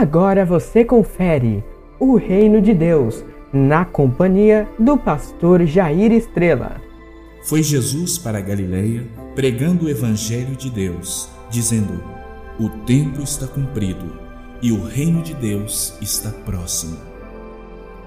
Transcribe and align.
Agora 0.00 0.46
você 0.46 0.86
confere 0.86 1.62
o 2.00 2.16
Reino 2.16 2.62
de 2.62 2.72
Deus 2.72 3.22
na 3.52 3.84
companhia 3.84 4.66
do 4.78 4.96
pastor 4.96 5.66
Jair 5.66 6.10
Estrela. 6.12 6.80
Foi 7.44 7.62
Jesus 7.62 8.16
para 8.16 8.38
a 8.38 8.40
Galileia 8.40 9.06
pregando 9.34 9.84
o 9.84 9.90
evangelho 9.90 10.56
de 10.56 10.70
Deus, 10.70 11.28
dizendo: 11.50 12.02
O 12.58 12.70
tempo 12.86 13.20
está 13.20 13.46
cumprido 13.46 14.16
e 14.62 14.72
o 14.72 14.82
reino 14.82 15.22
de 15.22 15.34
Deus 15.34 15.94
está 16.00 16.30
próximo. 16.30 16.96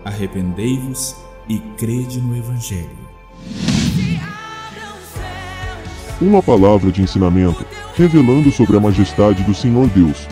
Arrependei-vos 0.04 1.16
e 1.48 1.60
crede 1.78 2.20
no 2.20 2.36
evangelho. 2.36 3.06
Uma 6.20 6.42
palavra 6.42 6.92
de 6.92 7.04
ensinamento, 7.04 7.64
revelando 7.96 8.52
sobre 8.52 8.76
a 8.76 8.80
majestade 8.80 9.44
do 9.44 9.54
Senhor 9.54 9.88
Deus 9.90 10.28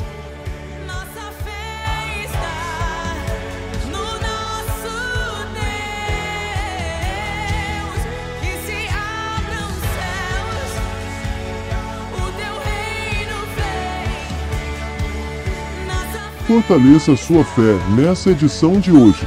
Fortaleça 16.54 17.16
sua 17.16 17.44
fé 17.44 17.74
nessa 17.96 18.30
edição 18.30 18.80
de 18.80 18.92
hoje. 18.92 19.26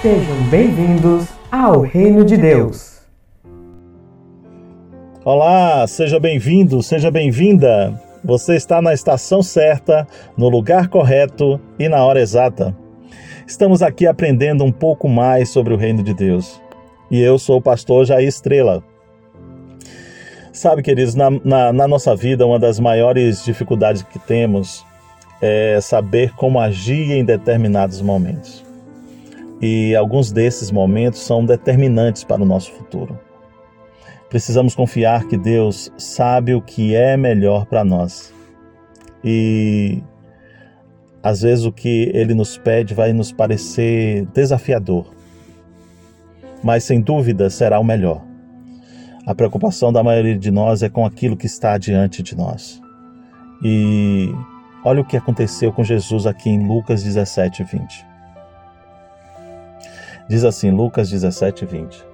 Sejam 0.00 0.36
bem-vindos 0.48 1.26
ao 1.50 1.80
Reino 1.80 2.24
de 2.24 2.36
Deus. 2.36 2.85
Olá, 5.28 5.84
seja 5.88 6.20
bem-vindo, 6.20 6.80
seja 6.84 7.10
bem-vinda. 7.10 8.00
Você 8.22 8.54
está 8.54 8.80
na 8.80 8.94
estação 8.94 9.42
certa, 9.42 10.06
no 10.36 10.48
lugar 10.48 10.86
correto 10.86 11.60
e 11.80 11.88
na 11.88 12.04
hora 12.04 12.20
exata. 12.20 12.72
Estamos 13.44 13.82
aqui 13.82 14.06
aprendendo 14.06 14.62
um 14.62 14.70
pouco 14.70 15.08
mais 15.08 15.48
sobre 15.48 15.74
o 15.74 15.76
reino 15.76 16.00
de 16.00 16.14
Deus. 16.14 16.62
E 17.10 17.20
eu 17.20 17.40
sou 17.40 17.56
o 17.56 17.60
pastor 17.60 18.06
Jair 18.06 18.28
Estrela. 18.28 18.84
Sabe, 20.52 20.80
queridos, 20.80 21.16
na, 21.16 21.28
na, 21.28 21.72
na 21.72 21.88
nossa 21.88 22.14
vida, 22.14 22.46
uma 22.46 22.60
das 22.60 22.78
maiores 22.78 23.44
dificuldades 23.44 24.02
que 24.02 24.20
temos 24.20 24.86
é 25.42 25.80
saber 25.80 26.36
como 26.36 26.60
agir 26.60 27.10
em 27.10 27.24
determinados 27.24 28.00
momentos. 28.00 28.64
E 29.60 29.92
alguns 29.96 30.30
desses 30.30 30.70
momentos 30.70 31.18
são 31.18 31.44
determinantes 31.44 32.22
para 32.22 32.40
o 32.40 32.46
nosso 32.46 32.70
futuro. 32.70 33.25
Precisamos 34.28 34.74
confiar 34.74 35.26
que 35.28 35.36
Deus 35.36 35.92
sabe 35.96 36.54
o 36.54 36.60
que 36.60 36.94
é 36.94 37.16
melhor 37.16 37.66
para 37.66 37.84
nós. 37.84 38.34
E 39.22 40.02
às 41.22 41.42
vezes 41.42 41.64
o 41.64 41.72
que 41.72 42.10
ele 42.14 42.34
nos 42.34 42.56
pede 42.56 42.94
vai 42.94 43.12
nos 43.12 43.32
parecer 43.32 44.26
desafiador, 44.26 45.12
mas 46.62 46.84
sem 46.84 47.00
dúvida 47.00 47.50
será 47.50 47.80
o 47.80 47.84
melhor. 47.84 48.24
A 49.26 49.34
preocupação 49.34 49.92
da 49.92 50.04
maioria 50.04 50.38
de 50.38 50.52
nós 50.52 50.84
é 50.84 50.88
com 50.88 51.04
aquilo 51.04 51.36
que 51.36 51.46
está 51.46 51.76
diante 51.78 52.22
de 52.22 52.36
nós. 52.36 52.80
E 53.60 54.32
olha 54.84 55.00
o 55.00 55.04
que 55.04 55.16
aconteceu 55.16 55.72
com 55.72 55.82
Jesus 55.82 56.26
aqui 56.26 56.48
em 56.48 56.64
Lucas 56.64 57.02
17, 57.02 57.64
20. 57.64 58.06
Diz 60.28 60.44
assim, 60.44 60.70
Lucas 60.70 61.10
17, 61.10 61.66
20. 61.66 62.05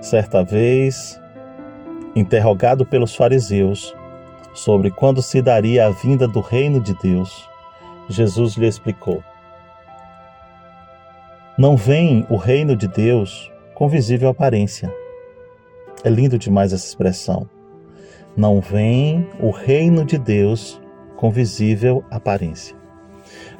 Certa 0.00 0.42
vez, 0.42 1.20
interrogado 2.16 2.86
pelos 2.86 3.14
fariseus 3.14 3.94
sobre 4.54 4.90
quando 4.90 5.20
se 5.20 5.42
daria 5.42 5.86
a 5.86 5.90
vinda 5.90 6.26
do 6.26 6.40
reino 6.40 6.80
de 6.80 6.94
Deus, 6.94 7.46
Jesus 8.08 8.54
lhe 8.54 8.66
explicou: 8.66 9.22
Não 11.56 11.76
vem 11.76 12.26
o 12.30 12.36
reino 12.36 12.74
de 12.74 12.88
Deus 12.88 13.52
com 13.74 13.88
visível 13.88 14.30
aparência. 14.30 14.92
É 16.02 16.08
lindo 16.08 16.38
demais 16.38 16.72
essa 16.72 16.86
expressão. 16.86 17.48
Não 18.34 18.60
vem 18.60 19.28
o 19.38 19.50
reino 19.50 20.04
de 20.04 20.16
Deus 20.16 20.80
com 21.16 21.30
visível 21.30 22.02
aparência. 22.10 22.74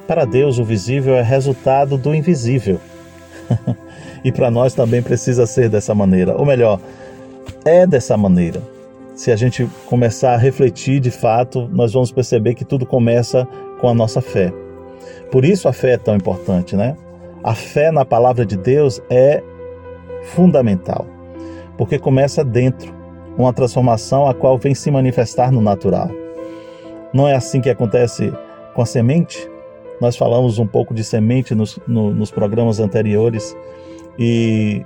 Para 0.07 0.25
Deus, 0.25 0.57
o 0.57 0.63
visível 0.63 1.15
é 1.15 1.21
resultado 1.21 1.97
do 1.99 2.15
invisível. 2.15 2.79
e 4.23 4.31
para 4.31 4.51
nós 4.51 4.73
também 4.73 5.01
precisa 5.01 5.45
ser 5.45 5.69
dessa 5.69 5.95
maneira. 5.95 6.35
Ou 6.37 6.45
melhor, 6.45 6.79
é 7.65 7.85
dessa 7.85 8.15
maneira. 8.15 8.61
Se 9.15 9.31
a 9.31 9.35
gente 9.35 9.67
começar 9.87 10.33
a 10.33 10.37
refletir 10.37 10.99
de 10.99 11.11
fato, 11.11 11.69
nós 11.71 11.93
vamos 11.93 12.11
perceber 12.11 12.55
que 12.55 12.65
tudo 12.65 12.85
começa 12.85 13.47
com 13.79 13.87
a 13.87 13.93
nossa 13.93 14.21
fé. 14.21 14.53
Por 15.31 15.45
isso 15.45 15.67
a 15.67 15.73
fé 15.73 15.91
é 15.91 15.97
tão 15.97 16.15
importante, 16.15 16.75
né? 16.75 16.95
A 17.43 17.55
fé 17.55 17.91
na 17.91 18.05
palavra 18.05 18.45
de 18.45 18.55
Deus 18.55 19.01
é 19.09 19.41
fundamental, 20.23 21.05
porque 21.77 21.97
começa 21.97 22.43
dentro, 22.43 22.93
uma 23.37 23.51
transformação 23.51 24.27
a 24.27 24.33
qual 24.33 24.57
vem 24.57 24.75
se 24.75 24.91
manifestar 24.91 25.51
no 25.51 25.61
natural. 25.61 26.09
Não 27.13 27.27
é 27.27 27.35
assim 27.35 27.59
que 27.59 27.69
acontece 27.69 28.31
com 28.73 28.81
a 28.81 28.85
semente? 28.85 29.49
Nós 29.99 30.15
falamos 30.15 30.59
um 30.59 30.67
pouco 30.67 30.93
de 30.93 31.03
semente 31.03 31.53
nos, 31.53 31.79
no, 31.87 32.11
nos 32.11 32.31
programas 32.31 32.79
anteriores 32.79 33.55
e 34.23 34.85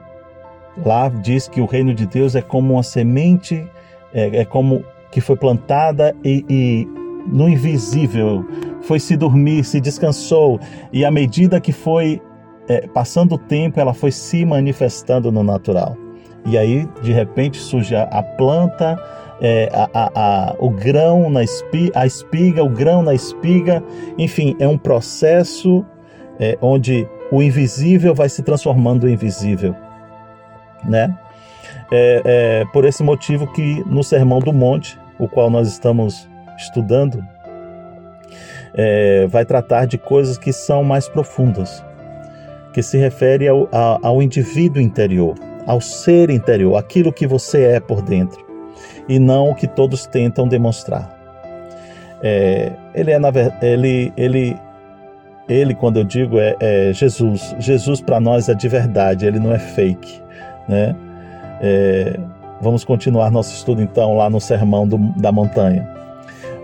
lá 0.86 1.10
diz 1.10 1.50
que 1.50 1.60
o 1.60 1.66
reino 1.66 1.94
de 1.94 2.06
Deus 2.06 2.36
é 2.36 2.42
como 2.42 2.76
uma 2.76 2.84
semente, 2.84 3.68
é, 4.14 4.38
é 4.38 4.46
como 4.46 4.82
que 5.12 5.20
foi 5.20 5.36
plantada 5.36 6.16
e, 6.24 6.46
e 6.50 6.88
no 7.28 7.50
invisível, 7.50 8.46
foi 8.80 8.98
se 8.98 9.18
dormir, 9.18 9.66
se 9.66 9.82
descansou, 9.82 10.58
e 10.94 11.04
à 11.04 11.12
medida 11.12 11.60
que 11.60 11.74
foi 11.74 12.22
é, 12.70 12.88
passando 12.88 13.36
o 13.36 13.38
tempo, 13.38 13.78
ela 13.78 13.94
foi 13.94 14.10
se 14.10 14.46
manifestando 14.46 15.30
no 15.30 15.44
natural. 15.44 15.98
E 16.46 16.58
aí, 16.58 16.88
de 17.02 17.12
repente, 17.12 17.58
surge 17.58 17.94
a 17.94 18.24
planta, 18.38 18.98
é, 19.42 19.70
a, 19.74 19.90
a, 19.94 20.12
a, 20.16 20.56
o 20.60 20.70
grão 20.70 21.30
na 21.30 21.44
espiga, 21.44 21.92
a 22.00 22.06
espiga, 22.06 22.64
o 22.64 22.70
grão 22.70 23.02
na 23.02 23.14
espiga, 23.14 23.84
enfim, 24.18 24.56
é 24.60 24.68
um 24.68 24.78
processo 24.78 25.86
é, 26.40 26.58
onde 26.62 27.06
o 27.36 27.44
invisível 27.44 28.16
vai 28.16 28.30
se 28.30 28.42
transformando 28.42 29.10
em 29.10 29.18
visível, 29.18 29.76
né? 30.86 31.14
É, 31.92 32.22
é, 32.24 32.66
por 32.72 32.86
esse 32.86 33.04
motivo 33.04 33.46
que 33.52 33.84
no 33.86 34.04
Sermão 34.06 34.40
do 34.40 34.54
Monte, 34.54 34.98
o 35.20 35.28
qual 35.28 35.50
nós 35.50 35.68
estamos 35.68 36.30
estudando, 36.58 37.22
é, 38.74 39.28
vai 39.28 39.44
tratar 39.44 39.86
de 39.86 39.98
coisas 39.98 40.38
que 40.38 40.54
são 40.54 40.82
mais 40.82 41.10
profundas, 41.10 41.84
que 42.74 42.82
se 42.82 42.98
refere 42.98 43.50
ao, 43.50 43.68
ao 44.02 44.24
indivíduo 44.24 44.82
interior, 44.82 45.36
ao 45.68 45.82
ser 45.82 46.30
interior, 46.30 46.78
aquilo 46.78 47.12
que 47.12 47.28
você 47.28 47.64
é 47.64 47.80
por 47.82 48.02
dentro, 48.02 48.46
e 49.10 49.20
não 49.20 49.50
o 49.50 49.56
que 49.56 49.68
todos 49.68 50.06
tentam 50.06 50.48
demonstrar. 50.48 51.14
É, 52.24 52.72
ele 52.94 53.12
é 53.12 53.20
ele 53.62 54.14
ele 54.16 54.58
ele, 55.48 55.76
quando 55.76 55.98
eu 55.98 56.04
digo, 56.04 56.40
é, 56.40 56.56
é 56.60 56.94
Jesus. 56.94 57.56
Jesus 57.60 58.02
para 58.02 58.20
nós 58.20 58.50
é 58.50 58.54
de 58.54 58.68
verdade, 58.68 59.26
ele 59.26 59.40
não 59.40 59.54
é 59.54 59.60
fake. 59.60 60.22
Né? 60.68 60.96
É, 61.62 62.20
vamos 62.62 62.84
continuar 62.84 63.32
nosso 63.32 63.54
estudo 63.54 63.82
então 63.82 64.18
lá 64.18 64.30
no 64.30 64.42
Sermão 64.42 64.88
do, 64.88 64.98
da 65.20 65.32
Montanha. 65.32 65.88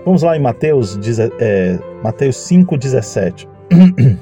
Vamos 0.04 0.24
lá 0.24 0.36
em 0.36 0.40
Mateus, 0.40 1.00
é, 1.40 1.78
Mateus 2.04 2.36
5,17. 2.38 3.48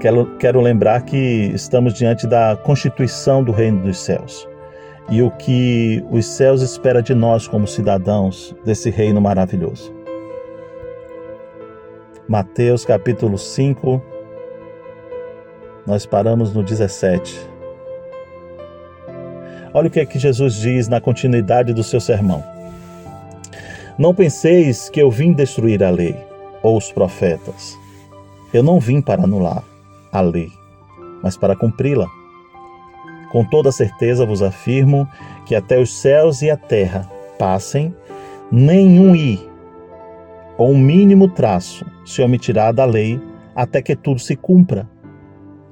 quero, 0.00 0.36
quero 0.36 0.60
lembrar 0.60 1.02
que 1.02 1.50
estamos 1.54 1.94
diante 1.94 2.26
da 2.26 2.56
constituição 2.56 3.42
do 3.42 3.52
reino 3.52 3.82
dos 3.82 3.98
céus 3.98 4.46
e 5.10 5.22
o 5.22 5.30
que 5.30 6.04
os 6.10 6.26
céus 6.26 6.60
espera 6.60 7.02
de 7.02 7.14
nós 7.14 7.48
como 7.48 7.66
cidadãos 7.66 8.54
desse 8.64 8.90
reino 8.90 9.20
maravilhoso. 9.20 9.97
Mateus 12.28 12.84
capítulo 12.84 13.38
5, 13.38 14.02
nós 15.86 16.04
paramos 16.04 16.52
no 16.52 16.62
17. 16.62 17.40
Olha 19.72 19.88
o 19.88 19.90
que 19.90 19.98
é 19.98 20.04
que 20.04 20.18
Jesus 20.18 20.56
diz 20.56 20.88
na 20.88 21.00
continuidade 21.00 21.72
do 21.72 21.82
seu 21.82 21.98
sermão. 21.98 22.44
Não 23.98 24.14
penseis 24.14 24.90
que 24.90 25.00
eu 25.00 25.10
vim 25.10 25.32
destruir 25.32 25.82
a 25.82 25.88
lei 25.88 26.14
ou 26.62 26.76
os 26.76 26.92
profetas. 26.92 27.78
Eu 28.52 28.62
não 28.62 28.78
vim 28.78 29.00
para 29.00 29.22
anular 29.22 29.64
a 30.12 30.20
lei, 30.20 30.50
mas 31.22 31.34
para 31.34 31.56
cumpri-la. 31.56 32.08
Com 33.32 33.42
toda 33.42 33.72
certeza 33.72 34.26
vos 34.26 34.42
afirmo 34.42 35.08
que 35.46 35.54
até 35.54 35.80
os 35.80 35.98
céus 35.98 36.42
e 36.42 36.50
a 36.50 36.58
terra 36.58 37.10
passem, 37.38 37.96
nenhum 38.52 39.16
i 39.16 39.48
ou 40.58 40.72
um 40.72 40.78
mínimo 40.78 41.26
traço 41.28 41.86
se 42.08 42.22
omitirá 42.22 42.72
da 42.72 42.84
lei 42.84 43.20
até 43.54 43.82
que 43.82 43.94
tudo 43.94 44.20
se 44.20 44.36
cumpra. 44.36 44.88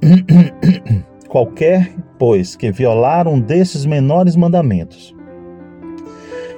Qualquer, 1.28 1.92
pois, 2.18 2.54
que 2.54 2.70
violar 2.70 3.26
um 3.26 3.40
desses 3.40 3.84
menores 3.84 4.36
mandamentos 4.36 5.16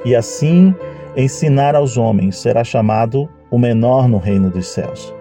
e 0.05 0.15
assim 0.15 0.75
ensinar 1.17 1.75
aos 1.75 1.97
homens 1.97 2.37
será 2.37 2.63
chamado 2.63 3.29
o 3.51 3.59
menor 3.59 4.09
no 4.09 4.19
reino 4.19 4.51
dos 4.51 4.69
céus. 4.69 5.15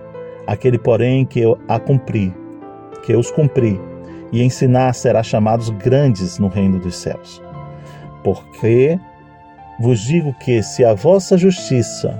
Aquele, 0.45 0.77
porém, 0.77 1.25
que 1.25 1.39
eu 1.39 1.57
a 1.67 1.79
cumprir, 1.79 2.33
que 3.03 3.15
os 3.15 3.31
cumpri 3.31 3.79
e 4.31 4.43
ensinar 4.43 4.93
será 4.93 5.23
chamados 5.23 5.69
grandes 5.69 6.39
no 6.39 6.47
reino 6.47 6.79
dos 6.79 6.95
céus. 6.95 7.41
Porque 8.23 8.99
vos 9.79 9.99
digo 9.99 10.33
que 10.39 10.61
se 10.61 10.85
a 10.85 10.93
vossa 10.93 11.37
justiça, 11.37 12.17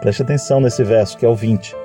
preste 0.00 0.22
atenção 0.22 0.60
nesse 0.60 0.82
verso 0.82 1.16
que 1.16 1.24
é 1.24 1.28
o 1.28 1.34
20, 1.34 1.76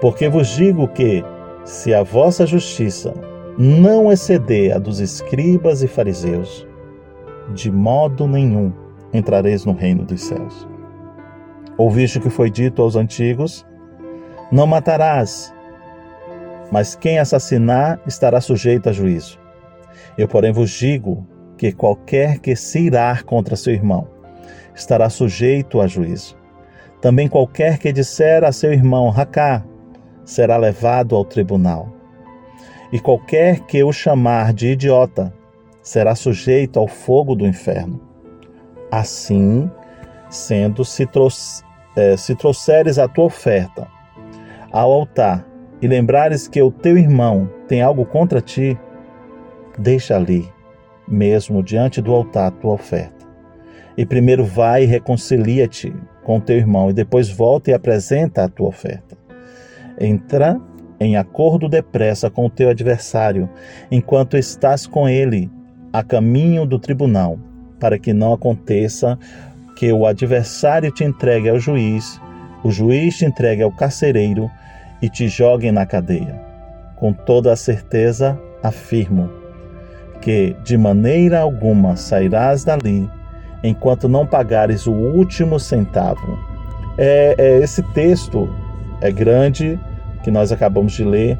porque 0.00 0.28
vos 0.28 0.48
digo 0.48 0.88
que 0.88 1.24
se 1.64 1.94
a 1.94 2.02
vossa 2.02 2.46
justiça 2.46 3.12
não 3.58 4.10
exceder 4.10 4.74
a 4.74 4.78
dos 4.78 5.00
escribas 5.00 5.82
e 5.82 5.88
fariseus, 5.88 6.66
de 7.54 7.70
modo 7.70 8.26
nenhum 8.26 8.72
entrareis 9.12 9.64
no 9.64 9.72
reino 9.72 10.04
dos 10.04 10.22
céus. 10.22 10.68
Ouviste 11.76 12.18
o 12.18 12.20
que 12.20 12.30
foi 12.30 12.50
dito 12.50 12.82
aos 12.82 12.96
antigos: 12.96 13.66
Não 14.50 14.66
matarás, 14.66 15.52
mas 16.70 16.94
quem 16.94 17.18
assassinar 17.18 18.00
estará 18.06 18.40
sujeito 18.40 18.88
a 18.88 18.92
juízo. 18.92 19.38
Eu, 20.16 20.28
porém, 20.28 20.52
vos 20.52 20.70
digo 20.70 21.26
que 21.56 21.72
qualquer 21.72 22.38
que 22.38 22.56
se 22.56 22.80
irar 22.80 23.24
contra 23.24 23.56
seu 23.56 23.72
irmão 23.74 24.08
estará 24.74 25.10
sujeito 25.10 25.80
a 25.80 25.86
juízo. 25.86 26.39
Também 27.00 27.28
qualquer 27.28 27.78
que 27.78 27.92
disser 27.92 28.44
a 28.44 28.52
seu 28.52 28.72
irmão 28.72 29.08
Racá 29.08 29.64
será 30.24 30.56
levado 30.56 31.16
ao 31.16 31.24
tribunal. 31.24 31.88
E 32.92 33.00
qualquer 33.00 33.60
que 33.60 33.82
o 33.82 33.92
chamar 33.92 34.52
de 34.52 34.72
idiota 34.72 35.32
será 35.82 36.14
sujeito 36.14 36.78
ao 36.78 36.86
fogo 36.86 37.34
do 37.34 37.46
inferno. 37.46 38.00
Assim, 38.90 39.70
sendo, 40.28 40.84
se, 40.84 41.08
é, 41.96 42.16
se 42.16 42.34
trouxeres 42.34 42.98
a 42.98 43.08
tua 43.08 43.24
oferta 43.24 43.88
ao 44.70 44.92
altar 44.92 45.46
e 45.80 45.88
lembrares 45.88 46.46
que 46.46 46.60
o 46.60 46.70
teu 46.70 46.98
irmão 46.98 47.50
tem 47.66 47.80
algo 47.80 48.04
contra 48.04 48.40
ti, 48.40 48.78
deixa 49.78 50.16
ali, 50.16 50.48
mesmo 51.08 51.62
diante 51.62 52.02
do 52.02 52.12
altar, 52.14 52.48
a 52.48 52.50
tua 52.50 52.74
oferta. 52.74 53.26
E 53.96 54.04
primeiro 54.04 54.44
vai 54.44 54.84
e 54.84 54.86
reconcilia-te 54.86 55.94
com 56.30 56.38
teu 56.38 56.56
irmão, 56.56 56.90
e 56.90 56.92
depois 56.92 57.28
volta 57.28 57.72
e 57.72 57.74
apresenta 57.74 58.44
a 58.44 58.48
tua 58.48 58.68
oferta. 58.68 59.18
Entra 60.00 60.60
em 61.00 61.16
acordo 61.16 61.68
depressa 61.68 62.30
com 62.30 62.46
o 62.46 62.48
teu 62.48 62.70
adversário, 62.70 63.50
enquanto 63.90 64.36
estás 64.36 64.86
com 64.86 65.08
ele 65.08 65.50
a 65.92 66.04
caminho 66.04 66.64
do 66.64 66.78
tribunal, 66.78 67.36
para 67.80 67.98
que 67.98 68.12
não 68.12 68.32
aconteça 68.32 69.18
que 69.74 69.92
o 69.92 70.06
adversário 70.06 70.92
te 70.92 71.02
entregue 71.02 71.48
ao 71.48 71.58
juiz, 71.58 72.20
o 72.62 72.70
juiz 72.70 73.18
te 73.18 73.24
entregue 73.24 73.64
ao 73.64 73.72
carcereiro 73.72 74.48
e 75.02 75.08
te 75.08 75.26
joguem 75.26 75.72
na 75.72 75.84
cadeia. 75.84 76.40
Com 76.94 77.12
toda 77.12 77.52
a 77.52 77.56
certeza 77.56 78.40
afirmo 78.62 79.28
que 80.20 80.54
de 80.62 80.78
maneira 80.78 81.40
alguma 81.40 81.96
sairás 81.96 82.62
dali 82.62 83.10
enquanto 83.62 84.08
não 84.08 84.26
pagares 84.26 84.86
o 84.86 84.92
último 84.92 85.58
centavo. 85.58 86.38
É, 86.98 87.34
é, 87.38 87.58
esse 87.58 87.82
texto 87.94 88.48
é 89.00 89.10
grande 89.10 89.78
que 90.22 90.30
nós 90.30 90.52
acabamos 90.52 90.92
de 90.92 91.04
ler 91.04 91.38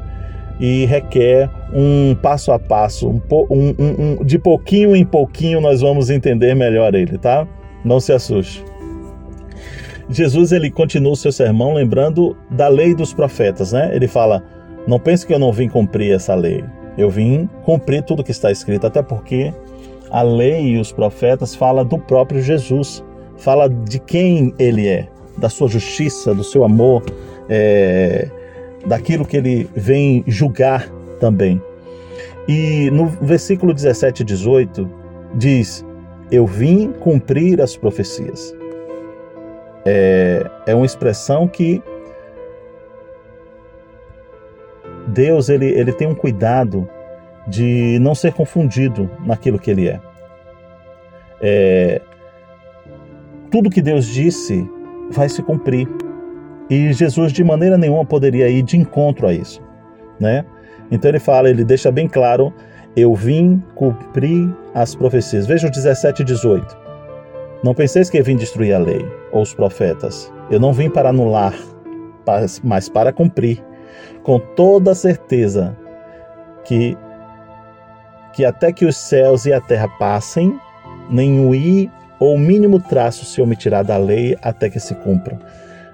e 0.59 0.85
requer 0.85 1.49
um 1.73 2.15
passo 2.15 2.51
a 2.51 2.59
passo, 2.59 3.09
um, 3.09 3.21
um, 3.49 3.75
um, 3.79 4.23
de 4.23 4.37
pouquinho 4.37 4.95
em 4.95 5.05
pouquinho 5.05 5.59
nós 5.59 5.81
vamos 5.81 6.09
entender 6.09 6.53
melhor 6.55 6.93
ele, 6.93 7.17
tá? 7.17 7.47
Não 7.83 7.99
se 7.99 8.13
assuste. 8.13 8.63
Jesus 10.09 10.51
ele 10.51 10.69
continua 10.69 11.13
o 11.13 11.15
seu 11.15 11.31
sermão 11.31 11.73
lembrando 11.73 12.35
da 12.49 12.67
lei 12.67 12.93
dos 12.93 13.13
profetas, 13.13 13.71
né? 13.71 13.91
Ele 13.93 14.07
fala: 14.07 14.43
"Não 14.85 14.99
pense 14.99 15.25
que 15.25 15.33
eu 15.33 15.39
não 15.39 15.51
vim 15.51 15.69
cumprir 15.69 16.13
essa 16.13 16.35
lei. 16.35 16.63
Eu 16.97 17.09
vim 17.09 17.49
cumprir 17.63 18.03
tudo 18.03 18.23
que 18.23 18.31
está 18.31 18.51
escrito, 18.51 18.85
até 18.85 19.01
porque 19.01 19.53
a 20.11 20.21
lei 20.21 20.73
e 20.73 20.77
os 20.79 20.91
profetas 20.91 21.55
fala 21.55 21.83
do 21.83 21.97
próprio 21.97 22.41
Jesus, 22.41 23.03
fala 23.37 23.69
de 23.69 23.99
quem 23.99 24.53
ele 24.59 24.87
é, 24.87 25.07
da 25.37 25.49
sua 25.49 25.67
justiça, 25.67 26.35
do 26.35 26.43
seu 26.43 26.63
amor, 26.63 27.03
é, 27.49 28.29
daquilo 28.85 29.25
que 29.25 29.37
ele 29.37 29.69
vem 29.75 30.23
julgar 30.27 30.89
também. 31.19 31.61
E 32.47 32.89
no 32.91 33.07
versículo 33.07 33.73
17 33.73 34.21
e 34.21 34.25
18 34.25 34.89
diz: 35.35 35.85
Eu 36.31 36.45
vim 36.45 36.91
cumprir 36.91 37.61
as 37.61 37.77
profecias 37.77 38.53
é, 39.85 40.49
é 40.67 40.75
uma 40.75 40.85
expressão 40.85 41.47
que 41.47 41.81
Deus 45.07 45.49
ele, 45.49 45.65
ele 45.67 45.91
tem 45.91 46.07
um 46.07 46.15
cuidado 46.15 46.87
de 47.47 47.97
não 47.99 48.13
ser 48.15 48.33
confundido 48.33 49.09
naquilo 49.25 49.59
que 49.59 49.71
ele 49.71 49.87
é. 49.87 49.99
é. 51.41 52.01
Tudo 53.49 53.69
que 53.69 53.81
Deus 53.81 54.05
disse 54.05 54.67
vai 55.11 55.27
se 55.27 55.41
cumprir. 55.41 55.87
E 56.69 56.93
Jesus 56.93 57.33
de 57.33 57.43
maneira 57.43 57.77
nenhuma 57.77 58.05
poderia 58.05 58.47
ir 58.47 58.61
de 58.61 58.77
encontro 58.77 59.27
a 59.27 59.33
isso, 59.33 59.61
né? 60.19 60.45
Então 60.89 61.09
ele 61.09 61.19
fala, 61.19 61.49
ele 61.49 61.65
deixa 61.65 61.91
bem 61.91 62.07
claro, 62.07 62.53
eu 62.95 63.13
vim 63.13 63.61
cumprir 63.75 64.53
as 64.73 64.95
profecias. 64.95 65.45
Veja 65.45 65.67
o 65.67 65.71
17 65.71 66.21
e 66.21 66.25
18. 66.25 66.77
Não 67.63 67.73
penseis 67.73 68.09
que 68.09 68.17
eu 68.17 68.23
vim 68.23 68.35
destruir 68.35 68.73
a 68.73 68.79
lei 68.79 69.05
ou 69.31 69.41
os 69.41 69.53
profetas. 69.53 70.31
Eu 70.49 70.59
não 70.59 70.73
vim 70.73 70.89
para 70.89 71.09
anular, 71.09 71.53
mas 72.63 72.89
para 72.89 73.13
cumprir. 73.13 73.63
Com 74.23 74.39
toda 74.39 74.95
certeza 74.95 75.77
que 76.63 76.97
que 78.33 78.45
até 78.45 78.71
que 78.71 78.85
os 78.85 78.95
céus 78.97 79.45
e 79.45 79.53
a 79.53 79.61
terra 79.61 79.87
passem, 79.99 80.59
nenhum 81.09 81.53
i 81.53 81.91
ou 82.19 82.37
mínimo 82.37 82.79
traço 82.79 83.25
se 83.25 83.41
omitirá 83.41 83.81
da 83.81 83.97
lei 83.97 84.37
até 84.41 84.69
que 84.69 84.79
se 84.79 84.93
cumpra. 84.95 85.37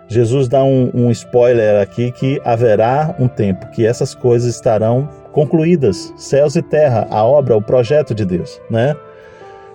Jesus 0.08 0.48
dá 0.48 0.64
um, 0.64 0.90
um, 0.94 1.12
spoiler 1.12 1.82
aqui 1.82 2.12
que 2.12 2.42
haverá 2.46 3.14
um 3.20 3.28
tempo 3.28 3.68
que 3.72 3.86
essas 3.86 4.16
coisas 4.16 4.54
estarão 4.54 5.10
concluídas, 5.34 6.14
céus 6.18 6.56
e 6.56 6.62
terra, 6.62 7.08
a 7.10 7.24
obra, 7.24 7.56
o 7.56 7.62
projeto 7.62 8.16
de 8.16 8.26
Deus, 8.26 8.60
né? 8.70 8.96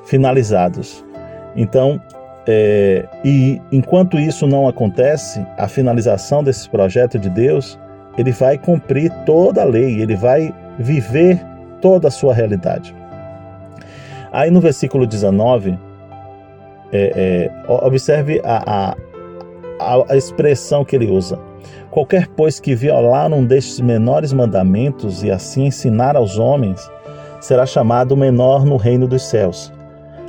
Finalizados. 0.04 1.04
Então, 1.54 2.00
é, 2.46 3.06
e 3.24 3.60
enquanto 3.70 4.18
isso 4.18 4.46
não 4.46 4.66
acontece, 4.66 5.44
a 5.56 5.68
finalização 5.68 6.42
desse 6.42 6.68
projeto 6.68 7.18
de 7.18 7.28
Deus, 7.28 7.78
ele 8.18 8.32
vai 8.32 8.58
cumprir 8.58 9.12
toda 9.24 9.62
a 9.62 9.66
lei, 9.66 10.00
ele 10.00 10.16
vai 10.16 10.52
viver 10.78 11.40
toda 11.82 12.08
a 12.08 12.10
sua 12.10 12.32
realidade. 12.32 12.94
Aí 14.32 14.50
no 14.50 14.62
versículo 14.62 15.06
19, 15.06 15.78
é, 16.90 17.12
é, 17.14 17.50
observe 17.68 18.40
a, 18.44 18.94
a, 19.78 20.04
a 20.08 20.16
expressão 20.16 20.84
que 20.84 20.96
ele 20.96 21.10
usa. 21.10 21.38
Qualquer, 21.90 22.26
pois, 22.28 22.58
que 22.58 22.74
violar 22.74 23.30
um 23.32 23.44
destes 23.44 23.80
menores 23.80 24.32
mandamentos 24.32 25.22
e 25.22 25.30
assim 25.30 25.66
ensinar 25.66 26.16
aos 26.16 26.38
homens, 26.38 26.90
será 27.40 27.66
chamado 27.66 28.16
menor 28.16 28.64
no 28.64 28.76
reino 28.76 29.06
dos 29.06 29.22
céus. 29.22 29.70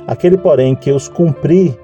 Aquele, 0.06 0.36
porém, 0.36 0.74
que 0.74 0.92
os 0.92 1.08
cumprir 1.08 1.78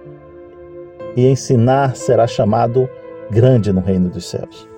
e 1.17 1.27
ensinar 1.27 1.97
será 1.97 2.27
chamado 2.27 2.89
grande 3.31 3.73
no 3.73 3.81
reino 3.81 4.11
dos 4.11 4.29
céus. 4.29 4.69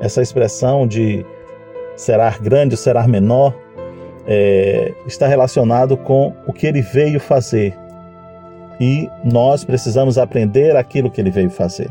Essa 0.00 0.22
expressão 0.22 0.86
de 0.86 1.24
será 1.94 2.30
grande 2.30 2.74
ou 2.74 2.78
será 2.78 3.06
menor 3.06 3.54
é, 4.26 4.92
está 5.06 5.26
relacionado 5.26 5.96
com 5.96 6.34
o 6.46 6.52
que 6.52 6.66
ele 6.66 6.82
veio 6.82 7.20
fazer. 7.20 7.76
E 8.80 9.08
nós 9.24 9.64
precisamos 9.64 10.18
aprender 10.18 10.76
aquilo 10.76 11.10
que 11.10 11.20
ele 11.20 11.30
veio 11.30 11.50
fazer. 11.50 11.90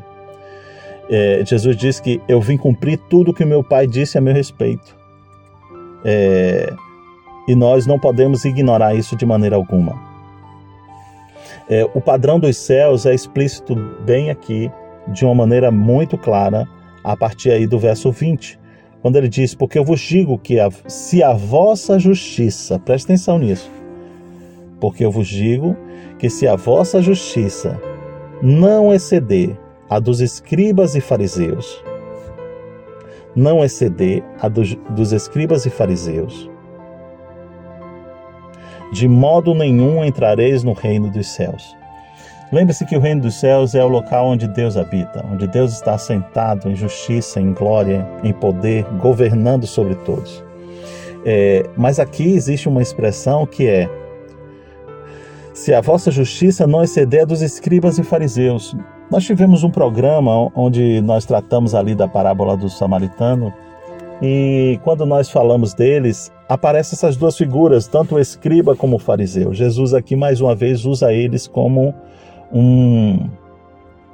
É, 1.10 1.44
Jesus 1.46 1.76
diz 1.76 2.00
que 2.00 2.22
eu 2.28 2.40
vim 2.40 2.58
cumprir 2.58 2.98
tudo 3.10 3.34
que 3.34 3.44
meu 3.44 3.64
pai 3.64 3.88
disse 3.88 4.18
a 4.18 4.22
meu 4.22 4.34
respeito. 4.34 4.96
É, 6.06 6.72
e 7.48 7.56
nós 7.56 7.88
não 7.88 7.98
podemos 7.98 8.46
ignorar 8.46 8.94
isso 8.94 9.16
de 9.16 9.26
maneira 9.26 9.56
alguma. 9.56 10.00
É, 11.70 11.84
o 11.94 12.02
padrão 12.02 12.40
dos 12.40 12.58
céus 12.58 13.06
é 13.06 13.14
explícito 13.14 13.76
bem 14.06 14.30
aqui, 14.30 14.72
de 15.08 15.26
uma 15.26 15.34
maneira 15.34 15.72
muito 15.72 16.18
clara, 16.18 16.68
a 17.04 17.16
partir 17.16 17.52
aí 17.52 17.66
do 17.66 17.80
verso 17.80 18.12
20, 18.12 18.59
quando 19.02 19.16
ele 19.16 19.28
diz: 19.28 19.56
Porque 19.56 19.78
eu 19.78 19.84
vos 19.84 20.00
digo 20.00 20.38
que 20.38 20.60
a, 20.60 20.70
se 20.88 21.24
a 21.24 21.34
vossa 21.34 21.98
justiça, 21.98 22.80
preste 22.80 23.06
atenção 23.06 23.38
nisso, 23.38 23.70
Porque 24.80 25.04
eu 25.04 25.12
vos 25.12 25.28
digo 25.28 25.76
que 26.18 26.30
se 26.30 26.48
a 26.48 26.56
vossa 26.56 27.02
justiça 27.02 27.80
não 28.42 28.94
exceder 28.94 29.58
a 29.90 30.00
dos 30.00 30.22
escribas 30.22 30.96
e 30.96 31.02
fariseus, 31.02 31.84
não 33.36 33.64
exceder 33.64 34.24
a 34.40 34.48
dos, 34.48 34.76
dos 34.92 35.12
escribas 35.12 35.66
e 35.66 35.70
fariseus, 35.70 36.50
de 38.92 39.08
modo 39.08 39.54
nenhum 39.54 40.04
entrareis 40.04 40.64
no 40.64 40.74
reino 40.74 41.10
dos 41.10 41.28
céus. 41.28 41.79
Lembre-se 42.52 42.84
que 42.86 42.98
o 42.98 43.00
reino 43.00 43.22
dos 43.22 43.36
céus 43.36 43.76
é 43.76 43.84
o 43.84 43.88
local 43.88 44.28
onde 44.28 44.48
Deus 44.48 44.76
habita, 44.76 45.24
onde 45.32 45.48
Deus 45.48 45.74
está 45.74 45.98
sentado 45.98 46.68
em 46.68 46.76
justiça, 46.76 47.40
em 47.40 47.54
glória, 47.54 48.08
em 48.24 48.34
poder, 48.34 48.84
governando 49.00 49.68
sobre 49.68 49.94
todos. 49.96 50.44
É, 51.26 51.64
mas 51.78 52.00
aqui 52.00 52.34
existe 52.34 52.68
uma 52.68 52.82
expressão 52.82 53.46
que 53.46 53.68
é: 53.68 53.88
se 55.54 55.74
a 55.74 55.82
vossa 55.82 56.10
justiça 56.10 56.66
não 56.66 56.84
exceder 56.84 57.22
a 57.22 57.26
dos 57.26 57.42
escribas 57.42 58.00
e 58.00 58.04
fariseus. 58.04 58.76
Nós 59.12 59.24
tivemos 59.26 59.64
um 59.64 59.72
programa 59.72 60.52
onde 60.56 61.02
nós 61.02 61.26
tratamos 61.26 61.74
ali 61.74 61.96
da 61.96 62.08
parábola 62.08 62.56
do 62.56 62.70
samaritano 62.70 63.52
e 64.22 64.80
quando 64.84 65.06
nós 65.06 65.32
falamos 65.32 65.74
deles, 65.74 66.32
aparecem 66.48 66.96
essas 66.96 67.16
duas 67.16 67.38
figuras, 67.38 67.88
tanto 67.88 68.16
o 68.16 68.20
escriba 68.20 68.76
como 68.76 68.98
o 68.98 69.00
fariseu. 69.00 69.54
Jesus 69.54 69.94
aqui 69.94 70.16
mais 70.16 70.42
uma 70.42 70.54
vez 70.54 70.86
usa 70.86 71.14
eles 71.14 71.48
como 71.48 71.96
um, 72.52 73.30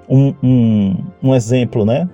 um, 0.09 0.33
um, 0.43 0.97
um 1.23 1.35
exemplo, 1.35 1.85
né? 1.85 2.09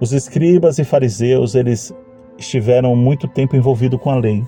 Os 0.00 0.12
escribas 0.12 0.78
e 0.78 0.84
fariseus, 0.84 1.54
eles 1.54 1.94
estiveram 2.38 2.96
muito 2.96 3.28
tempo 3.28 3.56
envolvidos 3.56 4.00
com 4.00 4.10
a 4.10 4.16
lei. 4.16 4.42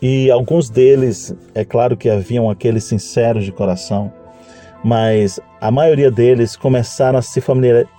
E 0.00 0.30
alguns 0.30 0.68
deles, 0.68 1.34
é 1.54 1.64
claro 1.64 1.96
que 1.96 2.10
haviam 2.10 2.50
aqueles 2.50 2.84
sinceros 2.84 3.44
de 3.44 3.52
coração, 3.52 4.12
mas 4.82 5.40
a 5.60 5.70
maioria 5.70 6.10
deles 6.10 6.56
começaram 6.56 7.18
a 7.18 7.22
se 7.22 7.42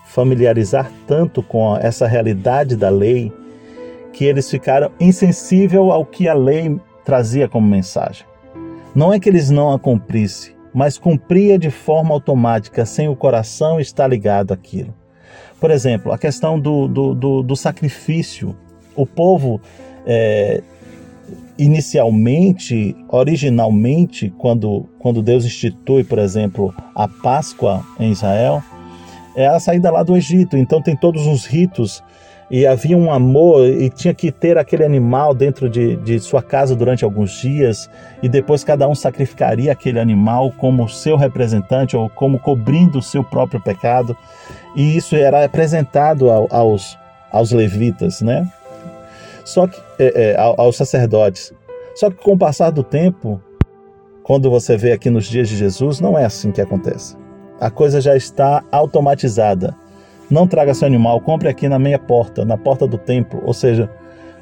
familiarizar 0.05 0.91
tanto 1.07 1.41
com 1.41 1.75
essa 1.77 2.05
realidade 2.05 2.75
da 2.75 2.89
lei 2.89 3.33
que 4.13 4.25
eles 4.25 4.49
ficaram 4.49 4.91
insensíveis 4.99 5.81
ao 5.81 6.05
que 6.05 6.27
a 6.27 6.33
lei 6.33 6.79
trazia 7.03 7.47
como 7.47 7.67
mensagem. 7.67 8.25
Não 8.93 9.11
é 9.11 9.19
que 9.19 9.27
eles 9.27 9.49
não 9.49 9.73
a 9.73 9.79
cumprissem, 9.79 10.54
mas 10.75 10.97
cumpria 10.97 11.57
de 11.57 11.71
forma 11.71 12.13
automática, 12.13 12.85
sem 12.85 13.07
o 13.07 13.15
coração 13.15 13.79
estar 13.79 14.07
ligado 14.07 14.51
àquilo. 14.53 14.93
Por 15.57 15.71
exemplo, 15.71 16.11
a 16.11 16.17
questão 16.17 16.59
do, 16.59 16.85
do, 16.85 17.15
do, 17.15 17.41
do 17.41 17.55
sacrifício. 17.55 18.53
O 18.93 19.05
povo, 19.05 19.61
é, 20.05 20.61
inicialmente, 21.57 22.93
originalmente, 23.07 24.33
quando, 24.37 24.89
quando 24.99 25.21
Deus 25.21 25.45
institui, 25.45 26.03
por 26.03 26.19
exemplo, 26.19 26.73
a 26.93 27.07
Páscoa 27.07 27.81
em 27.97 28.11
Israel, 28.11 28.61
é 29.33 29.47
a 29.47 29.59
saída 29.61 29.89
lá 29.89 30.03
do 30.03 30.15
Egito. 30.17 30.57
Então 30.57 30.81
tem 30.81 30.95
todos 30.95 31.25
os 31.25 31.45
ritos 31.45 32.03
e 32.49 32.65
havia 32.65 32.95
um 32.97 33.11
amor 33.11 33.67
e 33.67 33.89
tinha 33.89 34.13
que 34.13 34.31
ter 34.31 34.57
aquele 34.57 34.83
animal 34.83 35.33
dentro 35.33 35.69
de, 35.69 35.95
de 35.97 36.19
sua 36.19 36.43
casa 36.43 36.75
durante 36.75 37.03
alguns 37.03 37.31
dias 37.31 37.89
e 38.21 38.29
depois 38.29 38.63
cada 38.63 38.87
um 38.87 38.93
sacrificaria 38.93 39.71
aquele 39.71 39.99
animal 39.99 40.51
como 40.57 40.87
seu 40.87 41.17
representante 41.17 41.97
ou 41.97 42.09
como 42.09 42.39
cobrindo 42.39 42.99
o 42.99 43.03
seu 43.03 43.23
próprio 43.23 43.59
pecado 43.59 44.15
e 44.75 44.95
isso 44.95 45.15
era 45.15 45.43
apresentado 45.43 46.29
ao, 46.29 46.47
aos, 46.51 46.97
aos 47.31 47.51
levitas, 47.51 48.21
né? 48.21 48.47
Só 49.43 49.67
que 49.67 49.79
é, 49.99 50.31
é, 50.31 50.35
aos 50.37 50.75
sacerdotes. 50.75 51.53
Só 51.95 52.09
que 52.09 52.17
com 52.17 52.33
o 52.33 52.37
passar 52.37 52.71
do 52.71 52.83
tempo, 52.83 53.41
quando 54.23 54.49
você 54.49 54.75
vê 54.75 54.91
aqui 54.91 55.09
nos 55.09 55.25
dias 55.25 55.47
de 55.47 55.55
Jesus, 55.55 55.99
não 55.99 56.17
é 56.17 56.25
assim 56.25 56.51
que 56.51 56.59
acontece. 56.59 57.15
A 57.59 57.69
coisa 57.69 58.01
já 58.01 58.15
está 58.15 58.63
automatizada 58.71 59.75
não 60.29 60.47
traga 60.47 60.73
seu 60.73 60.87
animal, 60.87 61.19
compre 61.21 61.47
aqui 61.47 61.67
na 61.67 61.77
meia 61.77 61.99
porta, 61.99 62.43
na 62.43 62.57
porta 62.57 62.87
do 62.87 62.97
templo. 62.97 63.41
Ou 63.45 63.53
seja, 63.53 63.89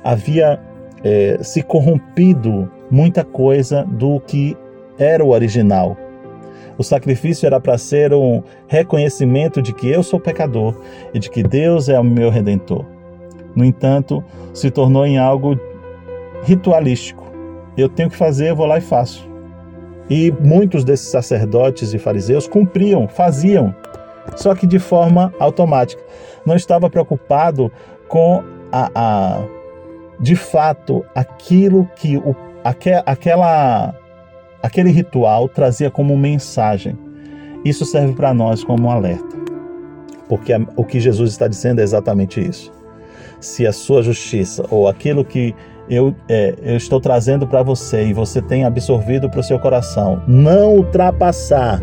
havia 0.03 0.59
é, 1.03 1.37
se 1.41 1.61
corrompido 1.61 2.69
muita 2.89 3.23
coisa 3.23 3.83
do 3.83 4.19
que 4.19 4.57
era 4.97 5.23
o 5.23 5.29
original. 5.29 5.97
O 6.77 6.83
sacrifício 6.83 7.45
era 7.45 7.59
para 7.59 7.77
ser 7.77 8.13
um 8.13 8.41
reconhecimento 8.67 9.61
de 9.61 9.73
que 9.73 9.87
eu 9.87 10.01
sou 10.01 10.19
pecador 10.19 10.75
e 11.13 11.19
de 11.19 11.29
que 11.29 11.43
Deus 11.43 11.89
é 11.89 11.99
o 11.99 12.03
meu 12.03 12.29
redentor. 12.29 12.85
No 13.55 13.63
entanto, 13.63 14.23
se 14.53 14.71
tornou 14.71 15.05
em 15.05 15.17
algo 15.17 15.59
ritualístico. 16.43 17.23
Eu 17.77 17.87
tenho 17.89 18.09
que 18.09 18.15
fazer, 18.15 18.49
eu 18.49 18.55
vou 18.55 18.65
lá 18.65 18.77
e 18.77 18.81
faço. 18.81 19.29
E 20.09 20.31
muitos 20.41 20.83
desses 20.83 21.09
sacerdotes 21.09 21.93
e 21.93 21.99
fariseus 21.99 22.47
cumpriam, 22.47 23.07
faziam 23.07 23.73
só 24.35 24.55
que 24.55 24.65
de 24.65 24.79
forma 24.79 25.33
automática. 25.39 26.01
Não 26.45 26.55
estava 26.55 26.89
preocupado 26.89 27.71
com 28.07 28.43
a, 28.71 28.89
a 28.93 29.43
de 30.19 30.35
fato 30.35 31.05
aquilo 31.13 31.87
que 31.95 32.17
o, 32.17 32.35
aqu, 32.63 32.89
aquela, 33.05 33.93
aquele 34.61 34.89
ritual 34.89 35.49
trazia 35.49 35.91
como 35.91 36.17
mensagem. 36.17 36.97
Isso 37.65 37.85
serve 37.85 38.13
para 38.13 38.33
nós 38.33 38.63
como 38.63 38.87
um 38.87 38.91
alerta, 38.91 39.35
porque 40.27 40.53
o 40.75 40.83
que 40.83 40.99
Jesus 40.99 41.31
está 41.31 41.47
dizendo 41.47 41.79
é 41.79 41.83
exatamente 41.83 42.41
isso. 42.41 42.71
Se 43.39 43.67
a 43.67 43.73
sua 43.73 44.01
justiça 44.01 44.65
ou 44.69 44.87
aquilo 44.87 45.23
que 45.23 45.55
eu, 45.89 46.15
é, 46.29 46.55
eu 46.61 46.77
estou 46.77 46.99
trazendo 46.99 47.45
para 47.45 47.61
você 47.61 48.05
e 48.05 48.13
você 48.13 48.41
tem 48.41 48.63
absorvido 48.63 49.29
para 49.29 49.41
o 49.41 49.43
seu 49.43 49.59
coração 49.59 50.21
não 50.27 50.75
ultrapassar 50.77 51.81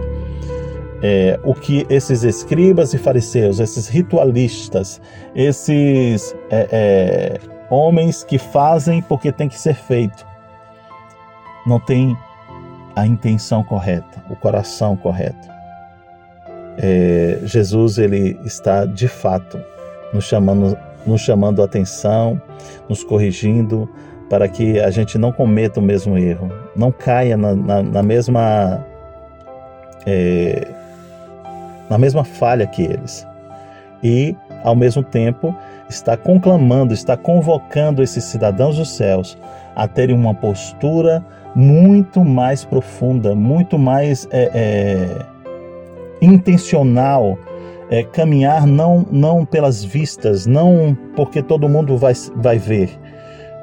é, 1.02 1.38
o 1.44 1.54
que 1.54 1.86
esses 1.88 2.22
escribas 2.22 2.92
e 2.92 2.98
fariseus, 2.98 3.58
esses 3.58 3.88
ritualistas, 3.88 5.00
esses 5.34 6.34
é, 6.50 6.68
é, 6.70 7.40
homens 7.70 8.22
que 8.22 8.38
fazem 8.38 9.00
porque 9.02 9.32
tem 9.32 9.48
que 9.48 9.58
ser 9.58 9.74
feito, 9.74 10.26
não 11.66 11.80
tem 11.80 12.16
a 12.94 13.06
intenção 13.06 13.62
correta, 13.62 14.22
o 14.28 14.36
coração 14.36 14.96
correto. 14.96 15.48
É, 16.76 17.40
Jesus 17.44 17.98
ele 17.98 18.38
está 18.44 18.84
de 18.84 19.08
fato 19.08 19.60
nos 20.12 20.24
chamando, 20.24 20.76
nos 21.06 21.20
chamando 21.20 21.62
a 21.62 21.64
atenção, 21.64 22.40
nos 22.88 23.02
corrigindo 23.02 23.88
para 24.28 24.48
que 24.48 24.78
a 24.78 24.90
gente 24.90 25.18
não 25.18 25.32
cometa 25.32 25.80
o 25.80 25.82
mesmo 25.82 26.16
erro, 26.16 26.52
não 26.76 26.92
caia 26.92 27.36
na, 27.36 27.54
na, 27.54 27.82
na 27.82 28.02
mesma 28.02 28.84
é, 30.06 30.66
na 31.90 31.98
mesma 31.98 32.24
falha 32.24 32.66
que 32.66 32.82
eles. 32.82 33.26
E, 34.02 34.34
ao 34.64 34.74
mesmo 34.74 35.02
tempo, 35.02 35.54
está 35.88 36.16
conclamando, 36.16 36.94
está 36.94 37.16
convocando 37.16 38.02
esses 38.02 38.24
cidadãos 38.24 38.76
dos 38.76 38.96
céus 38.96 39.36
a 39.76 39.86
terem 39.86 40.16
uma 40.16 40.32
postura 40.32 41.22
muito 41.54 42.24
mais 42.24 42.64
profunda, 42.64 43.34
muito 43.34 43.78
mais 43.78 44.26
é, 44.30 44.50
é, 44.54 45.26
intencional, 46.22 47.36
é, 47.90 48.04
caminhar 48.04 48.66
não, 48.66 49.04
não 49.10 49.44
pelas 49.44 49.82
vistas, 49.82 50.46
não 50.46 50.96
porque 51.16 51.42
todo 51.42 51.68
mundo 51.68 51.98
vai, 51.98 52.14
vai 52.36 52.56
ver, 52.56 52.98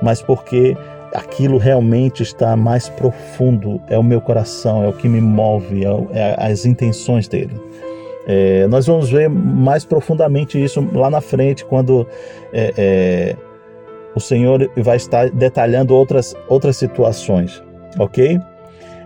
mas 0.02 0.22
porque 0.22 0.76
aquilo 1.14 1.58
realmente 1.58 2.22
está 2.24 2.56
mais 2.58 2.90
profundo, 2.90 3.82
é 3.88 3.98
o 3.98 4.04
meu 4.04 4.20
coração, 4.20 4.84
é 4.84 4.88
o 4.88 4.94
que 4.94 5.08
me 5.08 5.22
move, 5.22 5.86
é, 5.86 6.20
é 6.20 6.36
as 6.52 6.66
intenções 6.66 7.28
dele. 7.28 7.60
É, 8.30 8.68
nós 8.68 8.86
vamos 8.86 9.10
ver 9.10 9.30
mais 9.30 9.86
profundamente 9.86 10.62
isso 10.62 10.86
lá 10.94 11.10
na 11.10 11.22
frente, 11.22 11.64
quando 11.64 12.06
é, 12.52 12.74
é, 12.78 13.36
o 14.14 14.20
Senhor 14.20 14.70
vai 14.76 14.98
estar 14.98 15.30
detalhando 15.30 15.96
outras, 15.96 16.36
outras 16.50 16.76
situações, 16.76 17.64
ok? 17.98 18.38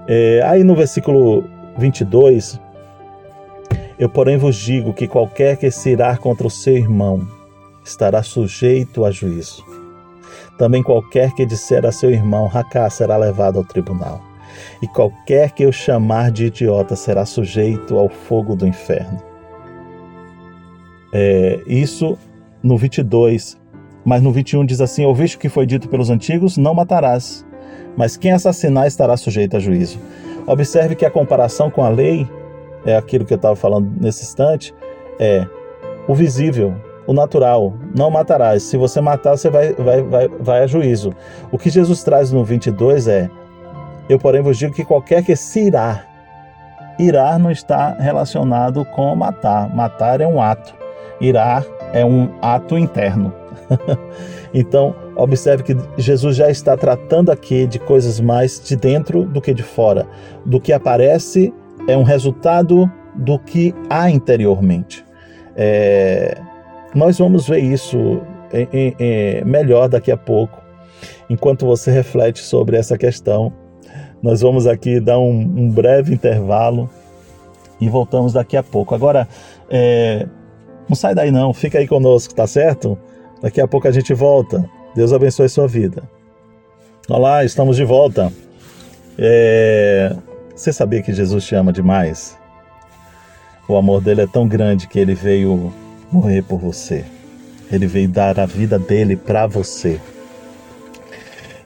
É, 0.08 0.42
aí 0.44 0.63
no 0.63 0.75
versículo 0.75 1.44
22, 1.78 2.60
eu 4.00 4.10
porém 4.10 4.38
vos 4.38 4.56
digo 4.56 4.92
que 4.92 5.08
qualquer 5.08 5.56
que 5.56 5.70
se 5.70 5.92
irar 5.92 6.18
contra 6.18 6.48
o 6.48 6.50
seu 6.50 6.75
irmão 6.75 7.22
estará 7.86 8.24
sujeito 8.24 9.06
a 9.06 9.12
juízo. 9.12 9.63
Também 10.58 10.82
qualquer 10.82 11.32
que 11.34 11.46
disser 11.46 11.86
a 11.86 11.92
seu 11.92 12.10
irmão, 12.10 12.48
Racá, 12.48 12.90
será 12.90 13.18
levado 13.18 13.60
ao 13.60 13.63
tribunal 13.63 14.30
e 14.81 14.88
qualquer 14.88 15.51
que 15.51 15.63
eu 15.63 15.72
chamar 15.72 16.31
de 16.31 16.46
idiota 16.46 16.96
será 16.96 17.25
sujeito 17.25 17.98
ao 17.98 18.10
fogo 18.10 18.55
do 18.55 18.67
inferno. 18.67 19.17
É, 21.13 21.60
isso 21.67 22.17
no 22.63 22.77
22, 22.77 23.58
mas 24.05 24.22
no 24.22 24.31
21 24.31 24.65
diz 24.65 24.81
assim: 24.81 25.05
Ouviste 25.05 25.38
o 25.38 25.39
que 25.39 25.50
foi 25.50 25.65
dito 25.65 25.89
pelos 25.89 26.10
antigos? 26.10 26.58
Não 26.58 26.74
matarás, 26.74 27.46
mas 27.98 28.17
quem 28.17 28.31
assassinar 28.31 28.88
estará 28.88 29.17
sujeito 29.17 29.58
a 29.58 29.60
juízo. 29.60 30.00
Observe 30.48 30.96
que 30.96 31.05
a 31.05 31.12
comparação 31.12 31.70
com 31.70 31.84
a 31.84 31.89
lei, 31.89 32.27
é 32.86 32.96
aquilo 32.96 33.25
que 33.25 33.34
eu 33.34 33.38
estava 33.38 33.55
falando 33.55 33.91
nesse 34.00 34.24
instante, 34.24 34.74
é 35.20 35.46
o 36.08 36.15
visível, 36.15 36.74
o 37.05 37.13
natural. 37.13 37.74
Não 37.96 38.10
matarás. 38.10 38.63
Se 38.63 38.77
você 38.77 39.00
matar, 39.01 39.38
você 39.38 39.50
vai, 39.50 39.74
vai, 39.74 40.01
vai, 40.01 40.27
vai 40.27 40.63
a 40.63 40.67
juízo. 40.67 41.13
O 41.51 41.58
que 41.58 41.70
Jesus 41.70 42.03
traz 42.03 42.31
no 42.31 42.43
22 42.43 43.08
é 43.08 43.29
Eu, 44.10 44.20
porém, 44.20 44.41
vos 44.41 44.58
digo 44.58 44.74
que 44.74 44.84
qualquer 44.84 45.24
que 45.24 45.36
se 45.36 45.67
irá, 45.67 46.03
irá 47.00 47.38
não 47.39 47.51
está 47.51 47.96
relacionado 48.00 48.84
com 48.86 49.15
matar. 49.15 49.74
Matar 49.74 50.22
é 50.22 50.27
um 50.27 50.41
ato, 50.41 50.74
irá 51.20 51.63
é 51.93 52.05
um 52.05 52.29
ato 52.41 52.77
interno. 52.77 53.34
então, 54.53 54.96
observe 55.15 55.63
que 55.63 55.77
Jesus 55.98 56.36
já 56.36 56.50
está 56.50 56.75
tratando 56.75 57.31
aqui 57.31 57.65
de 57.67 57.79
coisas 57.79 58.20
mais 58.20 58.62
de 58.63 58.75
dentro 58.75 59.25
do 59.25 59.41
que 59.41 59.53
de 59.53 59.63
fora. 59.63 60.08
Do 60.46 60.60
que 60.60 60.74
aparece 60.74 61.53
é 61.88 61.98
um 61.98 62.03
resultado 62.03 62.91
do 63.15 63.38
que 63.39 63.74
há 63.89 64.10
interiormente. 64.10 65.05
É, 65.55 66.38
nós 66.96 67.17
vamos 67.17 67.48
ver 67.48 67.60
isso 67.60 68.22
em, 68.53 68.67
em, 68.72 68.96
em, 69.00 69.46
melhor 69.46 69.89
daqui 69.89 70.12
a 70.12 70.17
pouco, 70.17 70.62
enquanto 71.29 71.65
você 71.65 71.91
reflete 71.91 72.39
sobre 72.39 72.77
essa 72.77 72.98
questão. 72.98 73.53
Nós 74.22 74.42
vamos 74.42 74.68
aqui 74.68 75.00
dar 75.00 75.20
um, 75.20 75.40
um 75.40 75.70
breve 75.70 76.13
intervalo 76.13 76.90
e 77.80 77.90
voltamos 77.90 78.34
daqui 78.34 78.56
a 78.56 78.62
pouco. 78.62 78.94
Agora, 78.94 79.28
é, 79.70 80.28
não 80.88 80.96
sai 80.96 81.16
daí 81.16 81.32
não, 81.32 81.54
fica 81.54 81.80
aí 81.80 81.88
conosco, 81.88 82.36
tá 82.36 82.46
certo? 82.46 82.98
Daqui 83.42 83.60
a 83.60 83.68
pouco 83.68 83.88
a 83.88 83.92
gente 83.92 84.13
volta. 84.13 84.70
Deus 84.96 85.12
abençoe 85.12 85.50
sua 85.50 85.68
vida. 85.68 86.04
Olá, 87.10 87.44
estamos 87.44 87.75
de 87.78 87.84
volta. 87.84 88.32
É... 89.18 90.16
Você 90.56 90.72
sabia 90.72 91.01
que 91.01 91.12
Jesus 91.12 91.44
te 91.44 91.56
ama 91.56 91.74
demais? 91.74 92.38
O 93.68 93.75
amor 93.75 94.01
dele 94.01 94.22
é 94.22 94.28
tão 94.28 94.48
grande 94.48 94.88
que 94.88 95.00
ele 95.00 95.16
veio 95.16 95.74
morrer 96.12 96.44
por 96.44 96.60
você. 96.60 97.04
Ele 97.72 97.88
veio 97.88 98.10
dar 98.10 98.40
a 98.40 98.46
vida 98.46 98.78
dele 98.78 99.16
para 99.16 99.48
você. 99.48 100.00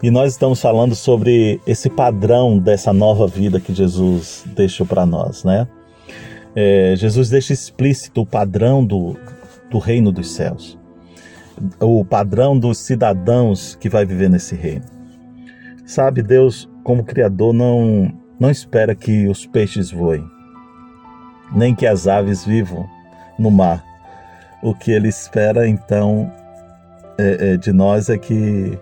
E 0.03 0.11
nós 0.11 0.33
estamos 0.33 0.61
falando 0.61 0.93
sobre 0.93 1.59
esse 1.65 1.89
padrão 1.89 2.59
dessa 2.59 2.91
nova 2.91 3.27
vida 3.27 3.59
que 3.59 3.73
Jesus 3.73 4.45
deixou 4.55 4.85
para 4.85 5.05
nós, 5.05 5.43
né? 5.43 5.67
É, 6.55 6.93
Jesus 6.95 7.29
deixa 7.29 7.53
explícito 7.53 8.21
o 8.21 8.25
padrão 8.25 8.85
do, 8.85 9.17
do 9.69 9.77
reino 9.77 10.11
dos 10.11 10.31
céus, 10.31 10.77
o 11.81 12.05
padrão 12.05 12.57
dos 12.57 12.77
cidadãos 12.77 13.75
que 13.75 13.89
vai 13.89 14.05
viver 14.05 14.29
nesse 14.29 14.55
reino. 14.55 14.85
Sabe, 15.85 16.21
Deus, 16.21 16.69
como 16.83 17.03
Criador, 17.03 17.53
não, 17.53 18.11
não 18.39 18.49
espera 18.49 18.95
que 18.95 19.27
os 19.27 19.45
peixes 19.45 19.91
voem, 19.91 20.25
nem 21.53 21.75
que 21.75 21.85
as 21.85 22.07
aves 22.07 22.45
vivam 22.45 22.85
no 23.37 23.51
mar. 23.51 23.83
O 24.63 24.73
que 24.73 24.91
Ele 24.91 25.09
espera, 25.09 25.67
então, 25.67 26.31
é, 27.17 27.51
é, 27.51 27.57
de 27.57 27.71
nós 27.71 28.09
é 28.09 28.17
que 28.17 28.77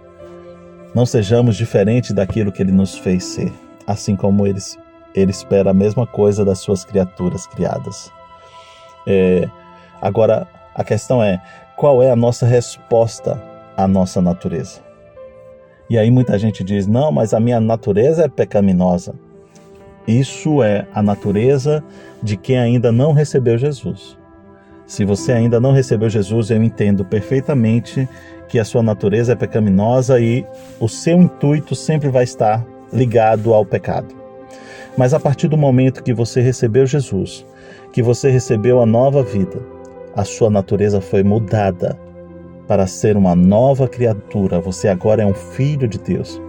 não 0.93 1.05
sejamos 1.05 1.55
diferentes 1.55 2.11
daquilo 2.11 2.51
que 2.51 2.61
Ele 2.61 2.71
nos 2.71 2.97
fez 2.97 3.23
ser, 3.23 3.51
assim 3.87 4.15
como 4.15 4.45
Ele, 4.45 4.59
ele 5.15 5.31
espera 5.31 5.71
a 5.71 5.73
mesma 5.73 6.05
coisa 6.05 6.45
das 6.45 6.59
suas 6.59 6.83
criaturas 6.83 7.47
criadas. 7.47 8.11
É, 9.07 9.49
agora, 10.01 10.47
a 10.75 10.83
questão 10.83 11.21
é: 11.21 11.41
qual 11.75 12.01
é 12.01 12.09
a 12.09 12.15
nossa 12.15 12.45
resposta 12.45 13.41
à 13.75 13.87
nossa 13.87 14.21
natureza? 14.21 14.81
E 15.89 15.97
aí 15.97 16.09
muita 16.09 16.37
gente 16.39 16.63
diz: 16.63 16.87
não, 16.87 17.11
mas 17.11 17.33
a 17.33 17.39
minha 17.39 17.59
natureza 17.59 18.25
é 18.25 18.29
pecaminosa. 18.29 19.13
Isso 20.07 20.61
é 20.61 20.85
a 20.93 21.01
natureza 21.01 21.83
de 22.21 22.35
quem 22.35 22.57
ainda 22.57 22.91
não 22.91 23.13
recebeu 23.13 23.57
Jesus. 23.57 24.17
Se 24.85 25.05
você 25.05 25.31
ainda 25.31 25.59
não 25.59 25.71
recebeu 25.71 26.09
Jesus, 26.09 26.51
eu 26.51 26.61
entendo 26.61 27.05
perfeitamente 27.05 28.07
que 28.53 28.59
a 28.59 28.63
sua 28.63 28.83
natureza 28.83 29.31
é 29.31 29.35
pecaminosa 29.35 30.19
e 30.19 30.45
o 30.79 30.87
seu 30.87 31.19
intuito 31.19 31.73
sempre 31.73 32.09
vai 32.09 32.23
estar 32.23 32.63
ligado 32.93 33.51
ao 33.51 33.65
pecado. 33.65 34.13
Mas 34.95 35.11
a 35.11 35.19
partir 35.19 35.47
do 35.47 35.57
momento 35.57 36.03
que 36.03 36.13
você 36.13 36.39
recebeu 36.39 36.85
Jesus, 36.85 37.43
que 37.91 38.03
você 38.03 38.29
recebeu 38.29 38.79
a 38.79 38.85
nova 38.85 39.23
vida, 39.23 39.59
a 40.15 40.23
sua 40.23 40.51
natureza 40.51 41.01
foi 41.01 41.23
mudada 41.23 41.97
para 42.67 42.85
ser 42.85 43.17
uma 43.17 43.35
nova 43.35 43.87
criatura. 43.87 44.59
Você 44.59 44.87
agora 44.87 45.23
é 45.23 45.25
um 45.25 45.33
filho 45.33 45.87
de 45.87 45.97
Deus. 45.97 46.39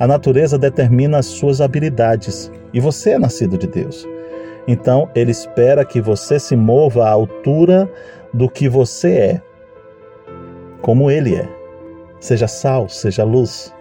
A 0.00 0.08
natureza 0.08 0.58
determina 0.58 1.18
as 1.18 1.26
suas 1.26 1.60
habilidades 1.60 2.50
e 2.72 2.80
você 2.80 3.10
é 3.10 3.18
nascido 3.20 3.56
de 3.56 3.68
Deus. 3.68 4.04
Então, 4.66 5.08
ele 5.14 5.30
espera 5.30 5.84
que 5.84 6.00
você 6.00 6.36
se 6.40 6.56
mova 6.56 7.04
à 7.04 7.10
altura 7.12 7.88
do 8.32 8.50
que 8.50 8.68
você 8.68 9.12
é, 9.12 9.42
como 10.84 11.10
ele 11.10 11.34
é. 11.34 11.48
Seja 12.20 12.46
sal, 12.46 12.90
seja 12.90 13.24
luz. 13.24 13.74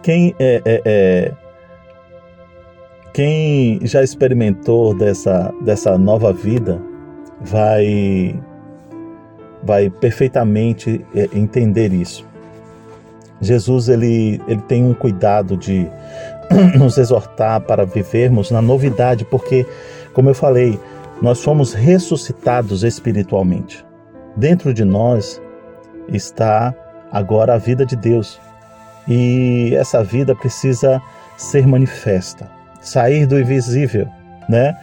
Quem 0.00 0.32
é, 0.38 0.62
é, 0.64 0.82
é 0.84 1.32
quem 3.12 3.80
já 3.82 4.00
experimentou 4.00 4.94
dessa, 4.94 5.52
dessa 5.60 5.98
nova 5.98 6.32
vida 6.32 6.80
vai 7.40 8.40
vai 9.64 9.90
perfeitamente 9.90 11.04
é, 11.16 11.28
entender 11.36 11.92
isso. 11.92 12.24
Jesus 13.40 13.88
ele, 13.88 14.40
ele 14.46 14.62
tem 14.62 14.84
um 14.84 14.94
cuidado 14.94 15.56
de 15.56 15.90
nos 16.78 16.96
exortar 16.96 17.60
para 17.62 17.84
vivermos 17.84 18.52
na 18.52 18.62
novidade, 18.62 19.24
porque, 19.24 19.66
como 20.14 20.30
eu 20.30 20.34
falei, 20.34 20.78
nós 21.20 21.42
fomos 21.42 21.72
ressuscitados 21.74 22.84
espiritualmente. 22.84 23.84
Dentro 24.36 24.72
de 24.72 24.84
nós 24.84 25.42
está 26.08 26.74
agora 27.12 27.54
a 27.54 27.58
vida 27.58 27.84
de 27.84 27.96
Deus. 27.96 28.40
E 29.06 29.74
essa 29.74 30.02
vida 30.04 30.34
precisa 30.34 31.00
ser 31.36 31.66
manifesta, 31.66 32.46
sair 32.80 33.26
do 33.26 33.38
invisível, 33.38 34.08
né? 34.48 34.76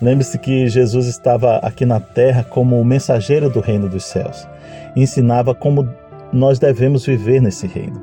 Lembre-se 0.00 0.38
que 0.38 0.68
Jesus 0.68 1.06
estava 1.06 1.56
aqui 1.58 1.84
na 1.84 2.00
terra 2.00 2.44
como 2.44 2.80
o 2.80 2.84
mensageiro 2.84 3.50
do 3.50 3.60
reino 3.60 3.88
dos 3.88 4.04
céus. 4.04 4.48
Ensinava 4.94 5.54
como 5.54 5.88
nós 6.32 6.58
devemos 6.58 7.04
viver 7.04 7.40
nesse 7.40 7.66
reino. 7.66 8.02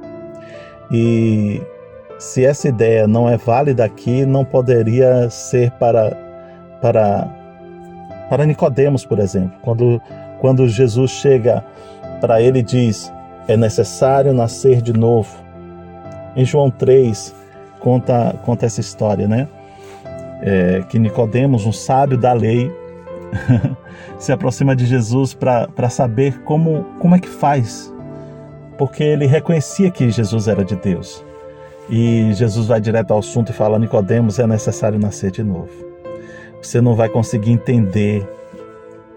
E 0.92 1.62
se 2.20 2.46
essa 2.46 2.68
ideia 2.68 3.08
não 3.08 3.30
é 3.30 3.38
válida 3.38 3.84
aqui, 3.84 4.26
não 4.26 4.44
poderia 4.44 5.30
ser 5.30 5.72
para 5.72 6.16
para 6.82 7.28
para 8.30 8.46
Nicodemos, 8.46 9.06
por 9.06 9.20
exemplo. 9.20 9.58
Quando 9.62 10.02
quando 10.40 10.68
Jesus 10.68 11.12
chega 11.12 11.64
para 12.26 12.42
ele 12.42 12.62
diz: 12.64 13.12
"É 13.48 13.56
necessário 13.56 14.34
nascer 14.34 14.82
de 14.82 14.94
novo". 14.94 15.30
Em 16.36 16.44
João 16.44 16.70
3 16.70 17.34
conta 17.80 18.36
conta 18.44 18.66
essa 18.66 18.82
história, 18.82 19.28
né? 19.28 19.48
é, 20.42 20.84
que 20.88 21.00
Nicodemos, 21.00 21.66
um 21.66 21.72
sábio 21.72 22.18
da 22.18 22.34
lei, 22.34 22.72
se 24.20 24.32
aproxima 24.32 24.76
de 24.76 24.86
Jesus 24.86 25.34
para 25.34 25.90
saber 25.90 26.42
como, 26.44 26.86
como 27.00 27.16
é 27.16 27.20
que 27.20 27.28
faz, 27.28 27.94
porque 28.78 29.04
ele 29.04 29.26
reconhecia 29.26 29.90
que 29.90 30.10
Jesus 30.10 30.48
era 30.48 30.64
de 30.64 30.76
Deus. 30.76 31.24
E 31.90 32.32
Jesus 32.34 32.68
vai 32.68 32.82
direto 32.82 33.12
ao 33.12 33.20
assunto 33.20 33.52
e 33.52 33.54
fala: 33.54 33.78
Nicodemos, 33.78 34.40
é 34.40 34.48
necessário 34.48 35.00
nascer 35.00 35.32
de 35.32 35.44
novo. 35.44 35.70
Você 36.62 36.82
não 36.82 36.96
vai 36.96 37.10
conseguir 37.10 37.52
entender 37.52 38.28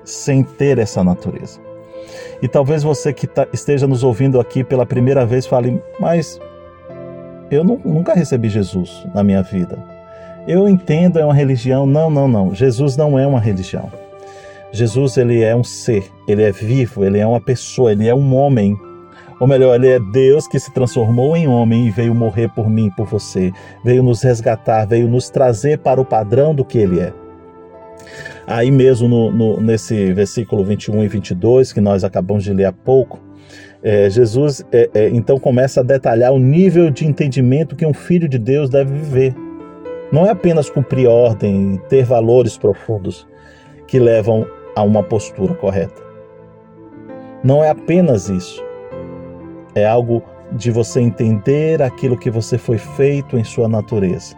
sem 0.04 0.42
ter 0.42 0.78
essa 0.78 1.02
natureza. 1.02 1.60
E 2.42 2.48
talvez 2.48 2.82
você 2.82 3.12
que 3.12 3.26
tá, 3.26 3.46
esteja 3.52 3.86
nos 3.86 4.04
ouvindo 4.04 4.40
aqui 4.40 4.62
pela 4.62 4.86
primeira 4.86 5.26
vez 5.26 5.46
fale: 5.46 5.82
Mas 5.98 6.40
eu 7.50 7.64
não, 7.64 7.80
nunca 7.84 8.14
recebi 8.14 8.48
Jesus 8.48 9.06
na 9.14 9.22
minha 9.22 9.42
vida. 9.42 9.78
Eu 10.46 10.68
entendo 10.68 11.18
é 11.18 11.24
uma 11.24 11.34
religião. 11.34 11.86
Não, 11.86 12.10
não, 12.10 12.28
não. 12.28 12.54
Jesus 12.54 12.96
não 12.96 13.18
é 13.18 13.26
uma 13.26 13.40
religião. 13.40 13.90
Jesus 14.70 15.16
ele 15.16 15.42
é 15.42 15.56
um 15.56 15.64
ser, 15.64 16.10
ele 16.26 16.42
é 16.42 16.52
vivo, 16.52 17.04
ele 17.04 17.18
é 17.18 17.26
uma 17.26 17.40
pessoa, 17.40 17.92
ele 17.92 18.06
é 18.06 18.14
um 18.14 18.34
homem. 18.34 18.76
Ou 19.40 19.46
melhor, 19.46 19.74
ele 19.76 19.88
é 19.88 20.00
Deus 20.00 20.48
que 20.48 20.58
se 20.58 20.72
transformou 20.72 21.36
em 21.36 21.46
homem 21.46 21.86
e 21.86 21.90
veio 21.90 22.14
morrer 22.14 22.48
por 22.48 22.68
mim, 22.68 22.90
por 22.90 23.06
você. 23.06 23.52
Veio 23.84 24.02
nos 24.02 24.22
resgatar, 24.22 24.86
veio 24.86 25.08
nos 25.08 25.30
trazer 25.30 25.78
para 25.78 26.00
o 26.00 26.04
padrão 26.04 26.54
do 26.54 26.64
que 26.64 26.76
ele 26.76 27.00
é. 27.00 27.12
Aí 28.48 28.70
mesmo 28.70 29.06
no, 29.06 29.30
no, 29.30 29.60
nesse 29.60 30.10
versículo 30.14 30.64
21 30.64 31.04
e 31.04 31.08
22, 31.08 31.70
que 31.70 31.82
nós 31.82 32.02
acabamos 32.02 32.42
de 32.42 32.54
ler 32.54 32.64
há 32.64 32.72
pouco, 32.72 33.20
é, 33.82 34.08
Jesus 34.08 34.64
é, 34.72 34.88
é, 34.94 35.08
então 35.10 35.38
começa 35.38 35.80
a 35.80 35.82
detalhar 35.82 36.32
o 36.32 36.38
nível 36.38 36.90
de 36.90 37.06
entendimento 37.06 37.76
que 37.76 37.84
um 37.84 37.92
filho 37.92 38.26
de 38.26 38.38
Deus 38.38 38.70
deve 38.70 38.90
viver. 38.90 39.34
Não 40.10 40.24
é 40.24 40.30
apenas 40.30 40.70
cumprir 40.70 41.06
ordem 41.06 41.74
e 41.74 41.78
ter 41.90 42.04
valores 42.04 42.56
profundos 42.56 43.28
que 43.86 43.98
levam 43.98 44.46
a 44.74 44.82
uma 44.82 45.02
postura 45.02 45.52
correta. 45.52 46.02
Não 47.44 47.62
é 47.62 47.68
apenas 47.68 48.30
isso. 48.30 48.64
É 49.74 49.86
algo 49.86 50.22
de 50.52 50.70
você 50.70 51.00
entender 51.00 51.82
aquilo 51.82 52.16
que 52.16 52.30
você 52.30 52.56
foi 52.56 52.78
feito 52.78 53.36
em 53.36 53.44
sua 53.44 53.68
natureza. 53.68 54.34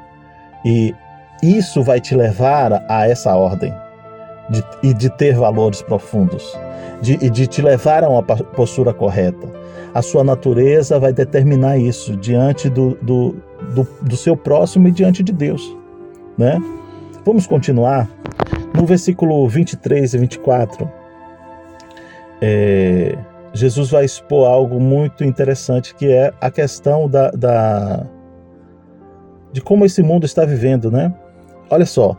E 0.64 0.92
isso 1.40 1.81
vai 1.81 2.01
te 2.01 2.16
levar 2.16 2.85
a 2.88 3.09
essa 3.09 3.37
ordem 3.37 3.73
de, 4.51 4.65
e 4.83 4.93
de 4.93 5.09
ter 5.11 5.35
valores 5.35 5.81
profundos, 5.81 6.59
de, 7.01 7.15
e 7.23 7.31
de 7.31 7.47
te 7.47 7.63
levar 7.63 8.05
a 8.05 8.09
uma 8.09 8.23
postura 8.23 8.93
correta. 8.93 9.49
A 9.95 10.03
sua 10.03 10.23
natureza 10.23 10.99
vai 10.99 11.13
determinar 11.13 11.79
isso 11.79 12.17
diante 12.17 12.69
do, 12.69 12.97
do 13.03 13.35
do, 13.75 13.87
do 14.03 14.17
seu 14.17 14.37
próximo 14.37 14.89
e 14.89 14.91
diante 14.91 15.23
de 15.23 15.33
Deus. 15.33 15.77
Né? 16.37 16.61
Vamos 17.25 17.47
continuar? 17.47 18.09
No 18.75 18.87
versículo 18.87 19.47
23 19.49 20.15
e 20.15 20.19
24, 20.19 20.91
é, 22.41 23.19
Jesus 23.53 23.91
vai 23.91 24.05
expor 24.05 24.49
algo 24.49 24.81
muito 24.81 25.25
interessante 25.25 25.95
que 25.95 26.11
é 26.11 26.33
a 26.41 26.51
questão 26.51 27.09
da, 27.09 27.31
da 27.31 28.07
de 29.53 29.61
como 29.61 29.85
esse 29.85 30.03
mundo 30.03 30.25
está 30.25 30.45
vivendo, 30.45 30.91
né? 30.91 31.13
Olha 31.69 31.85
só. 31.85 32.17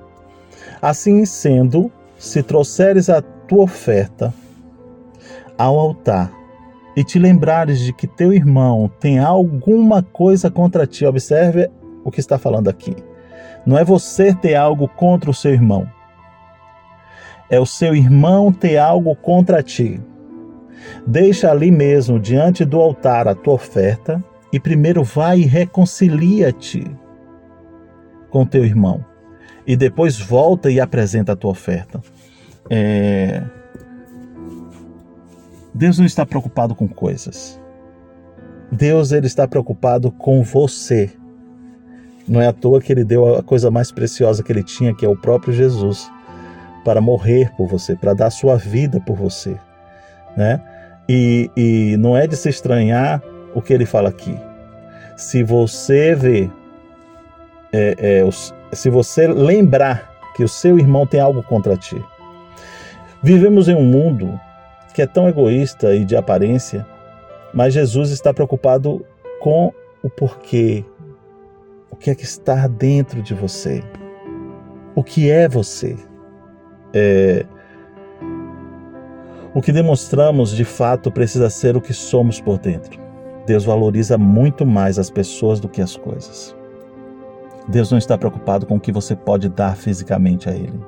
Assim 0.82 1.26
sendo, 1.26 1.90
se 2.22 2.44
trouxeres 2.44 3.10
a 3.10 3.20
tua 3.20 3.64
oferta 3.64 4.32
ao 5.58 5.80
altar 5.80 6.32
e 6.96 7.04
te 7.04 7.18
lembrares 7.18 7.80
de 7.80 7.92
que 7.92 8.06
teu 8.06 8.32
irmão 8.32 8.92
tem 9.00 9.18
alguma 9.18 10.04
coisa 10.04 10.52
contra 10.52 10.86
ti, 10.86 11.04
observe 11.04 11.68
o 12.04 12.12
que 12.12 12.20
está 12.20 12.38
falando 12.38 12.70
aqui. 12.70 12.96
Não 13.66 13.76
é 13.76 13.84
você 13.84 14.36
ter 14.36 14.54
algo 14.54 14.88
contra 14.88 15.32
o 15.32 15.34
seu 15.34 15.52
irmão. 15.52 15.88
É 17.50 17.60
o 17.60 17.66
seu 17.66 17.96
irmão 17.96 18.54
ter 18.54 18.78
algo 18.78 19.16
contra 19.16 19.64
ti. 19.64 20.00
Deixa 21.08 21.50
ali 21.50 21.72
mesmo, 21.72 22.20
diante 22.20 22.64
do 22.64 22.80
altar, 22.80 23.28
a 23.28 23.34
tua 23.34 23.56
oferta 23.56 24.24
e 24.54 24.60
primeiro 24.60 25.04
vai 25.04 25.40
e 25.40 25.46
reconcilia-te 25.46 26.86
com 28.30 28.46
teu 28.46 28.64
irmão. 28.64 29.11
E 29.72 29.76
depois 29.78 30.20
volta 30.20 30.70
e 30.70 30.82
apresenta 30.82 31.32
a 31.32 31.36
tua 31.38 31.52
oferta. 31.52 32.02
É... 32.70 33.42
Deus 35.74 35.98
não 35.98 36.06
está 36.06 36.26
preocupado 36.26 36.76
com 36.76 36.90
coisas. 36.90 37.58
Deus 38.70 39.14
ele 39.14 39.28
está 39.28 39.48
preocupado 39.48 40.12
com 40.12 40.44
você. 40.44 41.10
Não 42.28 42.42
é 42.42 42.48
à 42.48 42.52
toa 42.52 42.82
que 42.82 42.92
ele 42.92 43.06
deu 43.06 43.38
a 43.38 43.42
coisa 43.42 43.72
mais 43.72 43.94
preciosa 43.94 44.44
que 44.44 44.52
ele 44.52 44.62
tinha, 44.62 44.94
que 44.94 45.06
é 45.06 45.08
o 45.08 45.16
próprio 45.16 45.54
Jesus, 45.54 46.12
para 46.84 47.00
morrer 47.00 47.50
por 47.56 47.66
você, 47.70 47.96
para 47.96 48.14
dar 48.14 48.30
sua 48.30 48.58
vida 48.58 49.00
por 49.00 49.16
você, 49.16 49.56
né? 50.36 50.62
E, 51.08 51.50
e 51.56 51.96
não 51.96 52.18
é 52.18 52.28
de 52.28 52.36
se 52.36 52.50
estranhar 52.50 53.24
o 53.56 53.62
que 53.62 53.72
ele 53.72 53.86
fala 53.86 54.10
aqui. 54.10 54.38
Se 55.16 55.44
você 55.44 56.14
vê, 56.14 56.52
é, 57.72 57.96
é, 58.20 58.30
se 58.74 58.90
você 58.90 59.28
lembrar 59.28 60.12
que 60.36 60.44
o 60.44 60.50
seu 60.50 60.80
irmão 60.80 61.06
tem 61.06 61.20
algo 61.20 61.44
contra 61.44 61.78
ti. 61.78 62.04
Vivemos 63.22 63.68
em 63.68 63.76
um 63.76 63.84
mundo 63.84 64.40
que 64.94 65.02
é 65.02 65.08
tão 65.08 65.28
egoísta 65.28 65.94
e 65.96 66.04
de 66.04 66.16
aparência, 66.16 66.86
mas 67.54 67.74
Jesus 67.74 68.12
está 68.12 68.34
preocupado 68.34 69.06
com 69.40 69.74
o 70.04 70.10
porquê, 70.10 70.84
o 71.90 71.96
que 71.96 72.10
é 72.10 72.16
que 72.16 72.24
está 72.24 72.68
dentro 72.68 73.22
de 73.22 73.34
você, 73.34 73.84
o 74.96 75.04
que 75.04 75.30
é 75.30 75.48
você. 75.48 75.98
É, 76.94 77.46
o 79.54 79.62
que 79.62 79.72
demonstramos 79.72 80.52
de 80.56 80.64
fato 80.64 81.12
precisa 81.12 81.50
ser 81.50 81.76
o 81.76 81.82
que 81.82 81.94
somos 81.94 82.40
por 82.40 82.58
dentro. 82.58 83.00
Deus 83.46 83.66
valoriza 83.66 84.18
muito 84.18 84.66
mais 84.66 84.98
as 84.98 85.10
pessoas 85.10 85.60
do 85.60 85.68
que 85.68 85.82
as 85.82 85.96
coisas. 85.96 86.56
Deus 87.68 87.92
não 87.92 87.98
está 87.98 88.18
preocupado 88.18 88.66
com 88.66 88.76
o 88.76 88.80
que 88.80 88.92
você 88.92 89.16
pode 89.16 89.50
dar 89.50 89.76
fisicamente 89.76 90.50
a 90.50 90.54
Ele. 90.54 90.80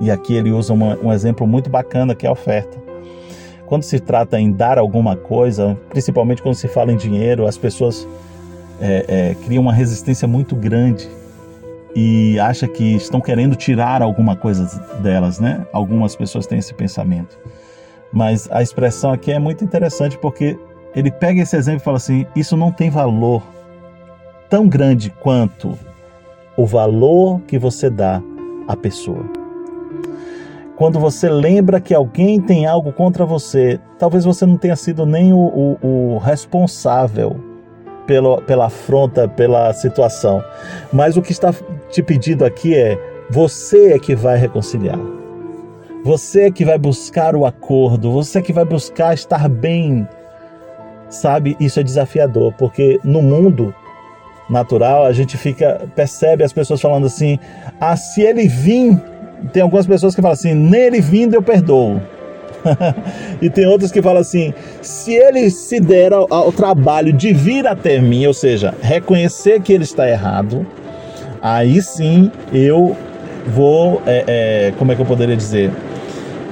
E 0.00 0.10
aqui 0.10 0.34
ele 0.34 0.50
usa 0.50 0.72
uma, 0.72 0.96
um 0.98 1.12
exemplo 1.12 1.46
muito 1.46 1.68
bacana 1.68 2.14
que 2.14 2.26
é 2.26 2.28
a 2.28 2.32
oferta. 2.32 2.78
Quando 3.66 3.82
se 3.82 4.00
trata 4.00 4.40
em 4.40 4.50
dar 4.50 4.78
alguma 4.78 5.14
coisa, 5.14 5.78
principalmente 5.90 6.42
quando 6.42 6.54
se 6.54 6.66
fala 6.66 6.90
em 6.90 6.96
dinheiro, 6.96 7.46
as 7.46 7.58
pessoas 7.58 8.08
é, 8.80 9.04
é, 9.06 9.34
criam 9.44 9.62
uma 9.62 9.72
resistência 9.72 10.26
muito 10.26 10.56
grande 10.56 11.08
e 11.94 12.38
acha 12.40 12.66
que 12.66 12.96
estão 12.96 13.20
querendo 13.20 13.54
tirar 13.54 14.00
alguma 14.00 14.34
coisa 14.34 14.64
delas, 15.02 15.38
né? 15.38 15.66
Algumas 15.72 16.16
pessoas 16.16 16.46
têm 16.46 16.58
esse 16.58 16.72
pensamento. 16.72 17.38
Mas 18.12 18.48
a 18.50 18.62
expressão 18.62 19.12
aqui 19.12 19.30
é 19.30 19.38
muito 19.38 19.62
interessante 19.62 20.16
porque 20.18 20.58
ele 20.94 21.10
pega 21.10 21.42
esse 21.42 21.56
exemplo 21.56 21.80
e 21.80 21.84
fala 21.84 21.98
assim: 21.98 22.26
isso 22.34 22.56
não 22.56 22.72
tem 22.72 22.90
valor 22.90 23.42
tão 24.48 24.66
grande 24.66 25.10
quanto 25.20 25.78
o 26.56 26.66
valor 26.66 27.40
que 27.42 27.58
você 27.58 27.88
dá 27.88 28.22
à 28.66 28.76
pessoa. 28.76 29.24
Quando 30.76 30.98
você 30.98 31.28
lembra 31.28 31.80
que 31.80 31.94
alguém 31.94 32.40
tem 32.40 32.64
algo 32.64 32.92
contra 32.92 33.26
você, 33.26 33.78
talvez 33.98 34.24
você 34.24 34.46
não 34.46 34.56
tenha 34.56 34.76
sido 34.76 35.04
nem 35.04 35.32
o, 35.32 35.38
o, 35.38 35.78
o 36.14 36.18
responsável 36.18 37.36
pela, 38.06 38.40
pela 38.40 38.66
afronta, 38.66 39.28
pela 39.28 39.72
situação, 39.74 40.42
mas 40.92 41.16
o 41.16 41.22
que 41.22 41.32
está 41.32 41.54
te 41.90 42.02
pedindo 42.02 42.44
aqui 42.44 42.74
é: 42.74 42.98
você 43.30 43.92
é 43.92 43.98
que 43.98 44.14
vai 44.14 44.38
reconciliar. 44.38 44.98
Você 46.02 46.44
é 46.44 46.50
que 46.50 46.64
vai 46.64 46.78
buscar 46.78 47.36
o 47.36 47.44
acordo, 47.44 48.10
você 48.10 48.38
é 48.38 48.42
que 48.42 48.52
vai 48.52 48.64
buscar 48.64 49.12
estar 49.12 49.48
bem. 49.48 50.08
Sabe, 51.10 51.56
isso 51.60 51.78
é 51.78 51.82
desafiador, 51.82 52.54
porque 52.56 52.98
no 53.04 53.20
mundo 53.20 53.74
natural 54.50 55.06
a 55.06 55.12
gente 55.12 55.36
fica 55.36 55.80
percebe 55.94 56.44
as 56.44 56.52
pessoas 56.52 56.80
falando 56.80 57.06
assim: 57.06 57.38
"Ah, 57.80 57.96
se 57.96 58.22
ele 58.22 58.48
vir", 58.48 59.00
tem 59.52 59.62
algumas 59.62 59.86
pessoas 59.86 60.14
que 60.14 60.20
falam 60.20 60.34
assim: 60.34 60.54
"Nele 60.54 61.00
vindo 61.00 61.34
eu 61.34 61.42
perdoo". 61.42 62.00
e 63.40 63.48
tem 63.48 63.66
outras 63.66 63.90
que 63.90 64.02
falam 64.02 64.20
assim: 64.20 64.52
se 64.82 65.14
ele 65.14 65.50
se 65.50 65.80
der 65.80 66.12
ao, 66.12 66.26
ao, 66.30 66.52
trabalho 66.52 67.12
de 67.12 67.32
vir 67.32 67.66
até 67.66 67.98
mim, 68.00 68.26
ou 68.26 68.34
seja, 68.34 68.74
reconhecer 68.82 69.60
que 69.62 69.72
ele 69.72 69.84
está 69.84 70.08
errado, 70.08 70.66
aí 71.40 71.80
sim 71.80 72.30
eu 72.52 72.94
vou, 73.46 74.02
é, 74.06 74.24
é, 74.26 74.72
como 74.78 74.92
é 74.92 74.94
que 74.94 75.00
eu 75.00 75.06
poderia 75.06 75.36
dizer? 75.36 75.70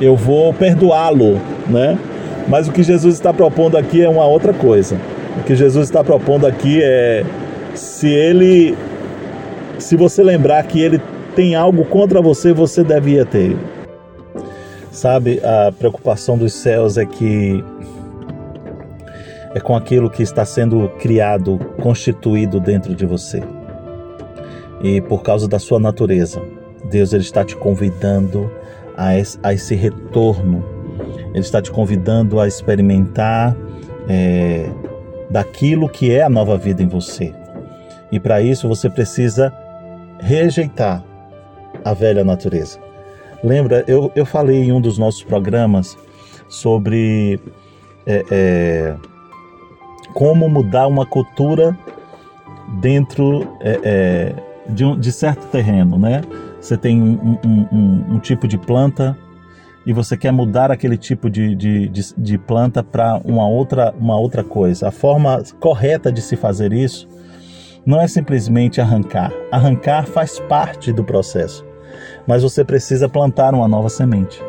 eu 0.00 0.16
vou 0.16 0.52
perdoá-lo, 0.52 1.40
né? 1.68 1.98
Mas 2.46 2.68
o 2.68 2.72
que 2.72 2.82
Jesus 2.82 3.14
está 3.14 3.32
propondo 3.32 3.76
aqui 3.76 4.02
é 4.02 4.08
uma 4.08 4.24
outra 4.24 4.52
coisa. 4.52 4.96
O 5.38 5.42
que 5.42 5.54
Jesus 5.54 5.88
está 5.88 6.02
propondo 6.02 6.46
aqui 6.46 6.80
é 6.82 7.24
se 7.78 8.08
ele 8.08 8.76
se 9.78 9.96
você 9.96 10.22
lembrar 10.22 10.62
que 10.64 10.80
ele 10.80 11.00
tem 11.34 11.54
algo 11.54 11.84
contra 11.84 12.20
você, 12.20 12.52
você 12.52 12.82
devia 12.82 13.24
ter. 13.24 13.56
Sabe, 14.90 15.40
a 15.44 15.70
preocupação 15.70 16.36
dos 16.36 16.52
céus 16.52 16.98
é 16.98 17.06
que 17.06 17.64
é 19.54 19.60
com 19.60 19.76
aquilo 19.76 20.10
que 20.10 20.22
está 20.22 20.44
sendo 20.44 20.88
criado, 20.98 21.58
constituído 21.80 22.58
dentro 22.58 22.94
de 22.94 23.06
você. 23.06 23.42
E 24.82 25.00
por 25.00 25.22
causa 25.22 25.46
da 25.46 25.58
sua 25.58 25.78
natureza, 25.78 26.42
Deus 26.90 27.12
ele 27.12 27.22
está 27.22 27.44
te 27.44 27.54
convidando 27.56 28.50
a 28.96 29.16
esse, 29.16 29.74
retorno. 29.76 30.64
Ele 31.30 31.38
está 31.38 31.62
te 31.62 31.70
convidando 31.70 32.40
a 32.40 32.48
experimentar 32.48 33.56
é, 34.08 34.68
daquilo 35.30 35.88
que 35.88 36.10
é 36.12 36.22
a 36.22 36.28
nova 36.28 36.56
vida 36.56 36.82
em 36.82 36.88
você. 36.88 37.32
E 38.10 38.18
para 38.18 38.40
isso 38.40 38.68
você 38.68 38.88
precisa 38.88 39.52
rejeitar 40.20 41.04
a 41.84 41.92
velha 41.94 42.24
natureza. 42.24 42.78
Lembra, 43.42 43.84
eu, 43.86 44.10
eu 44.16 44.26
falei 44.26 44.64
em 44.64 44.72
um 44.72 44.80
dos 44.80 44.98
nossos 44.98 45.22
programas 45.22 45.96
sobre 46.48 47.38
é, 48.06 48.24
é, 48.30 48.96
como 50.14 50.48
mudar 50.48 50.86
uma 50.86 51.06
cultura 51.06 51.76
dentro 52.80 53.56
é, 53.60 53.80
é 53.84 54.34
de, 54.68 54.84
um, 54.84 54.98
de 54.98 55.12
certo 55.12 55.46
terreno, 55.46 55.98
né? 55.98 56.22
Você 56.60 56.76
tem 56.76 57.00
um, 57.00 57.38
um, 57.44 58.14
um, 58.14 58.18
tipo 58.18 58.48
de 58.48 58.58
planta 58.58 59.16
e 59.86 59.92
você 59.92 60.16
quer 60.16 60.32
mudar 60.32 60.70
aquele 60.70 60.98
tipo 60.98 61.30
de, 61.30 61.54
de, 61.54 61.88
de, 61.88 62.14
de 62.16 62.36
planta 62.36 62.82
para 62.82 63.20
uma 63.24 63.48
outra, 63.48 63.94
uma 63.98 64.18
outra 64.18 64.42
coisa. 64.42 64.88
A 64.88 64.90
forma 64.90 65.42
correta 65.60 66.10
de 66.10 66.20
se 66.20 66.36
fazer 66.36 66.72
isso 66.72 67.08
não 67.88 67.98
é 67.98 68.06
simplesmente 68.06 68.82
arrancar. 68.82 69.32
Arrancar 69.50 70.06
faz 70.06 70.38
parte 70.40 70.92
do 70.92 71.02
processo, 71.02 71.64
mas 72.26 72.42
você 72.42 72.62
precisa 72.62 73.08
plantar 73.08 73.54
uma 73.54 73.66
nova 73.66 73.88
semente. 73.88 74.44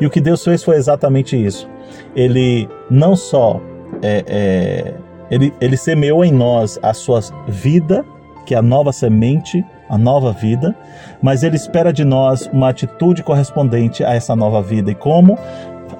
E 0.00 0.06
o 0.06 0.10
que 0.10 0.22
Deus 0.22 0.42
fez 0.42 0.64
foi 0.64 0.76
exatamente 0.76 1.36
isso. 1.36 1.68
Ele 2.16 2.66
não 2.90 3.14
só 3.14 3.60
é, 4.02 4.24
é, 4.26 4.94
ele, 5.30 5.52
ele 5.60 5.76
semeou 5.76 6.24
em 6.24 6.32
nós 6.32 6.78
a 6.82 6.94
sua 6.94 7.20
vida, 7.46 8.06
que 8.46 8.54
é 8.54 8.58
a 8.58 8.62
nova 8.62 8.90
semente, 8.90 9.62
a 9.90 9.98
nova 9.98 10.32
vida, 10.32 10.74
mas 11.20 11.42
Ele 11.42 11.56
espera 11.56 11.92
de 11.92 12.06
nós 12.06 12.48
uma 12.54 12.70
atitude 12.70 13.22
correspondente 13.22 14.02
a 14.02 14.14
essa 14.14 14.34
nova 14.34 14.62
vida. 14.62 14.90
E 14.90 14.94
como? 14.94 15.38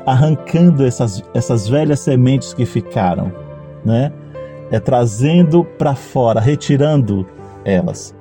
Arrancando 0.06 0.86
essas, 0.86 1.22
essas 1.34 1.68
velhas 1.68 2.00
sementes 2.00 2.54
que 2.54 2.64
ficaram, 2.64 3.30
né? 3.84 4.10
É 4.70 4.78
trazendo 4.78 5.64
para 5.64 5.94
fora, 5.94 6.40
retirando 6.40 7.26
elas. 7.64 8.14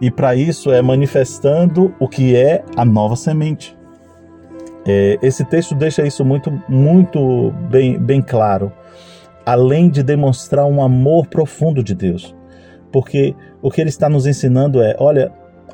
E 0.00 0.10
para 0.10 0.34
isso 0.34 0.70
é 0.70 0.82
manifestando 0.82 1.94
o 1.98 2.08
que 2.08 2.36
é 2.36 2.64
a 2.76 2.84
nova 2.84 3.16
semente. 3.16 3.76
É, 4.86 5.18
esse 5.22 5.44
texto 5.44 5.74
deixa 5.74 6.06
isso 6.06 6.24
muito, 6.24 6.52
muito 6.68 7.50
bem, 7.70 7.98
bem 7.98 8.20
claro. 8.20 8.70
Além 9.46 9.88
de 9.88 10.02
demonstrar 10.02 10.66
um 10.66 10.82
amor 10.82 11.26
profundo 11.26 11.82
de 11.82 11.94
Deus 11.94 12.34
porque 12.94 13.34
o 13.60 13.72
que 13.72 13.80
ele 13.80 13.90
está 13.90 14.08
nos 14.08 14.24
ensinando 14.24 14.80
é: 14.80 14.94
olha, 15.00 15.32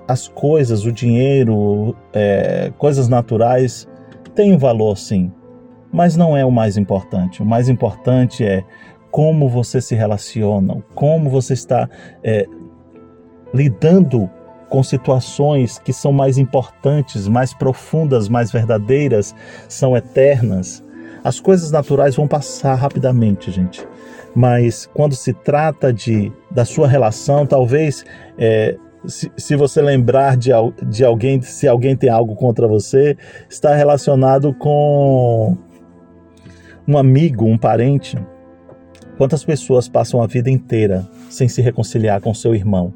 as 0.09 0.27
coisas, 0.27 0.87
o 0.87 0.91
dinheiro, 0.91 1.95
é, 2.15 2.73
coisas 2.79 3.11
naturais 3.11 3.87
têm 4.35 4.57
valor 4.57 4.97
sim, 4.97 5.31
mas 5.93 6.17
não 6.17 6.35
é 6.35 6.47
o 6.47 6.51
mais 6.51 6.79
importante. 6.79 7.43
O 7.43 7.45
mais 7.45 7.69
importante 7.69 8.43
é 8.43 8.65
como 9.11 9.49
você 9.49 9.81
se 9.81 9.95
relaciona, 9.95 10.83
como 10.95 11.29
você 11.29 11.55
está 11.55 11.89
é, 12.23 12.47
lidando 13.53 14.31
com 14.69 14.83
situações 14.83 15.79
que 15.79 15.93
são 15.93 16.13
mais 16.13 16.39
importantes, 16.39 17.27
mais 17.27 17.53
profundas, 17.53 18.29
mais 18.29 18.53
verdadeiras, 18.53 19.35
são 19.69 19.97
eternas. 19.97 20.85
As 21.25 21.41
coisas 21.41 21.71
naturais 21.71 22.15
vão 22.15 22.29
passar 22.29 22.75
rapidamente, 22.77 23.51
gente. 23.51 23.87
Mas 24.35 24.89
quando 24.95 25.15
se 25.15 25.33
trata 25.33 25.93
de 25.93 26.33
da 26.51 26.65
sua 26.65 26.87
relação, 26.87 27.45
talvez 27.45 28.05
é, 28.39 28.77
se, 29.07 29.31
se, 29.37 29.57
você 29.57 29.83
lembrar 29.83 30.37
de, 30.37 30.51
de 30.89 31.05
alguém, 31.05 31.41
se 31.43 31.67
alguém 31.67 31.97
tem 31.97 32.09
algo 32.09 32.35
contra 32.37 32.69
você, 32.69 33.17
está 33.49 33.75
relacionado 33.75 34.55
com 34.55 35.57
um 36.87 36.97
amigo, 36.97 37.45
um 37.45 37.59
parente. 37.59 38.17
Quantas 39.21 39.45
pessoas 39.45 39.87
passam 39.87 40.23
a 40.23 40.27
vida 40.27 40.49
inteira 40.49 41.07
sem 41.29 41.47
se 41.47 41.61
reconciliar 41.61 42.23
com 42.23 42.33
seu 42.33 42.55
irmão? 42.55 42.91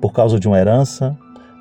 Por 0.00 0.10
causa 0.10 0.40
de 0.40 0.48
uma 0.48 0.58
herança, 0.58 1.14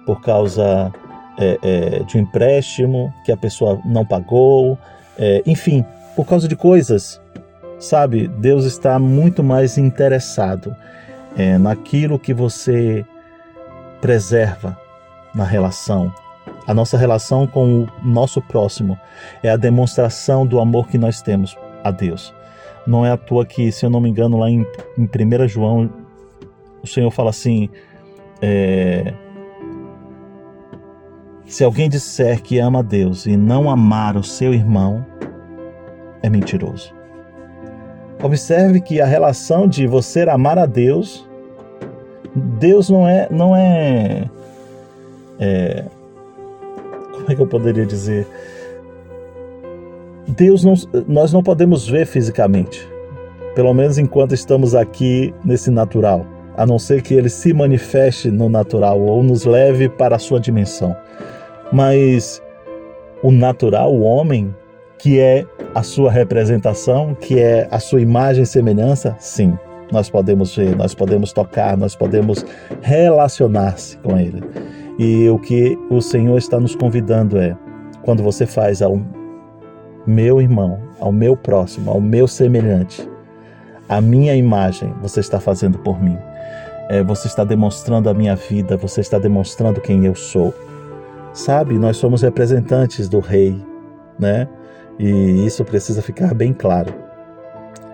por 0.05 0.21
causa 0.21 0.93
é, 1.37 1.59
é, 1.61 1.99
de 2.05 2.17
um 2.17 2.21
empréstimo 2.21 3.13
que 3.25 3.33
a 3.33 3.35
pessoa 3.35 3.81
não 3.83 4.05
pagou, 4.05 4.77
é, 5.19 5.43
enfim, 5.45 5.83
por 6.15 6.25
causa 6.25 6.47
de 6.47 6.55
coisas. 6.55 7.19
Sabe, 7.79 8.29
Deus 8.29 8.63
está 8.63 8.97
muito 8.97 9.43
mais 9.43 9.77
interessado 9.77 10.73
é, 11.35 11.57
naquilo 11.57 12.17
que 12.17 12.33
você 12.33 13.05
preserva 13.99 14.79
na 15.35 15.43
relação. 15.43 16.13
A 16.65 16.73
nossa 16.73 16.97
relação 16.97 17.45
com 17.45 17.81
o 17.83 17.89
nosso 18.01 18.41
próximo 18.41 18.97
é 19.43 19.49
a 19.49 19.57
demonstração 19.57 20.47
do 20.47 20.61
amor 20.61 20.87
que 20.87 20.97
nós 20.97 21.21
temos 21.21 21.57
a 21.83 21.91
Deus. 21.91 22.33
Não 22.87 23.05
é 23.05 23.11
à 23.11 23.17
toa 23.17 23.45
que, 23.45 23.71
se 23.71 23.85
eu 23.85 23.89
não 23.89 24.01
me 24.01 24.09
engano, 24.09 24.37
lá 24.37 24.49
em, 24.49 24.65
em 24.97 25.03
1 25.03 25.47
João, 25.47 25.89
o 26.83 26.87
Senhor 26.87 27.11
fala 27.11 27.29
assim: 27.29 27.69
é, 28.41 29.13
se 31.45 31.63
alguém 31.63 31.89
disser 31.89 32.41
que 32.41 32.59
ama 32.59 32.79
a 32.79 32.83
Deus 32.83 33.25
e 33.25 33.37
não 33.37 33.69
amar 33.69 34.17
o 34.17 34.23
seu 34.23 34.53
irmão, 34.53 35.05
é 36.23 36.29
mentiroso. 36.29 36.93
Observe 38.23 38.81
que 38.81 39.01
a 39.01 39.05
relação 39.05 39.67
de 39.67 39.87
você 39.87 40.21
amar 40.21 40.57
a 40.59 40.65
Deus 40.65 41.27
Deus 42.35 42.89
não 42.89 43.07
é, 43.07 43.27
não 43.29 43.55
é, 43.55 44.29
é 45.39 45.85
como 47.11 47.31
é 47.31 47.35
que 47.35 47.41
eu 47.41 47.47
poderia 47.47 47.85
dizer? 47.85 48.25
Deus 50.27 50.63
não, 50.63 50.73
nós 51.07 51.33
não 51.33 51.41
podemos 51.41 51.87
ver 51.87 52.05
fisicamente, 52.05 52.87
pelo 53.55 53.73
menos 53.73 53.97
enquanto 53.97 54.33
estamos 54.33 54.75
aqui 54.75 55.33
nesse 55.43 55.71
natural, 55.71 56.25
a 56.55 56.65
não 56.65 56.77
ser 56.77 57.01
que 57.01 57.13
ele 57.13 57.29
se 57.29 57.53
manifeste 57.53 58.29
no 58.29 58.49
natural 58.49 58.99
ou 59.01 59.23
nos 59.23 59.45
leve 59.45 59.89
para 59.89 60.15
a 60.15 60.19
sua 60.19 60.39
dimensão. 60.39 60.95
Mas 61.71 62.41
o 63.23 63.31
natural, 63.31 63.93
o 63.93 64.01
homem, 64.01 64.55
que 64.97 65.19
é 65.19 65.45
a 65.73 65.83
sua 65.83 66.11
representação, 66.11 67.15
que 67.15 67.39
é 67.39 67.67
a 67.71 67.79
sua 67.79 68.01
imagem 68.01 68.43
e 68.43 68.47
semelhança, 68.47 69.15
sim, 69.19 69.57
nós 69.91 70.09
podemos 70.09 70.55
ver, 70.55 70.75
nós 70.75 70.93
podemos 70.93 71.33
tocar, 71.33 71.75
nós 71.77 71.95
podemos 71.95 72.45
relacionar-se 72.81 73.97
com 73.97 74.17
Ele. 74.17 74.41
E 74.97 75.27
o 75.29 75.37
que 75.37 75.77
o 75.89 76.01
Senhor 76.01 76.37
está 76.37 76.59
nos 76.59 76.75
convidando 76.75 77.37
é: 77.37 77.57
quando 78.03 78.23
você 78.23 78.45
faz 78.45 78.81
ao 78.81 79.01
meu 80.05 80.41
irmão, 80.41 80.79
ao 80.99 81.11
meu 81.11 81.35
próximo, 81.35 81.91
ao 81.91 82.01
meu 82.01 82.27
semelhante, 82.27 83.07
a 83.87 83.99
minha 83.99 84.35
imagem, 84.35 84.93
você 85.01 85.19
está 85.19 85.39
fazendo 85.39 85.77
por 85.79 86.01
mim. 86.01 86.17
É, 86.89 87.03
você 87.03 87.27
está 87.27 87.43
demonstrando 87.43 88.09
a 88.09 88.13
minha 88.13 88.35
vida, 88.35 88.77
você 88.77 89.01
está 89.01 89.19
demonstrando 89.19 89.81
quem 89.81 90.05
eu 90.05 90.15
sou. 90.15 90.53
Sabe, 91.33 91.77
nós 91.77 91.97
somos 91.97 92.21
representantes 92.21 93.07
do 93.07 93.19
Rei, 93.19 93.61
né? 94.19 94.47
E 94.99 95.45
isso 95.45 95.63
precisa 95.63 96.01
ficar 96.01 96.33
bem 96.33 96.53
claro. 96.53 96.93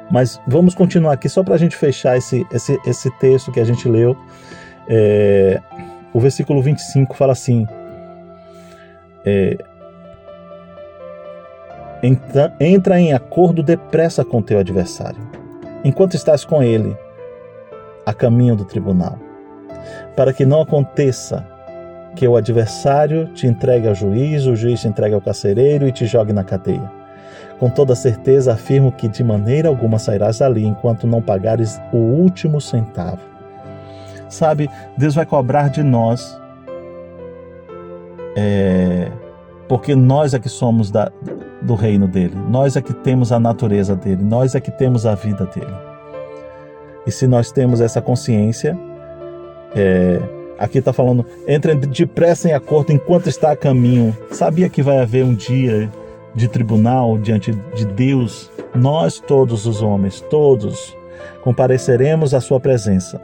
Mas 0.10 0.40
vamos 0.48 0.74
continuar 0.74 1.14
aqui 1.14 1.28
só 1.28 1.44
para 1.44 1.56
a 1.56 1.58
gente 1.58 1.76
fechar 1.76 2.18
esse, 2.18 2.46
esse, 2.52 2.80
esse 2.86 3.12
texto 3.20 3.52
que 3.52 3.60
a 3.60 3.66
gente 3.66 3.88
leu. 3.88 4.18
É, 4.88 5.62
o 6.14 6.20
versículo 6.20 6.62
25 6.62 7.16
fala 7.16 7.34
assim: 7.34 7.68
é, 9.26 9.58
entra, 12.08 12.56
entra 12.60 13.00
em 13.00 13.14
acordo 13.14 13.62
depressa 13.62 14.24
com 14.24 14.42
teu 14.42 14.60
adversário, 14.60 15.20
enquanto 15.84 16.16
estás 16.16 16.46
com 16.46 16.64
ele 16.64 16.96
a 18.06 18.14
caminho 18.14 18.56
do 18.56 18.64
tribunal, 18.64 19.18
para 20.16 20.32
que 20.32 20.46
não 20.46 20.62
aconteça 20.62 21.46
que 22.16 22.28
o 22.28 22.36
adversário 22.36 23.28
te 23.34 23.46
entregue 23.46 23.88
ao 23.88 23.94
juiz, 23.94 24.46
o 24.46 24.56
juiz 24.56 24.82
te 24.82 24.88
entregue 24.88 25.14
ao 25.14 25.22
carcereiro 25.22 25.88
e 25.88 25.92
te 25.92 26.06
jogue 26.06 26.34
na 26.34 26.44
cadeia. 26.44 26.92
Com 27.60 27.70
toda 27.70 27.94
certeza 27.94 28.54
afirmo 28.54 28.92
que 28.92 29.08
de 29.08 29.24
maneira 29.24 29.68
alguma 29.68 30.00
sairás 30.00 30.40
dali 30.40 30.66
enquanto 30.66 31.06
não 31.06 31.22
pagares 31.22 31.80
o 31.92 31.98
último 31.98 32.62
centavo. 32.62 33.22
Sabe, 34.30 34.70
Deus 34.98 35.16
vai 35.16 35.26
cobrar 35.26 35.70
de 35.70 35.84
nós, 35.84 36.40
é, 38.36 39.12
porque 39.68 39.96
nós 39.96 40.34
é 40.34 40.40
que 40.40 40.50
somos 40.50 40.92
da, 40.92 41.12
do 41.68 41.76
reino 41.76 42.08
dele, 42.08 42.34
nós 42.50 42.76
é 42.76 42.82
que 42.82 42.94
temos 42.94 43.32
a 43.32 43.40
natureza 43.40 43.96
dele, 43.96 44.24
nós 44.24 44.56
é 44.56 44.60
que 44.60 44.72
temos 44.72 45.06
a 45.06 45.14
vida 45.14 45.46
dele. 45.46 45.74
E 47.06 47.12
se 47.12 47.28
nós 47.28 47.52
temos 47.52 47.82
essa 47.82 48.02
consciência, 48.02 48.78
é, 49.76 50.20
aqui 50.58 50.80
está 50.80 50.92
falando, 50.92 51.26
entre 51.48 51.76
depressa 51.76 52.50
em 52.50 52.54
acordo 52.54 52.92
enquanto 52.92 53.28
está 53.28 53.52
a 53.52 53.56
caminho. 53.56 54.16
Sabia 54.32 54.70
que 54.70 54.82
vai 54.82 55.00
haver 55.00 55.24
um 55.24 55.36
dia 55.36 55.90
de 56.34 56.48
tribunal 56.48 57.18
diante 57.18 57.52
de 57.74 57.86
Deus, 57.86 58.52
nós 58.74 59.20
todos 59.20 59.66
os 59.66 59.82
homens, 59.82 60.22
todos, 60.22 60.96
compareceremos 61.42 62.34
à 62.34 62.42
sua 62.42 62.60
presença 62.60 63.22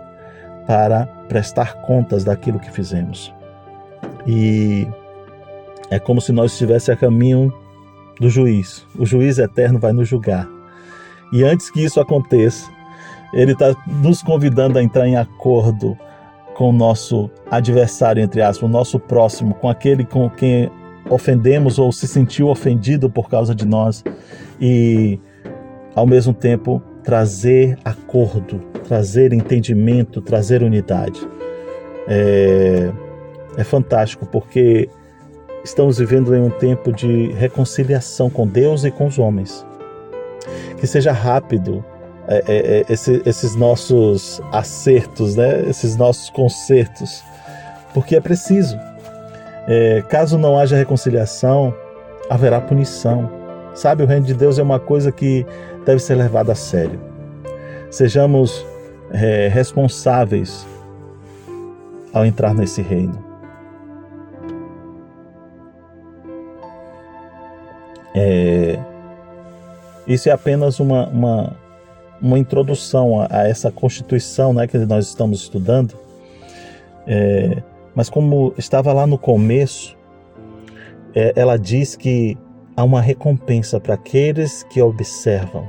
para 0.66 1.06
prestar 1.28 1.82
contas 1.82 2.24
daquilo 2.24 2.60
que 2.60 2.72
fizemos. 2.72 3.34
E 4.26 4.88
é 5.90 6.00
como 6.00 6.20
se 6.22 6.32
nós 6.32 6.54
estivéssemos 6.54 6.98
a 6.98 7.00
caminho 7.00 7.54
do 8.20 8.30
juiz. 8.30 8.86
O 8.98 9.06
juiz 9.06 9.38
eterno 9.38 9.80
vai 9.80 9.92
nos 9.92 10.08
julgar. 10.08 10.48
E 11.32 11.44
antes 11.44 11.70
que 11.72 11.84
isso 11.84 12.00
aconteça, 12.00 12.70
ele 13.34 13.54
está 13.54 13.76
nos 13.88 14.22
convidando 14.22 14.78
a 14.78 14.84
entrar 14.84 15.08
em 15.08 15.18
acordo 15.18 15.98
com 16.56 16.70
o 16.70 16.74
nosso 16.74 17.30
adversário, 17.50 18.22
entre 18.22 18.42
aspas, 18.42 18.70
o 18.70 18.72
nosso 18.72 19.00
próximo, 19.00 19.56
com 19.56 19.68
aquele 19.68 20.06
com 20.06 20.30
quem 20.30 20.70
ofendemos 21.10 21.80
ou 21.80 21.92
se 21.92 22.08
sentiu 22.08 22.48
ofendido 22.48 23.10
por 23.10 23.30
causa 23.30 23.54
de 23.54 23.66
nós 23.66 24.04
e, 24.62 25.20
ao 25.96 26.06
mesmo 26.06 26.34
tempo, 26.34 26.82
trazer 27.04 27.78
acordo, 27.84 28.60
trazer 28.88 29.34
entendimento, 29.34 30.22
trazer 30.22 30.64
unidade. 30.64 31.20
É, 32.08 32.92
é 33.58 33.64
fantástico 33.64 34.26
porque 34.26 34.90
estamos 35.64 35.98
vivendo 35.98 36.36
em 36.36 36.42
um 36.42 36.50
tempo 36.50 36.92
de 36.92 37.32
reconciliação 37.34 38.30
com 38.30 38.48
Deus 38.48 38.84
e 38.84 38.92
com 38.92 39.08
os 39.08 39.18
homens. 39.18 39.66
Que 40.78 40.86
seja 40.86 41.12
rápido 41.12 41.84
é, 42.28 42.44
é, 42.48 42.78
é 42.80 42.86
esse, 42.90 43.22
esses 43.26 43.56
nossos 43.56 44.42
acertos, 44.52 45.36
né? 45.36 45.68
esses 45.70 45.96
nossos 45.96 46.30
concertos, 46.30 47.24
porque 47.94 48.16
é 48.16 48.22
preciso. 48.22 48.78
É, 49.68 50.04
caso 50.10 50.38
não 50.38 50.60
haja 50.60 50.76
reconciliação, 50.76 51.74
haverá 52.30 52.60
punição. 52.60 53.30
Sabe, 53.74 54.04
o 54.04 54.06
reino 54.06 54.26
de 54.26 54.34
Deus 54.34 54.60
é 54.60 54.64
uma 54.64 54.80
coisa 54.80 55.12
que 55.12 55.46
deve 55.86 56.00
ser 56.00 56.16
levada 56.16 56.52
a 56.52 56.56
sério. 56.56 57.00
Sejamos 57.90 58.66
é, 59.12 59.48
responsáveis 59.48 60.66
ao 62.14 62.26
entrar 62.26 62.54
nesse 62.54 62.82
reino. 62.82 63.23
É, 68.16 68.80
isso 70.08 70.30
é 70.30 70.32
apenas 70.32 70.80
uma, 70.80 71.08
uma, 71.08 71.56
uma 72.22 72.40
introdução 72.40 73.22
a, 73.22 73.28
a, 73.30 73.48
essa 73.48 73.72
Constituição 73.72 74.54
né, 74.54 74.68
que 74.68 74.78
nós 74.78 75.08
estamos 75.08 75.42
estudando. 75.42 75.96
É, 77.08 77.62
mas 77.96 78.10
como 78.10 78.54
estava 78.58 78.94
lá 78.94 79.06
no 79.06 79.18
começo, 79.18 79.98
é, 81.16 81.34
ela 81.36 81.58
diz 81.58 81.96
que 81.96 82.38
há 82.76 82.84
uma 82.84 83.02
recompensa 83.02 83.80
para 83.80 83.94
aqueles 83.94 84.64
que 84.64 84.82
observam, 84.82 85.68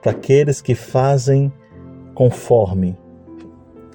para 0.00 0.12
aqueles 0.12 0.60
que 0.60 0.74
fazem 0.74 1.52
conforme, 2.14 2.96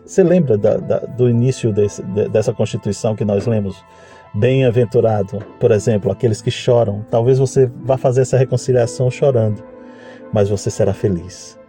Você 0.05 0.23
lembra 0.23 0.57
da, 0.57 0.77
da, 0.77 0.99
do 0.99 1.29
início 1.29 1.73
desse, 1.73 2.03
dessa 2.03 2.53
Constituição 2.53 3.15
que 3.15 3.23
nós 3.25 3.47
lemos? 3.47 3.83
Bem-aventurado, 4.33 5.39
por 5.59 5.71
exemplo, 5.71 6.11
aqueles 6.11 6.41
que 6.41 6.49
choram. 6.49 7.05
Talvez 7.09 7.37
você 7.37 7.69
vá 7.83 7.97
fazer 7.97 8.21
essa 8.21 8.37
reconciliação 8.37 9.11
chorando, 9.11 9.61
mas 10.31 10.49
você 10.49 10.69
será 10.69 10.93
feliz. 10.93 11.59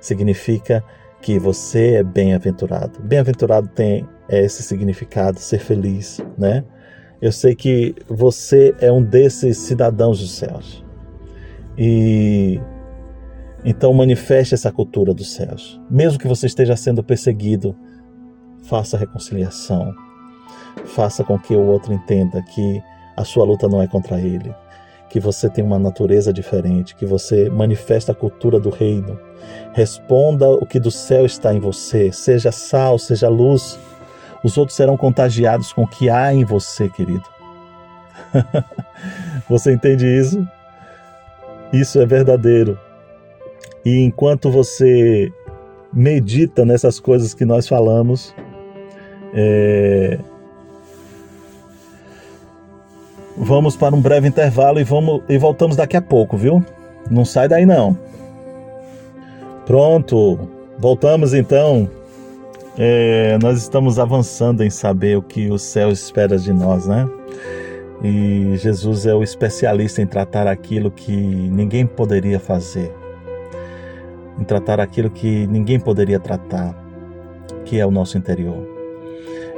Significa 0.00 0.84
que 1.20 1.38
você 1.38 1.94
é 1.94 2.02
bem-aventurado. 2.02 3.00
Bem-aventurado 3.00 3.68
tem 3.68 4.06
esse 4.28 4.62
significado, 4.62 5.38
ser 5.38 5.60
feliz, 5.60 6.20
né? 6.36 6.64
Eu 7.20 7.30
sei 7.30 7.54
que 7.54 7.94
você 8.08 8.74
é 8.80 8.90
um 8.90 9.00
desses 9.00 9.56
cidadãos 9.58 10.18
dos 10.18 10.32
céus. 10.32 10.84
E 11.78 12.60
então 13.64 13.94
manifeste 13.94 14.54
essa 14.54 14.72
cultura 14.72 15.14
dos 15.14 15.32
céus. 15.32 15.80
Mesmo 15.88 16.18
que 16.18 16.26
você 16.26 16.46
esteja 16.46 16.76
sendo 16.76 17.04
perseguido, 17.04 17.76
faça 18.64 18.98
reconciliação. 18.98 19.94
Faça 20.86 21.24
com 21.24 21.38
que 21.38 21.54
o 21.54 21.66
outro 21.66 21.92
entenda 21.92 22.42
que 22.42 22.82
a 23.16 23.24
sua 23.24 23.44
luta 23.44 23.68
não 23.68 23.80
é 23.82 23.86
contra 23.86 24.20
ele, 24.20 24.54
que 25.08 25.20
você 25.20 25.48
tem 25.48 25.62
uma 25.62 25.78
natureza 25.78 26.32
diferente, 26.32 26.94
que 26.94 27.06
você 27.06 27.48
manifesta 27.50 28.12
a 28.12 28.14
cultura 28.14 28.58
do 28.58 28.70
reino. 28.70 29.18
Responda 29.72 30.48
o 30.48 30.66
que 30.66 30.80
do 30.80 30.90
céu 30.90 31.26
está 31.26 31.52
em 31.54 31.60
você, 31.60 32.10
seja 32.12 32.50
sal, 32.50 32.98
seja 32.98 33.28
luz. 33.28 33.78
Os 34.42 34.56
outros 34.56 34.76
serão 34.76 34.96
contagiados 34.96 35.72
com 35.72 35.82
o 35.82 35.86
que 35.86 36.08
há 36.08 36.32
em 36.34 36.44
você, 36.44 36.88
querido. 36.88 37.24
você 39.48 39.72
entende 39.72 40.06
isso? 40.06 40.46
Isso 41.72 42.00
é 42.00 42.06
verdadeiro. 42.06 42.78
E 43.84 43.98
enquanto 44.00 44.50
você 44.50 45.32
medita 45.92 46.64
nessas 46.64 46.98
coisas 46.98 47.34
que 47.34 47.44
nós 47.44 47.68
falamos, 47.68 48.34
é... 49.34 50.18
vamos 53.36 53.76
para 53.76 53.94
um 53.94 54.00
breve 54.00 54.28
intervalo 54.28 54.80
e, 54.80 54.84
vamos, 54.84 55.22
e 55.28 55.38
voltamos 55.38 55.76
daqui 55.76 55.96
a 55.96 56.02
pouco, 56.02 56.36
viu? 56.36 56.64
Não 57.10 57.24
sai 57.24 57.48
daí 57.48 57.66
não. 57.66 57.96
Pronto, 59.66 60.38
voltamos 60.78 61.34
então. 61.34 61.88
É, 62.78 63.38
nós 63.42 63.58
estamos 63.58 63.98
avançando 63.98 64.62
em 64.62 64.70
saber 64.70 65.18
o 65.18 65.22
que 65.22 65.50
o 65.50 65.58
céu 65.58 65.90
espera 65.90 66.38
de 66.38 66.52
nós, 66.52 66.86
né? 66.86 67.08
E 68.02 68.56
Jesus 68.56 69.06
é 69.06 69.14
o 69.14 69.22
especialista 69.22 70.02
em 70.02 70.06
tratar 70.06 70.46
aquilo 70.46 70.90
que 70.90 71.12
ninguém 71.12 71.86
poderia 71.86 72.40
fazer 72.40 72.92
em 74.38 74.44
tratar 74.44 74.80
aquilo 74.80 75.10
que 75.10 75.46
ninguém 75.46 75.78
poderia 75.78 76.18
tratar, 76.18 76.74
que 77.64 77.78
é 77.78 77.86
o 77.86 77.90
nosso 77.90 78.16
interior, 78.16 78.66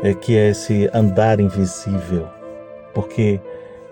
é 0.03 0.13
que 0.15 0.37
é 0.37 0.51
esse 0.51 0.91
andar 0.93 1.41
invisível, 1.41 2.29
porque 2.93 3.41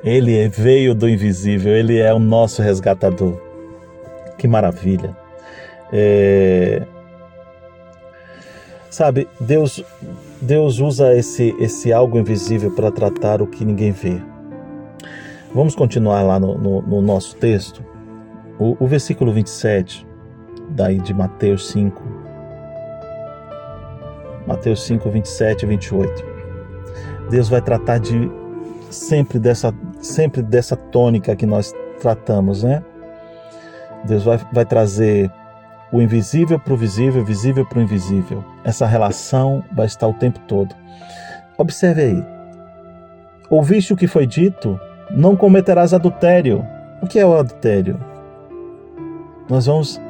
ele 0.05 0.49
veio 0.49 0.95
do 0.95 1.09
invisível, 1.09 1.73
ele 1.73 1.99
é 1.99 2.13
o 2.13 2.19
nosso 2.19 2.63
resgatador. 2.63 3.41
Que 4.37 4.49
maravilha! 4.49 5.17
É... 5.93 6.83
Sabe, 8.91 9.29
Deus, 9.41 9.83
Deus 10.41 10.79
usa 10.79 11.15
esse, 11.15 11.55
esse 11.59 11.93
algo 11.93 12.19
invisível 12.19 12.71
para 12.73 12.91
tratar 12.91 13.41
o 13.41 13.47
que 13.47 13.65
ninguém 13.65 13.91
vê. 13.91 14.21
Vamos 15.55 15.75
continuar 15.75 16.23
lá 16.23 16.39
no, 16.39 16.59
no, 16.59 16.83
no 16.83 17.03
nosso 17.03 17.37
texto. 17.37 17.83
O, 18.59 18.77
o 18.79 18.87
versículo 18.87 19.33
27 19.33 20.07
daí 20.71 20.99
de 20.99 21.15
Mateus 21.15 21.69
5. 21.69 22.03
Mateus 24.47 24.83
5, 24.85 25.09
27 25.09 25.63
e 25.63 25.69
28. 25.69 26.25
Deus 27.31 27.49
vai 27.49 27.63
tratar 27.63 27.99
de 27.99 28.31
sempre 28.93 29.39
dessa, 29.39 29.75
sempre 30.01 30.43
dessa 30.43 30.77
tônica 30.77 31.35
que 31.35 31.47
nós 31.47 31.75
tratamos, 32.01 32.63
né? 32.63 32.83
Deus 34.05 34.25
vai, 34.25 34.39
vai 34.53 34.65
trazer 34.65 35.31
o 35.93 36.01
invisível 36.01 36.59
para 36.59 36.73
o 36.73 36.77
visível, 36.77 37.25
visível 37.25 37.67
para 37.67 37.79
o 37.79 37.83
invisível. 37.83 38.45
Essa 38.65 38.87
relação 38.87 39.63
vai 39.73 39.87
estar 39.87 40.07
o 40.09 40.15
tempo 40.15 40.39
todo. 40.41 40.75
Observe 41.59 42.03
aí. 42.03 42.27
Ouviste 43.51 43.93
o 43.93 43.97
que 43.97 44.07
foi 44.07 44.27
dito? 44.27 44.81
Não 45.11 45.37
cometerás 45.37 45.93
adultério. 45.93 46.67
O 47.03 47.07
que 47.07 47.19
é 47.19 47.27
o 47.27 47.37
adultério? 47.37 48.01
Nós 49.49 49.67
vamos 49.67 50.01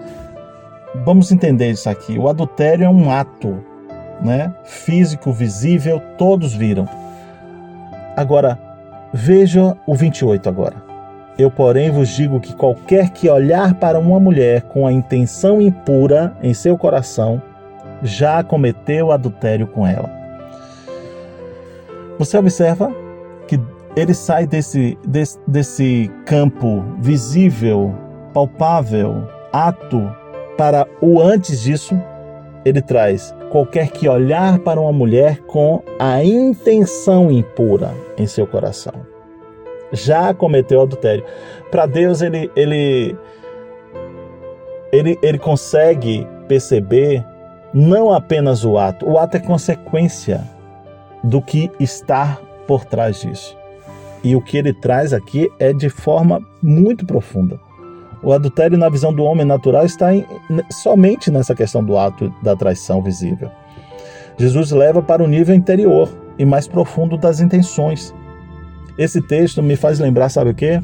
vamos 1.05 1.33
entender 1.33 1.71
isso 1.71 1.89
aqui. 1.89 2.19
O 2.19 2.29
adultério 2.29 2.85
é 2.85 2.89
um 2.89 3.11
ato, 3.11 3.59
né? 4.23 4.55
Físico, 4.65 5.33
visível, 5.33 6.01
todos 6.17 6.55
viram. 6.55 6.87
Agora, 8.17 8.59
veja 9.13 9.77
o 9.87 9.95
28 9.95 10.49
agora. 10.49 10.77
Eu, 11.39 11.51
porém, 11.51 11.91
vos 11.91 12.09
digo 12.11 12.41
que 12.41 12.55
qualquer 12.55 13.11
que 13.11 13.29
olhar 13.29 13.75
para 13.75 13.99
uma 13.99 14.21
mulher 14.21 14.63
com 14.63 14.87
a 14.87 14.93
intenção 14.93 15.61
impura 15.63 16.37
em 16.43 16.53
seu 16.53 16.77
coração, 16.77 17.41
já 18.03 18.43
cometeu 18.43 19.11
adultério 19.11 19.67
com 19.67 19.87
ela. 19.87 20.11
Você 22.19 22.37
observa 22.37 22.93
que 23.47 23.59
ele 23.97 24.15
sai 24.15 24.47
desse, 24.47 24.99
desse, 25.07 25.39
desse 25.47 26.11
campo 26.27 26.85
visível, 26.99 27.95
palpável, 28.33 29.27
ato 29.53 30.11
para 30.57 30.87
o 31.01 31.21
antes 31.21 31.61
disso, 31.61 32.01
ele 32.65 32.81
traz 32.81 33.35
qualquer 33.51 33.91
que 33.91 34.09
olhar 34.09 34.59
para 34.61 34.81
uma 34.81 34.93
mulher 34.93 35.39
com 35.43 35.83
a 35.99 36.25
intenção 36.25 37.31
impura 37.31 37.93
em 38.17 38.27
seu 38.27 38.47
coração. 38.47 38.95
Já 39.93 40.33
cometeu 40.33 40.81
adultério. 40.81 41.25
Para 41.71 41.87
Deus, 41.87 42.23
ele, 42.23 42.51
ele, 42.57 43.17
ele, 44.93 45.19
ele 45.23 45.39
consegue 45.39 46.27
perceber 46.49 47.25
não 47.75 48.13
apenas 48.13 48.65
o 48.65 48.79
ato, 48.79 49.09
o 49.09 49.19
ato 49.19 49.37
é 49.37 49.41
consequência 49.41 50.43
do 51.25 51.41
que 51.41 51.71
está 51.81 52.39
por 52.67 52.85
trás 52.85 53.21
disso. 53.21 53.57
E 54.23 54.37
o 54.37 54.41
que 54.41 54.57
ele 54.57 54.73
traz 54.73 55.13
aqui 55.13 55.51
é 55.59 55.73
de 55.73 55.89
forma 55.89 56.41
muito 56.63 57.05
profunda. 57.05 57.59
O 58.23 58.33
adultério, 58.33 58.79
na 58.79 58.89
visão 58.89 59.13
do 59.13 59.25
homem 59.25 59.45
natural, 59.45 59.85
está 59.85 60.15
em, 60.15 60.25
somente 60.71 61.31
nessa 61.31 61.55
questão 61.55 61.83
do 61.83 61.99
ato 61.99 62.33
da 62.43 62.55
traição 62.55 63.03
visível. 63.03 63.51
Jesus 64.39 64.71
leva 64.71 65.03
para 65.03 65.23
o 65.23 65.27
nível 65.27 65.55
interior 65.55 66.09
e 66.39 66.45
mais 66.45 66.67
profundo 66.67 67.17
das 67.17 67.41
intenções. 67.41 68.15
Esse 68.97 69.21
texto 69.21 69.63
me 69.63 69.77
faz 69.77 69.99
lembrar, 69.99 70.29
sabe 70.29 70.51
o 70.51 70.55
quê? 70.55 70.81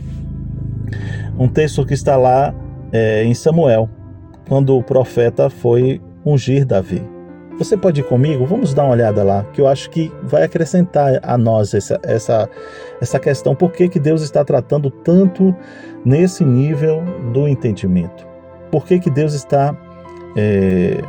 Um 1.39 1.49
texto 1.49 1.85
que 1.87 1.95
está 1.95 2.17
lá 2.17 2.55
é, 2.93 3.23
em 3.25 3.35
Samuel, 3.35 3.89
quando 4.49 4.77
o 4.77 4.83
profeta 4.83 5.49
foi 5.49 6.01
ungir 6.25 6.67
Davi. 6.67 7.03
Você 7.59 7.77
pode 7.77 8.01
ir 8.01 8.05
comigo? 8.05 8.47
Vamos 8.47 8.73
dar 8.73 8.85
uma 8.85 8.93
olhada 8.93 9.25
lá, 9.25 9.45
que 9.53 9.61
eu 9.61 9.67
acho 9.67 9.91
que 9.91 10.13
vai 10.23 10.45
acrescentar 10.45 11.19
a 11.23 11.37
nós 11.37 11.75
essa, 11.75 11.99
essa, 12.05 12.49
essa 13.01 13.19
questão. 13.19 13.53
Por 13.53 13.73
que, 13.73 13.89
que 13.89 13.99
Deus 13.99 14.23
está 14.23 14.45
tratando 14.45 14.91
tanto 14.91 15.55
nesse 16.05 16.45
nível 16.45 17.03
do 17.33 17.49
entendimento? 17.49 18.27
Por 18.71 18.85
que, 18.85 18.99
que 18.99 19.11
Deus 19.11 19.35
está 19.35 19.75
é, 20.37 21.03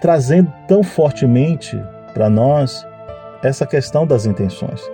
trazendo 0.00 0.52
tão 0.68 0.82
fortemente 0.82 1.80
para 2.14 2.30
nós 2.30 2.86
essa 3.42 3.66
questão 3.66 4.06
das 4.06 4.26
intenções? 4.26 4.90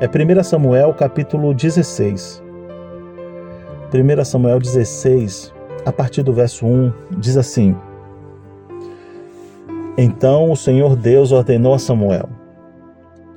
É 0.00 0.06
1 0.06 0.42
Samuel 0.42 0.94
capítulo 0.94 1.54
16. 1.54 2.42
1 3.92 4.24
Samuel 4.24 4.58
16, 4.58 5.52
a 5.84 5.92
partir 5.92 6.22
do 6.22 6.32
verso 6.32 6.66
1, 6.66 6.92
diz 7.18 7.36
assim: 7.36 7.76
então 10.02 10.50
o 10.50 10.56
Senhor 10.56 10.96
Deus 10.96 11.30
ordenou 11.30 11.74
a 11.74 11.78
Samuel: 11.78 12.26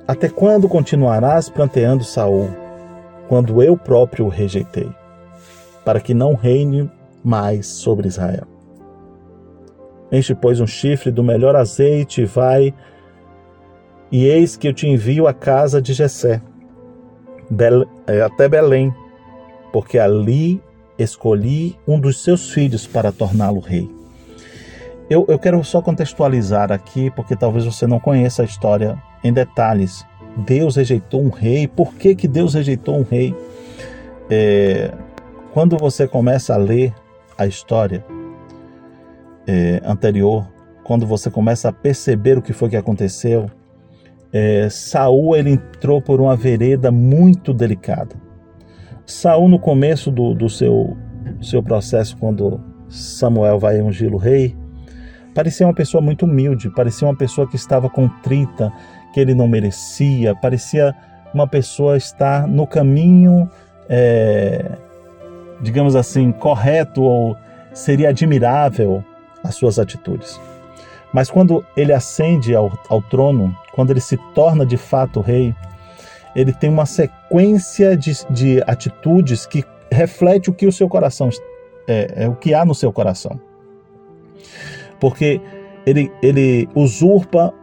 Até 0.08 0.30
quando 0.30 0.66
continuarás 0.66 1.50
planteando 1.50 2.02
Saul, 2.02 2.48
quando 3.28 3.62
eu 3.62 3.76
próprio 3.76 4.26
o 4.26 4.28
rejeitei, 4.28 4.88
para 5.84 6.00
que 6.00 6.14
não 6.14 6.34
reine 6.34 6.90
mais 7.22 7.66
sobre 7.66 8.08
Israel? 8.08 8.46
Enche, 10.12 10.34
pois, 10.34 10.60
um 10.60 10.66
chifre 10.66 11.10
do 11.10 11.24
melhor 11.24 11.56
azeite 11.56 12.22
e 12.22 12.24
vai, 12.24 12.74
e 14.10 14.26
eis 14.26 14.56
que 14.56 14.68
eu 14.68 14.72
te 14.72 14.86
envio 14.86 15.26
à 15.26 15.34
casa 15.34 15.82
de 15.82 15.92
Jessé, 15.92 16.40
é, 18.06 18.22
até 18.22 18.48
Belém, 18.48 18.94
porque 19.72 19.98
ali 19.98 20.62
escolhi 20.98 21.76
um 21.86 21.98
dos 21.98 22.22
seus 22.22 22.50
filhos 22.50 22.86
para 22.86 23.10
torná-lo 23.10 23.60
rei. 23.60 23.90
Eu, 25.10 25.26
eu 25.28 25.38
quero 25.38 25.62
só 25.64 25.82
contextualizar 25.82 26.72
aqui, 26.72 27.10
porque 27.10 27.36
talvez 27.36 27.64
você 27.64 27.86
não 27.86 28.00
conheça 28.00 28.42
a 28.42 28.44
história 28.44 28.96
em 29.22 29.32
detalhes. 29.32 30.04
Deus 30.36 30.76
rejeitou 30.76 31.22
um 31.22 31.30
rei. 31.30 31.66
Por 31.68 31.94
que, 31.94 32.14
que 32.14 32.28
Deus 32.28 32.54
rejeitou 32.54 32.98
um 32.98 33.02
rei? 33.02 33.34
É, 34.30 34.92
quando 35.52 35.76
você 35.76 36.08
começa 36.08 36.54
a 36.54 36.56
ler 36.56 36.92
a 37.36 37.46
história 37.46 38.04
é, 39.46 39.80
anterior 39.84 40.46
quando 40.84 41.06
você 41.06 41.30
começa 41.30 41.70
a 41.70 41.72
perceber 41.72 42.36
o 42.36 42.42
que 42.42 42.52
foi 42.52 42.68
que 42.68 42.76
aconteceu, 42.76 43.46
é, 44.30 44.68
Saul 44.68 45.34
ele 45.34 45.50
entrou 45.50 46.00
por 46.00 46.20
uma 46.20 46.36
vereda 46.36 46.92
muito 46.92 47.54
delicada. 47.54 48.14
Saul 49.06 49.48
no 49.48 49.58
começo 49.58 50.10
do, 50.10 50.34
do 50.34 50.48
seu, 50.48 50.96
seu 51.40 51.62
processo, 51.62 52.16
quando 52.18 52.60
Samuel 52.88 53.58
vai 53.58 53.80
ungir 53.80 54.12
o 54.12 54.18
rei, 54.18 54.54
parecia 55.34 55.66
uma 55.66 55.74
pessoa 55.74 56.02
muito 56.02 56.26
humilde, 56.26 56.70
parecia 56.70 57.08
uma 57.08 57.16
pessoa 57.16 57.48
que 57.48 57.56
estava 57.56 57.88
contrita, 57.88 58.70
que 59.14 59.20
ele 59.20 59.32
não 59.32 59.46
merecia, 59.46 60.34
parecia 60.34 60.92
uma 61.32 61.46
pessoa 61.46 61.96
estar 61.96 62.48
no 62.48 62.66
caminho, 62.66 63.48
é, 63.88 64.72
digamos 65.60 65.94
assim, 65.94 66.32
correto 66.32 67.00
ou 67.00 67.36
seria 67.72 68.08
admirável 68.08 69.04
as 69.44 69.54
suas 69.54 69.78
atitudes. 69.78 70.40
Mas 71.12 71.30
quando 71.30 71.64
ele 71.76 71.92
ascende 71.92 72.56
ao, 72.56 72.76
ao 72.88 73.00
trono, 73.00 73.56
quando 73.72 73.92
ele 73.92 74.00
se 74.00 74.16
torna 74.34 74.66
de 74.66 74.76
fato 74.76 75.20
rei, 75.20 75.54
ele 76.34 76.52
tem 76.52 76.68
uma 76.68 76.84
sequência 76.84 77.96
de, 77.96 78.12
de 78.30 78.64
atitudes 78.66 79.46
que 79.46 79.64
reflete 79.92 80.50
o 80.50 80.52
que 80.52 80.66
o 80.66 80.72
seu 80.72 80.88
coração 80.88 81.30
é, 81.86 82.24
é 82.24 82.28
o 82.28 82.34
que 82.34 82.52
há 82.52 82.64
no 82.64 82.74
seu 82.74 82.92
coração. 82.92 83.40
Porque 84.98 85.40
ele, 85.86 86.10
ele 86.20 86.68
usurpa 86.74 87.54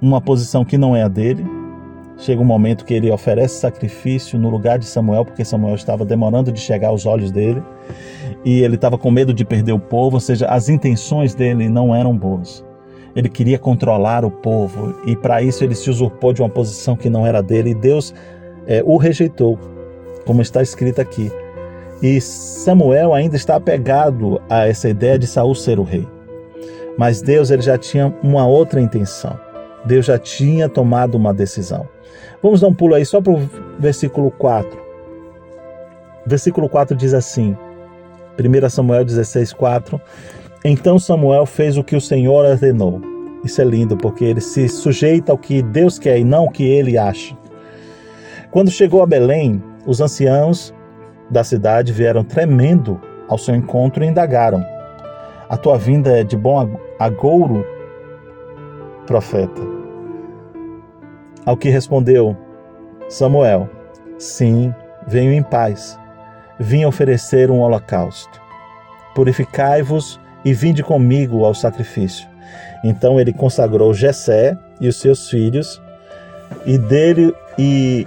uma 0.00 0.20
posição 0.20 0.64
que 0.64 0.78
não 0.78 0.94
é 0.94 1.02
a 1.02 1.08
dele. 1.08 1.44
Chega 2.16 2.40
um 2.40 2.44
momento 2.44 2.84
que 2.84 2.92
ele 2.92 3.10
oferece 3.10 3.60
sacrifício 3.60 4.38
no 4.38 4.50
lugar 4.50 4.78
de 4.78 4.84
Samuel, 4.84 5.24
porque 5.24 5.44
Samuel 5.44 5.74
estava 5.74 6.04
demorando 6.04 6.52
de 6.52 6.60
chegar 6.60 6.88
aos 6.88 7.06
olhos 7.06 7.30
dele 7.30 7.62
e 8.44 8.62
ele 8.62 8.74
estava 8.74 8.98
com 8.98 9.10
medo 9.10 9.32
de 9.32 9.44
perder 9.44 9.72
o 9.72 9.78
povo, 9.78 10.16
ou 10.16 10.20
seja, 10.20 10.46
as 10.46 10.68
intenções 10.68 11.34
dele 11.34 11.68
não 11.68 11.94
eram 11.94 12.16
boas. 12.16 12.64
Ele 13.16 13.28
queria 13.28 13.58
controlar 13.58 14.24
o 14.24 14.30
povo 14.30 14.94
e 15.06 15.16
para 15.16 15.42
isso 15.42 15.64
ele 15.64 15.74
se 15.74 15.90
usurpou 15.90 16.32
de 16.32 16.42
uma 16.42 16.48
posição 16.48 16.94
que 16.94 17.10
não 17.10 17.26
era 17.26 17.42
dele 17.42 17.70
e 17.70 17.74
Deus 17.74 18.14
é, 18.66 18.82
o 18.84 18.96
rejeitou, 18.96 19.58
como 20.26 20.42
está 20.42 20.62
escrito 20.62 21.00
aqui. 21.00 21.30
E 22.02 22.20
Samuel 22.20 23.12
ainda 23.12 23.36
está 23.36 23.56
apegado 23.56 24.40
a 24.48 24.66
essa 24.66 24.88
ideia 24.88 25.18
de 25.18 25.26
Saul 25.26 25.54
ser 25.54 25.78
o 25.78 25.82
rei. 25.82 26.06
Mas 26.96 27.20
Deus 27.20 27.50
ele 27.50 27.62
já 27.62 27.76
tinha 27.76 28.14
uma 28.22 28.46
outra 28.46 28.80
intenção. 28.80 29.38
Deus 29.84 30.06
já 30.06 30.18
tinha 30.18 30.68
tomado 30.68 31.14
uma 31.14 31.32
decisão. 31.32 31.88
Vamos 32.42 32.60
dar 32.60 32.68
um 32.68 32.74
pulo 32.74 32.94
aí 32.94 33.04
só 33.04 33.20
para 33.20 33.32
o 33.32 33.50
versículo 33.78 34.30
4. 34.30 34.78
Versículo 36.26 36.68
4 36.68 36.96
diz 36.96 37.14
assim: 37.14 37.56
1 38.38 38.68
Samuel 38.68 39.04
16, 39.04 39.52
4. 39.52 40.00
Então 40.64 40.98
Samuel 40.98 41.46
fez 41.46 41.76
o 41.76 41.84
que 41.84 41.96
o 41.96 42.00
Senhor 42.00 42.44
ordenou. 42.44 43.00
Isso 43.44 43.60
é 43.60 43.64
lindo, 43.64 43.96
porque 43.96 44.24
ele 44.24 44.40
se 44.40 44.68
sujeita 44.68 45.32
ao 45.32 45.38
que 45.38 45.62
Deus 45.62 45.98
quer 45.98 46.18
e 46.18 46.24
não 46.24 46.44
o 46.44 46.50
que 46.50 46.64
ele 46.64 46.98
acha. 46.98 47.36
Quando 48.50 48.70
chegou 48.70 49.02
a 49.02 49.06
Belém, 49.06 49.62
os 49.86 50.00
anciãos 50.00 50.74
da 51.30 51.42
cidade 51.42 51.92
vieram 51.92 52.24
tremendo 52.24 53.00
ao 53.28 53.38
seu 53.38 53.54
encontro 53.54 54.04
e 54.04 54.08
indagaram: 54.08 54.64
A 55.48 55.56
tua 55.56 55.78
vinda 55.78 56.10
é 56.10 56.24
de 56.24 56.36
bom 56.36 56.78
agouro, 56.98 57.64
profeta? 59.10 59.60
Ao 61.44 61.56
que 61.56 61.68
respondeu 61.68 62.36
Samuel: 63.08 63.68
Sim, 64.16 64.72
venho 65.08 65.32
em 65.32 65.42
paz. 65.42 65.98
Vim 66.60 66.84
oferecer 66.84 67.50
um 67.50 67.58
holocausto. 67.58 68.40
Purificai-vos 69.12 70.20
e 70.44 70.54
vinde 70.54 70.84
comigo 70.84 71.44
ao 71.44 71.54
sacrifício. 71.54 72.28
Então 72.84 73.18
ele 73.18 73.32
consagrou 73.32 73.92
Jessé 73.92 74.56
e 74.80 74.86
os 74.86 75.00
seus 75.00 75.28
filhos, 75.28 75.82
e 76.64 76.78
dele 76.78 77.34
e, 77.58 78.06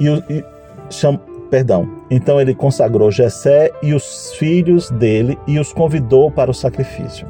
e, 0.00 0.08
e 0.28 0.44
cham, 0.90 1.16
perdão. 1.48 1.88
Então 2.10 2.40
ele 2.40 2.56
consagrou 2.56 3.08
Jessé 3.12 3.70
e 3.80 3.94
os 3.94 4.32
filhos 4.32 4.90
dele 4.90 5.38
e 5.46 5.60
os 5.60 5.72
convidou 5.72 6.28
para 6.28 6.50
o 6.50 6.54
sacrifício. 6.54 7.24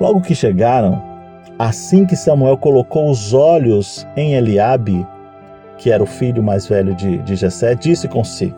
Logo 0.00 0.22
que 0.22 0.34
chegaram, 0.34 1.11
assim 1.62 2.04
que 2.04 2.16
Samuel 2.16 2.58
colocou 2.58 3.08
os 3.08 3.32
olhos 3.32 4.04
em 4.16 4.34
Eliabe, 4.34 5.06
que 5.78 5.92
era 5.92 6.02
o 6.02 6.06
filho 6.06 6.42
mais 6.42 6.66
velho 6.66 6.92
de, 6.92 7.18
de 7.18 7.36
Jessé, 7.36 7.76
disse 7.76 8.08
consigo: 8.08 8.56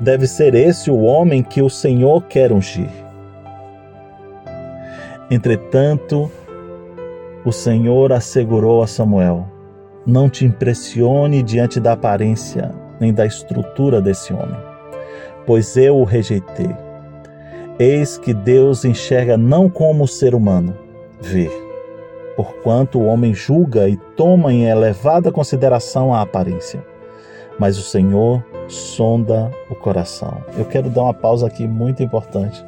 Deve 0.00 0.26
ser 0.26 0.54
esse 0.54 0.90
o 0.90 1.02
homem 1.02 1.42
que 1.42 1.60
o 1.60 1.68
Senhor 1.68 2.22
quer 2.22 2.52
ungir. 2.52 2.88
Entretanto, 5.30 6.30
o 7.44 7.52
Senhor 7.52 8.12
assegurou 8.12 8.82
a 8.82 8.86
Samuel: 8.86 9.46
Não 10.06 10.30
te 10.30 10.46
impressione 10.46 11.42
diante 11.42 11.78
da 11.78 11.92
aparência 11.92 12.70
nem 12.98 13.12
da 13.12 13.26
estrutura 13.26 14.00
desse 14.00 14.32
homem, 14.32 14.56
pois 15.44 15.76
eu 15.76 15.98
o 15.98 16.04
rejeitei. 16.04 16.74
Eis 17.78 18.16
que 18.16 18.32
Deus 18.32 18.86
enxerga 18.86 19.36
não 19.36 19.68
como 19.68 20.04
o 20.04 20.08
ser 20.08 20.34
humano 20.34 20.74
vê, 21.20 21.50
porquanto 22.36 22.98
o 22.98 23.06
homem 23.06 23.34
julga 23.34 23.88
e 23.88 23.96
toma 23.96 24.52
em 24.52 24.64
elevada 24.64 25.32
consideração 25.32 26.12
a 26.12 26.20
aparência, 26.20 26.84
mas 27.58 27.78
o 27.78 27.82
Senhor 27.82 28.44
sonda 28.68 29.50
o 29.70 29.74
coração. 29.74 30.44
Eu 30.56 30.64
quero 30.64 30.90
dar 30.90 31.02
uma 31.02 31.14
pausa 31.14 31.46
aqui 31.46 31.66
muito 31.66 32.02
importante 32.02 32.64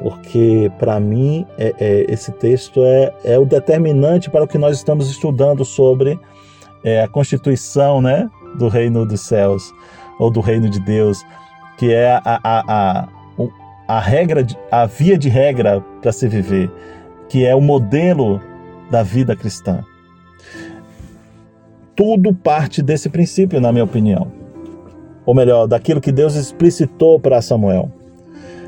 porque 0.00 0.72
para 0.78 0.98
mim 0.98 1.46
é, 1.58 1.74
é, 1.78 2.06
esse 2.08 2.32
texto 2.32 2.82
é, 2.82 3.12
é 3.22 3.38
o 3.38 3.44
determinante 3.44 4.30
para 4.30 4.44
o 4.44 4.48
que 4.48 4.58
nós 4.58 4.76
estamos 4.76 5.10
estudando 5.10 5.64
sobre 5.64 6.18
é, 6.82 7.02
a 7.02 7.08
constituição 7.08 8.00
né, 8.00 8.28
do 8.56 8.68
reino 8.68 9.04
dos 9.04 9.20
céus 9.20 9.72
ou 10.18 10.30
do 10.30 10.40
reino 10.40 10.68
de 10.68 10.80
Deus, 10.80 11.24
que 11.78 11.92
é 11.92 12.12
a, 12.12 12.40
a, 12.42 12.64
a, 12.68 13.08
a 13.88 14.00
regra, 14.00 14.46
a 14.70 14.86
via 14.86 15.18
de 15.18 15.28
regra 15.28 15.84
para 16.00 16.12
se 16.12 16.26
viver, 16.28 16.70
que 17.30 17.46
é 17.46 17.54
o 17.54 17.60
modelo 17.60 18.40
da 18.90 19.04
vida 19.04 19.36
cristã. 19.36 19.84
Tudo 21.94 22.34
parte 22.34 22.82
desse 22.82 23.08
princípio, 23.08 23.60
na 23.60 23.70
minha 23.70 23.84
opinião. 23.84 24.32
Ou 25.24 25.32
melhor, 25.32 25.68
daquilo 25.68 26.00
que 26.00 26.10
Deus 26.10 26.34
explicitou 26.34 27.20
para 27.20 27.40
Samuel. 27.40 27.88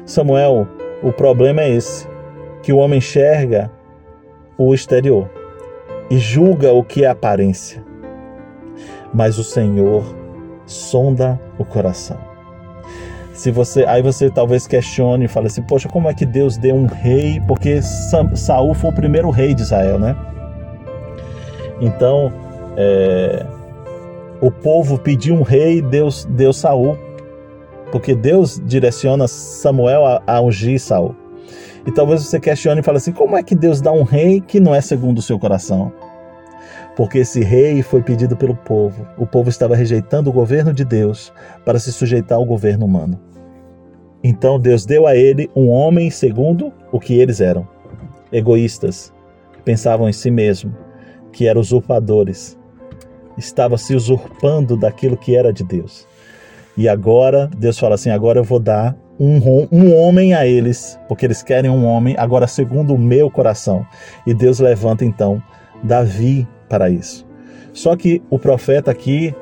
Samuel 0.06 0.68
o 1.02 1.12
problema 1.12 1.62
é 1.62 1.70
esse, 1.70 2.06
que 2.62 2.72
o 2.72 2.76
homem 2.76 2.98
enxerga 2.98 3.68
o 4.56 4.72
exterior 4.72 5.28
e 6.08 6.16
julga 6.16 6.72
o 6.72 6.84
que 6.84 7.04
é 7.04 7.08
aparência. 7.08 7.84
Mas 9.12 9.38
o 9.38 9.44
Senhor 9.44 10.04
sonda 10.64 11.40
o 11.58 11.64
coração. 11.64 12.31
Se 13.42 13.50
você, 13.50 13.84
aí 13.86 14.00
você 14.00 14.30
talvez 14.30 14.68
questione 14.68 15.24
e 15.24 15.28
fale 15.28 15.48
assim: 15.48 15.62
"Poxa, 15.62 15.88
como 15.88 16.08
é 16.08 16.14
que 16.14 16.24
Deus 16.24 16.56
deu 16.56 16.76
um 16.76 16.86
rei? 16.86 17.42
Porque 17.48 17.82
Saul 17.82 18.72
foi 18.72 18.90
o 18.90 18.92
primeiro 18.92 19.30
rei 19.30 19.52
de 19.52 19.62
Israel, 19.62 19.98
né?" 19.98 20.14
Então, 21.80 22.32
é, 22.76 23.44
o 24.40 24.48
povo 24.48 24.96
pediu 24.96 25.34
um 25.34 25.42
rei, 25.42 25.82
Deus 25.82 26.24
deu 26.24 26.52
Saul 26.52 26.96
porque 27.90 28.14
Deus 28.14 28.62
direciona 28.64 29.26
Samuel 29.26 30.06
a, 30.06 30.22
a 30.24 30.40
ungir 30.40 30.80
Saul. 30.80 31.16
E 31.84 31.90
talvez 31.90 32.22
você 32.22 32.38
questione 32.38 32.78
e 32.78 32.84
fale 32.84 32.98
assim: 32.98 33.10
como 33.10 33.36
é 33.36 33.42
que 33.42 33.56
Deus 33.56 33.80
dá 33.80 33.90
um 33.90 34.04
rei 34.04 34.40
que 34.40 34.60
não 34.60 34.72
é 34.72 34.80
segundo 34.80 35.18
o 35.18 35.22
seu 35.22 35.36
coração? 35.36 35.92
Porque 36.94 37.18
esse 37.18 37.42
rei 37.42 37.82
foi 37.82 38.02
pedido 38.02 38.36
pelo 38.36 38.54
povo. 38.54 39.04
O 39.18 39.26
povo 39.26 39.48
estava 39.48 39.74
rejeitando 39.74 40.30
o 40.30 40.32
governo 40.32 40.72
de 40.72 40.84
Deus 40.84 41.32
para 41.64 41.80
se 41.80 41.92
sujeitar 41.92 42.38
ao 42.38 42.44
governo 42.44 42.86
humano. 42.86 43.31
Então 44.22 44.58
Deus 44.58 44.86
deu 44.86 45.06
a 45.06 45.16
ele 45.16 45.50
um 45.54 45.68
homem 45.68 46.10
segundo 46.10 46.72
o 46.90 47.00
que 47.00 47.18
eles 47.18 47.40
eram: 47.40 47.66
egoístas, 48.32 49.12
pensavam 49.64 50.08
em 50.08 50.12
si 50.12 50.30
mesmo, 50.30 50.74
que 51.32 51.46
eram 51.46 51.60
usurpadores, 51.60 52.58
estava 53.36 53.76
se 53.76 53.94
usurpando 53.94 54.76
daquilo 54.76 55.16
que 55.16 55.36
era 55.36 55.52
de 55.52 55.64
Deus. 55.64 56.06
E 56.76 56.88
agora, 56.88 57.50
Deus 57.56 57.78
fala 57.78 57.96
assim: 57.96 58.10
agora 58.10 58.38
eu 58.38 58.44
vou 58.44 58.60
dar 58.60 58.96
um, 59.18 59.38
um 59.70 59.94
homem 59.94 60.34
a 60.34 60.46
eles, 60.46 60.98
porque 61.08 61.26
eles 61.26 61.42
querem 61.42 61.70
um 61.70 61.84
homem, 61.84 62.14
agora 62.18 62.46
segundo 62.46 62.94
o 62.94 62.98
meu 62.98 63.30
coração. 63.30 63.86
E 64.26 64.32
Deus 64.32 64.58
levanta 64.60 65.04
então 65.04 65.42
Davi 65.82 66.46
para 66.68 66.88
isso. 66.88 67.26
Só 67.72 67.96
que 67.96 68.22
o 68.30 68.38
profeta 68.38 68.90
aqui 68.90 69.34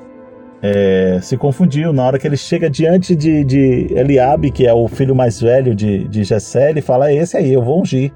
é, 0.62 1.18
se 1.22 1.36
confundiu 1.36 1.92
na 1.92 2.04
hora 2.04 2.18
que 2.18 2.26
ele 2.26 2.36
chega 2.36 2.68
diante 2.68 3.16
de, 3.16 3.44
de 3.44 3.86
Eliabe, 3.90 4.50
que 4.50 4.66
é 4.66 4.74
o 4.74 4.86
filho 4.88 5.14
mais 5.14 5.40
velho 5.40 5.74
de, 5.74 6.06
de 6.08 6.22
Jessé, 6.22 6.70
ele 6.70 6.82
fala: 6.82 7.11
é 7.11 7.14
esse 7.14 7.36
aí, 7.36 7.52
eu 7.52 7.62
vou 7.62 7.80
ungir. 7.80 8.12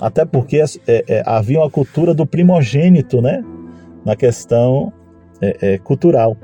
Até 0.00 0.24
porque 0.24 0.62
é, 0.86 1.04
é, 1.08 1.22
havia 1.26 1.58
uma 1.58 1.70
cultura 1.70 2.14
do 2.14 2.24
primogênito, 2.24 3.20
né? 3.20 3.44
Na 4.04 4.14
questão 4.14 4.92
é, 5.40 5.56
é, 5.60 5.78
cultural. 5.78 6.36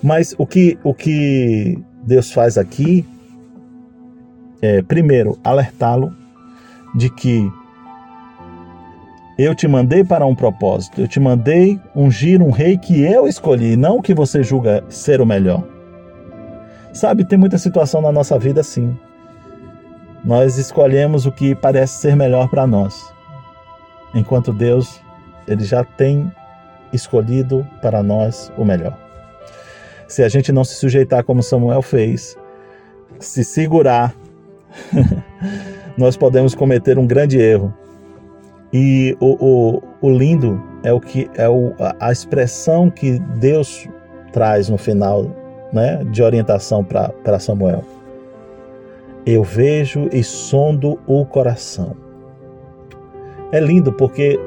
Mas 0.00 0.34
o 0.38 0.46
que, 0.46 0.78
o 0.84 0.94
que 0.94 1.76
Deus 2.04 2.30
faz 2.30 2.56
aqui 2.56 3.04
é, 4.60 4.80
primeiro, 4.80 5.36
alertá-lo 5.42 6.14
de 6.94 7.10
que 7.10 7.50
eu 9.38 9.54
te 9.54 9.66
mandei 9.66 10.04
para 10.04 10.26
um 10.26 10.34
propósito, 10.34 11.00
eu 11.00 11.08
te 11.08 11.18
mandei 11.18 11.80
ungir 11.94 12.42
um 12.42 12.50
rei 12.50 12.76
que 12.76 13.02
eu 13.02 13.26
escolhi, 13.26 13.76
não 13.76 14.02
que 14.02 14.14
você 14.14 14.42
julga 14.42 14.84
ser 14.88 15.20
o 15.20 15.26
melhor. 15.26 15.66
Sabe, 16.92 17.24
tem 17.24 17.38
muita 17.38 17.56
situação 17.56 18.02
na 18.02 18.12
nossa 18.12 18.38
vida 18.38 18.60
assim. 18.60 18.96
Nós 20.22 20.58
escolhemos 20.58 21.24
o 21.24 21.32
que 21.32 21.54
parece 21.54 21.94
ser 21.94 22.14
melhor 22.14 22.48
para 22.48 22.66
nós, 22.66 23.12
enquanto 24.14 24.52
Deus, 24.52 25.00
ele 25.48 25.64
já 25.64 25.82
tem 25.82 26.30
escolhido 26.92 27.66
para 27.80 28.02
nós 28.02 28.52
o 28.56 28.64
melhor. 28.64 28.96
Se 30.06 30.22
a 30.22 30.28
gente 30.28 30.52
não 30.52 30.62
se 30.62 30.74
sujeitar 30.74 31.24
como 31.24 31.42
Samuel 31.42 31.80
fez, 31.80 32.36
se 33.18 33.42
segurar, 33.42 34.14
nós 35.96 36.18
podemos 36.18 36.54
cometer 36.54 36.98
um 36.98 37.06
grande 37.06 37.38
erro 37.38 37.74
e 38.72 39.16
o, 39.20 39.36
o, 39.38 39.82
o 40.00 40.10
lindo 40.10 40.62
é 40.82 40.92
o 40.92 41.00
que 41.00 41.30
é 41.34 41.48
o, 41.48 41.74
a 42.00 42.10
expressão 42.10 42.90
que 42.90 43.18
Deus 43.38 43.86
traz 44.32 44.68
no 44.68 44.78
final, 44.78 45.26
né, 45.72 46.02
de 46.10 46.22
orientação 46.22 46.82
para 46.82 47.38
Samuel. 47.38 47.84
Eu 49.26 49.44
vejo 49.44 50.08
e 50.12 50.24
sondo 50.24 50.98
o 51.06 51.24
coração. 51.24 51.94
É 53.52 53.60
lindo 53.60 53.92
porque 53.92 54.40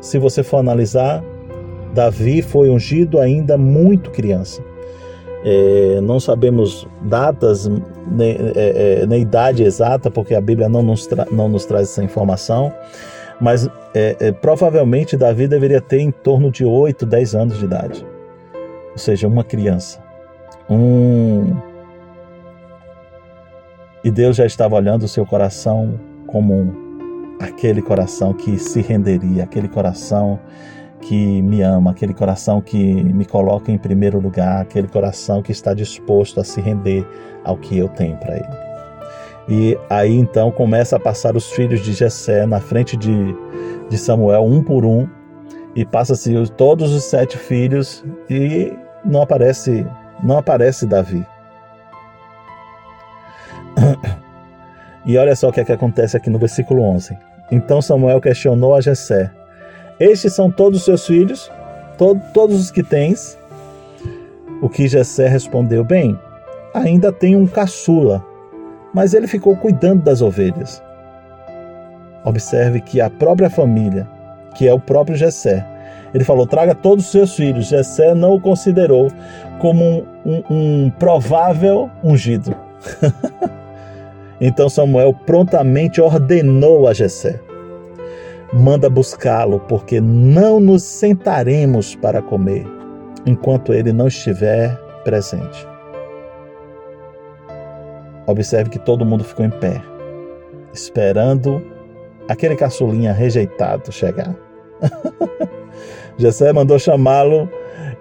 se 0.00 0.18
você 0.18 0.42
for 0.42 0.58
analisar, 0.58 1.22
Davi 1.92 2.40
foi 2.40 2.70
ungido 2.70 3.18
ainda 3.18 3.58
muito 3.58 4.10
criança. 4.10 4.62
É, 5.44 6.00
não 6.00 6.20
sabemos 6.20 6.86
datas 7.02 7.68
nem, 8.06 8.36
é, 8.54 9.00
é, 9.02 9.06
nem 9.06 9.22
idade 9.22 9.64
exata, 9.64 10.10
porque 10.10 10.34
a 10.34 10.40
Bíblia 10.40 10.68
não 10.68 10.82
nos, 10.82 11.08
não 11.32 11.48
nos 11.48 11.64
traz 11.64 11.90
essa 11.90 12.02
informação, 12.02 12.72
mas 13.40 13.68
é, 13.94 14.16
é, 14.20 14.32
provavelmente 14.32 15.16
Davi 15.16 15.46
deveria 15.46 15.80
ter 15.80 16.00
em 16.00 16.10
torno 16.10 16.50
de 16.50 16.64
8, 16.64 17.04
10 17.04 17.34
anos 17.34 17.58
de 17.58 17.64
idade. 17.64 18.06
Ou 18.92 18.98
seja, 18.98 19.26
uma 19.26 19.44
criança. 19.44 20.02
Um... 20.68 21.54
E 24.04 24.10
Deus 24.10 24.36
já 24.36 24.46
estava 24.46 24.74
olhando 24.74 25.04
o 25.04 25.08
seu 25.08 25.24
coração 25.24 25.98
como 26.26 26.74
aquele 27.40 27.82
coração 27.82 28.32
que 28.32 28.58
se 28.58 28.80
renderia, 28.80 29.44
aquele 29.44 29.68
coração 29.68 30.38
que 31.00 31.42
me 31.42 31.62
ama, 31.62 31.90
aquele 31.90 32.14
coração 32.14 32.60
que 32.60 32.76
me 32.76 33.24
coloca 33.24 33.70
em 33.70 33.78
primeiro 33.78 34.20
lugar, 34.20 34.62
aquele 34.62 34.88
coração 34.88 35.42
que 35.42 35.52
está 35.52 35.74
disposto 35.74 36.40
a 36.40 36.44
se 36.44 36.60
render 36.60 37.06
ao 37.44 37.56
que 37.56 37.76
eu 37.76 37.88
tenho 37.88 38.16
para 38.16 38.36
ele. 38.36 38.71
E 39.48 39.76
aí 39.90 40.16
então 40.16 40.50
começa 40.50 40.96
a 40.96 41.00
passar 41.00 41.36
os 41.36 41.50
filhos 41.50 41.80
de 41.80 41.92
Jessé 41.92 42.46
na 42.46 42.60
frente 42.60 42.96
de, 42.96 43.34
de 43.88 43.98
Samuel, 43.98 44.44
um 44.44 44.62
por 44.62 44.84
um, 44.84 45.08
e 45.74 45.84
passa-se 45.84 46.32
todos 46.56 46.92
os 46.92 47.04
sete 47.04 47.36
filhos 47.36 48.04
e 48.30 48.72
não 49.04 49.22
aparece, 49.22 49.86
não 50.22 50.38
aparece 50.38 50.86
Davi. 50.86 51.24
E 55.04 55.18
olha 55.18 55.34
só 55.34 55.48
o 55.48 55.52
que, 55.52 55.58
é 55.58 55.64
que 55.64 55.72
acontece 55.72 56.16
aqui 56.16 56.30
no 56.30 56.38
versículo 56.38 56.80
11. 56.80 57.18
Então 57.50 57.82
Samuel 57.82 58.20
questionou 58.20 58.72
a 58.76 58.80
Jessé: 58.80 59.32
Estes 59.98 60.32
são 60.32 60.48
todos 60.48 60.78
os 60.78 60.84
seus 60.84 61.04
filhos, 61.04 61.50
to 61.98 62.20
todos 62.32 62.60
os 62.60 62.70
que 62.70 62.84
tens? 62.84 63.36
O 64.62 64.68
que 64.68 64.86
Jessé 64.86 65.26
respondeu: 65.26 65.82
Bem, 65.82 66.16
ainda 66.72 67.10
tem 67.10 67.34
um 67.34 67.48
caçula 67.48 68.24
mas 68.94 69.14
ele 69.14 69.26
ficou 69.26 69.56
cuidando 69.56 70.02
das 70.02 70.20
ovelhas. 70.20 70.82
Observe 72.24 72.80
que 72.80 73.00
a 73.00 73.10
própria 73.10 73.50
família, 73.50 74.08
que 74.54 74.68
é 74.68 74.72
o 74.72 74.78
próprio 74.78 75.16
Jessé, 75.16 75.66
ele 76.14 76.24
falou: 76.24 76.46
traga 76.46 76.74
todos 76.74 77.06
os 77.06 77.10
seus 77.10 77.34
filhos. 77.34 77.66
Jessé 77.66 78.14
não 78.14 78.34
o 78.34 78.40
considerou 78.40 79.08
como 79.58 79.84
um, 79.84 80.04
um, 80.24 80.42
um 80.50 80.90
provável 80.90 81.90
ungido. 82.02 82.54
então 84.40 84.68
Samuel 84.68 85.14
prontamente 85.26 86.00
ordenou 86.00 86.86
a 86.86 86.92
Jessé: 86.92 87.40
manda 88.52 88.88
buscá-lo, 88.88 89.60
porque 89.60 90.00
não 90.00 90.60
nos 90.60 90.82
sentaremos 90.82 91.94
para 91.96 92.22
comer 92.22 92.66
enquanto 93.24 93.72
ele 93.72 93.92
não 93.92 94.08
estiver 94.08 94.76
presente. 95.04 95.71
Observe 98.26 98.70
que 98.70 98.78
todo 98.78 99.04
mundo 99.04 99.24
ficou 99.24 99.44
em 99.44 99.50
pé, 99.50 99.82
esperando 100.72 101.62
aquele 102.28 102.56
caçulinha 102.56 103.12
rejeitado 103.12 103.90
chegar. 103.92 104.34
Jessé 106.16 106.52
mandou 106.52 106.78
chamá-lo. 106.78 107.48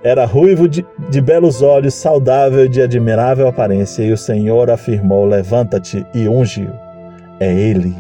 Era 0.03 0.25
ruivo 0.25 0.67
de, 0.67 0.85
de 1.09 1.21
belos 1.21 1.61
olhos, 1.61 1.93
saudável 1.93 2.67
de 2.67 2.81
admirável 2.81 3.47
aparência, 3.47 4.03
e 4.03 4.11
o 4.11 4.17
Senhor 4.17 4.69
afirmou: 4.69 5.25
Levanta-te 5.25 6.05
e 6.13 6.27
unge-o. 6.27 6.71
É 7.39 7.51
ele. 7.51 7.95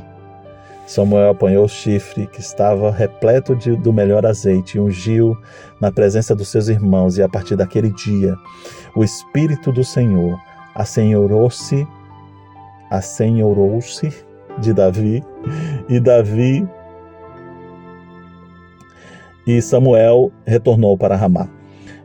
Samuel 0.85 1.29
apanhou 1.29 1.65
o 1.65 1.69
chifre 1.69 2.27
que 2.27 2.41
estava 2.41 2.91
repleto 2.91 3.55
de, 3.55 3.75
do 3.77 3.93
melhor 3.93 4.25
azeite 4.25 4.77
e 4.77 4.81
ungiu 4.81 5.37
na 5.79 5.91
presença 5.91 6.35
dos 6.35 6.49
seus 6.49 6.67
irmãos, 6.67 7.17
e 7.17 7.23
a 7.23 7.29
partir 7.29 7.55
daquele 7.55 7.91
dia 7.91 8.35
o 8.95 9.03
Espírito 9.03 9.71
do 9.71 9.83
Senhor 9.83 10.37
assenhorou-se 10.75 11.87
assenhorou-se 12.91 14.13
de 14.59 14.73
Davi, 14.73 15.23
e 15.89 15.99
Davi 15.99 16.67
e 19.47 19.61
Samuel 19.61 20.31
retornou 20.45 20.97
para 20.97 21.15
Ramá. 21.15 21.49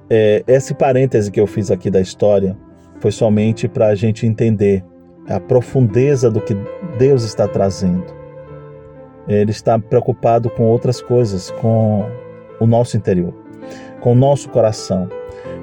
É, 0.08 0.44
esse 0.46 0.72
parêntese 0.72 1.30
que 1.30 1.40
eu 1.40 1.46
fiz 1.46 1.70
aqui 1.70 1.90
da 1.90 2.00
história 2.00 2.56
foi 3.00 3.10
somente 3.10 3.68
para 3.68 3.88
a 3.88 3.94
gente 3.94 4.26
entender 4.26 4.84
a 5.28 5.40
profundeza 5.40 6.30
do 6.30 6.40
que 6.40 6.56
Deus 6.98 7.24
está 7.24 7.48
trazendo. 7.48 8.04
Ele 9.28 9.50
está 9.50 9.78
preocupado 9.78 10.48
com 10.48 10.62
outras 10.64 11.02
coisas, 11.02 11.50
com 11.50 12.06
o 12.60 12.66
nosso 12.66 12.96
interior, 12.96 13.34
com 14.00 14.12
o 14.12 14.14
nosso 14.14 14.48
coração. 14.48 15.08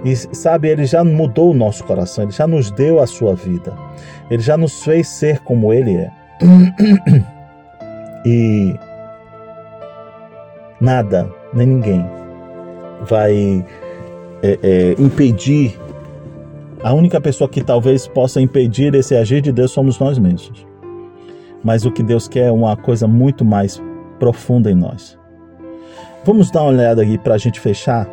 E 0.03 0.15
sabe, 0.15 0.67
ele 0.67 0.85
já 0.85 1.03
mudou 1.03 1.51
o 1.51 1.53
nosso 1.53 1.83
coração, 1.83 2.25
ele 2.25 2.33
já 2.33 2.45
nos 2.45 2.69
deu 2.71 2.99
a 2.99 3.07
sua 3.07 3.35
vida. 3.35 3.73
Ele 4.29 4.41
já 4.41 4.57
nos 4.57 4.83
fez 4.83 5.07
ser 5.07 5.39
como 5.39 5.71
ele 5.71 5.95
é. 5.95 6.11
E 8.25 8.73
nada, 10.79 11.29
nem 11.53 11.67
ninguém 11.67 12.05
vai 13.01 13.65
é, 14.41 14.59
é, 14.63 14.95
impedir. 14.97 15.77
A 16.81 16.93
única 16.93 17.19
pessoa 17.19 17.49
que 17.49 17.61
talvez 17.61 18.07
possa 18.07 18.39
impedir 18.39 18.95
esse 18.95 19.13
agir 19.15 19.41
de 19.41 19.51
Deus 19.51 19.71
somos 19.71 19.99
nós 19.99 20.17
mesmos. 20.17 20.65
Mas 21.63 21.85
o 21.85 21.91
que 21.91 22.01
Deus 22.01 22.27
quer 22.27 22.47
é 22.47 22.51
uma 22.51 22.77
coisa 22.77 23.07
muito 23.07 23.43
mais 23.43 23.81
profunda 24.19 24.71
em 24.71 24.75
nós. 24.75 25.17
Vamos 26.25 26.49
dar 26.49 26.61
uma 26.61 26.71
olhada 26.71 27.01
aqui 27.01 27.17
para 27.17 27.35
a 27.35 27.37
gente 27.37 27.59
fechar, 27.59 28.07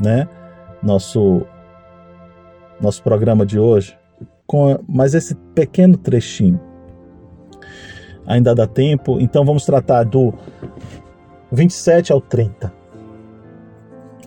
né? 0.00 0.28
Nosso 0.82 1.46
nosso 2.80 3.02
programa 3.02 3.46
de 3.46 3.58
hoje 3.58 3.96
com 4.46 4.78
mais 4.88 5.14
esse 5.14 5.34
pequeno 5.54 5.96
trechinho. 5.96 6.60
Ainda 8.26 8.54
dá 8.54 8.66
tempo, 8.66 9.18
então 9.20 9.44
vamos 9.44 9.64
tratar 9.64 10.04
do 10.04 10.34
27 11.50 12.12
ao 12.12 12.20
30. 12.20 12.72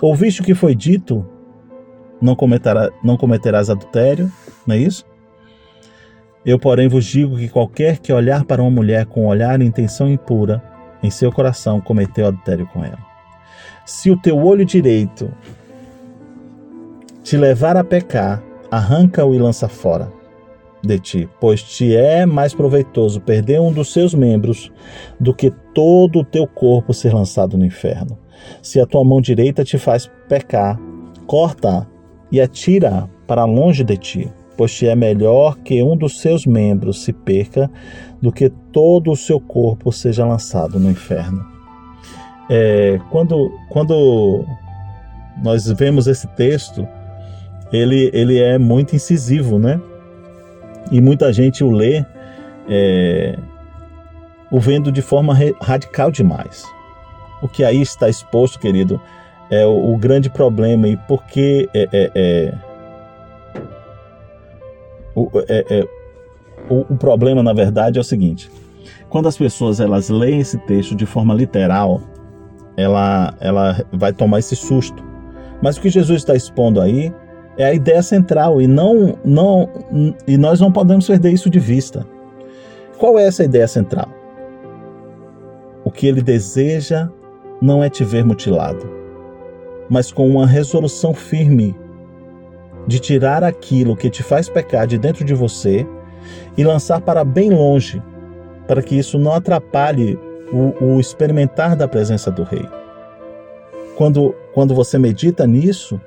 Ouviste 0.01 0.41
o 0.41 0.43
que 0.43 0.55
foi 0.55 0.73
dito? 0.73 1.23
Não, 2.21 2.35
cometerá, 2.35 2.89
não 3.03 3.17
cometerás 3.17 3.69
adultério, 3.69 4.31
não 4.65 4.75
é 4.75 4.79
isso? 4.79 5.05
Eu, 6.45 6.59
porém, 6.59 6.87
vos 6.87 7.05
digo 7.05 7.37
que 7.37 7.49
qualquer 7.49 7.99
que 7.99 8.11
olhar 8.11 8.43
para 8.45 8.61
uma 8.61 8.71
mulher 8.71 9.05
com 9.05 9.27
olhar 9.27 9.61
e 9.61 9.65
intenção 9.65 10.09
impura, 10.09 10.61
em 11.03 11.09
seu 11.09 11.31
coração 11.31 11.79
cometeu 11.79 12.27
adultério 12.27 12.67
com 12.67 12.83
ela. 12.83 12.99
Se 13.85 14.09
o 14.09 14.17
teu 14.17 14.37
olho 14.37 14.65
direito 14.65 15.31
te 17.25 17.35
levar 17.37 17.75
a 17.75 17.83
pecar, 17.83 18.43
arranca-o 18.69 19.33
e 19.33 19.39
lança 19.39 19.67
fora 19.67 20.13
de 20.83 20.99
ti, 20.99 21.29
pois 21.41 21.63
te 21.63 21.95
é 21.95 22.23
mais 22.23 22.53
proveitoso 22.53 23.19
perder 23.19 23.59
um 23.59 23.73
dos 23.73 23.91
seus 23.91 24.13
membros 24.13 24.71
do 25.19 25.33
que 25.33 25.49
todo 25.73 26.19
o 26.19 26.23
teu 26.23 26.45
corpo 26.45 26.93
ser 26.93 27.11
lançado 27.11 27.57
no 27.57 27.65
inferno. 27.65 28.15
Se 28.61 28.79
a 28.79 28.85
tua 28.85 29.03
mão 29.03 29.19
direita 29.19 29.63
te 29.63 29.79
faz 29.79 30.07
pecar, 30.29 30.79
corta 31.25 31.87
e 32.31 32.39
atira 32.39 33.09
para 33.25 33.43
longe 33.43 33.83
de 33.83 33.97
ti, 33.97 34.31
pois 34.55 34.71
te 34.75 34.87
é 34.87 34.95
melhor 34.95 35.57
que 35.57 35.81
um 35.81 35.97
dos 35.97 36.21
seus 36.21 36.45
membros 36.45 37.03
se 37.03 37.11
perca 37.11 37.71
do 38.21 38.31
que 38.31 38.51
todo 38.71 39.11
o 39.11 39.15
seu 39.15 39.39
corpo 39.39 39.91
seja 39.91 40.23
lançado 40.23 40.79
no 40.79 40.91
inferno. 40.91 41.43
É, 42.51 42.99
quando, 43.09 43.51
quando 43.69 44.45
nós 45.43 45.65
vemos 45.71 46.05
esse 46.05 46.27
texto, 46.35 46.87
ele, 47.75 48.09
ele 48.13 48.39
é 48.39 48.57
muito 48.57 48.95
incisivo, 48.95 49.59
né? 49.59 49.79
E 50.91 51.01
muita 51.01 51.33
gente 51.33 51.63
o 51.63 51.71
lê 51.71 52.05
é, 52.69 53.37
o 54.51 54.59
vendo 54.59 54.91
de 54.91 55.01
forma 55.01 55.35
radical 55.61 56.11
demais. 56.11 56.63
O 57.41 57.47
que 57.47 57.63
aí 57.63 57.81
está 57.81 58.07
exposto, 58.07 58.59
querido, 58.59 59.01
é 59.49 59.65
o, 59.65 59.93
o 59.93 59.97
grande 59.97 60.29
problema 60.29 60.87
e 60.87 60.97
porque 60.97 61.69
é, 61.73 61.89
é, 61.91 62.11
é, 62.15 62.53
o, 65.13 65.29
é, 65.47 65.65
é, 65.69 65.87
o, 66.69 66.93
o 66.93 66.97
problema, 66.97 67.43
na 67.43 67.53
verdade, 67.53 67.97
é 67.97 68.01
o 68.01 68.03
seguinte: 68.03 68.49
quando 69.09 69.27
as 69.27 69.37
pessoas 69.37 69.79
elas 69.79 70.09
leem 70.09 70.39
esse 70.39 70.57
texto 70.59 70.95
de 70.95 71.05
forma 71.05 71.33
literal, 71.33 72.01
ela, 72.77 73.33
ela 73.39 73.83
vai 73.91 74.13
tomar 74.13 74.39
esse 74.39 74.55
susto. 74.55 75.03
Mas 75.61 75.77
o 75.77 75.81
que 75.81 75.89
Jesus 75.89 76.21
está 76.21 76.35
expondo 76.35 76.81
aí 76.81 77.13
é 77.57 77.65
a 77.65 77.73
ideia 77.73 78.01
central 78.01 78.61
e 78.61 78.67
não, 78.67 79.17
não 79.23 79.69
e 80.27 80.37
nós 80.37 80.59
não 80.59 80.71
podemos 80.71 81.07
perder 81.07 81.31
isso 81.31 81.49
de 81.49 81.59
vista. 81.59 82.05
Qual 82.97 83.17
é 83.19 83.25
essa 83.25 83.43
ideia 83.43 83.67
central? 83.67 84.07
O 85.83 85.91
que 85.91 86.07
ele 86.07 86.21
deseja 86.21 87.09
não 87.61 87.83
é 87.83 87.89
te 87.89 88.03
ver 88.03 88.25
mutilado, 88.25 88.89
mas 89.89 90.11
com 90.11 90.27
uma 90.27 90.47
resolução 90.47 91.13
firme 91.13 91.75
de 92.87 92.99
tirar 92.99 93.43
aquilo 93.43 93.95
que 93.95 94.09
te 94.09 94.21
faz 94.23 94.49
pecar 94.49 94.85
de 94.87 94.97
dentro 94.97 95.23
de 95.25 95.33
você 95.33 95.85
e 96.57 96.63
lançar 96.63 97.01
para 97.01 97.23
bem 97.23 97.49
longe, 97.49 98.01
para 98.67 98.81
que 98.81 98.97
isso 98.97 99.17
não 99.17 99.33
atrapalhe 99.33 100.19
o, 100.51 100.85
o 100.85 100.99
experimentar 100.99 101.75
da 101.75 101.87
presença 101.87 102.31
do 102.31 102.43
Rei. 102.43 102.67
Quando, 103.95 104.35
quando 104.53 104.75
você 104.75 104.97
medita 104.97 105.47
nisso, 105.47 105.99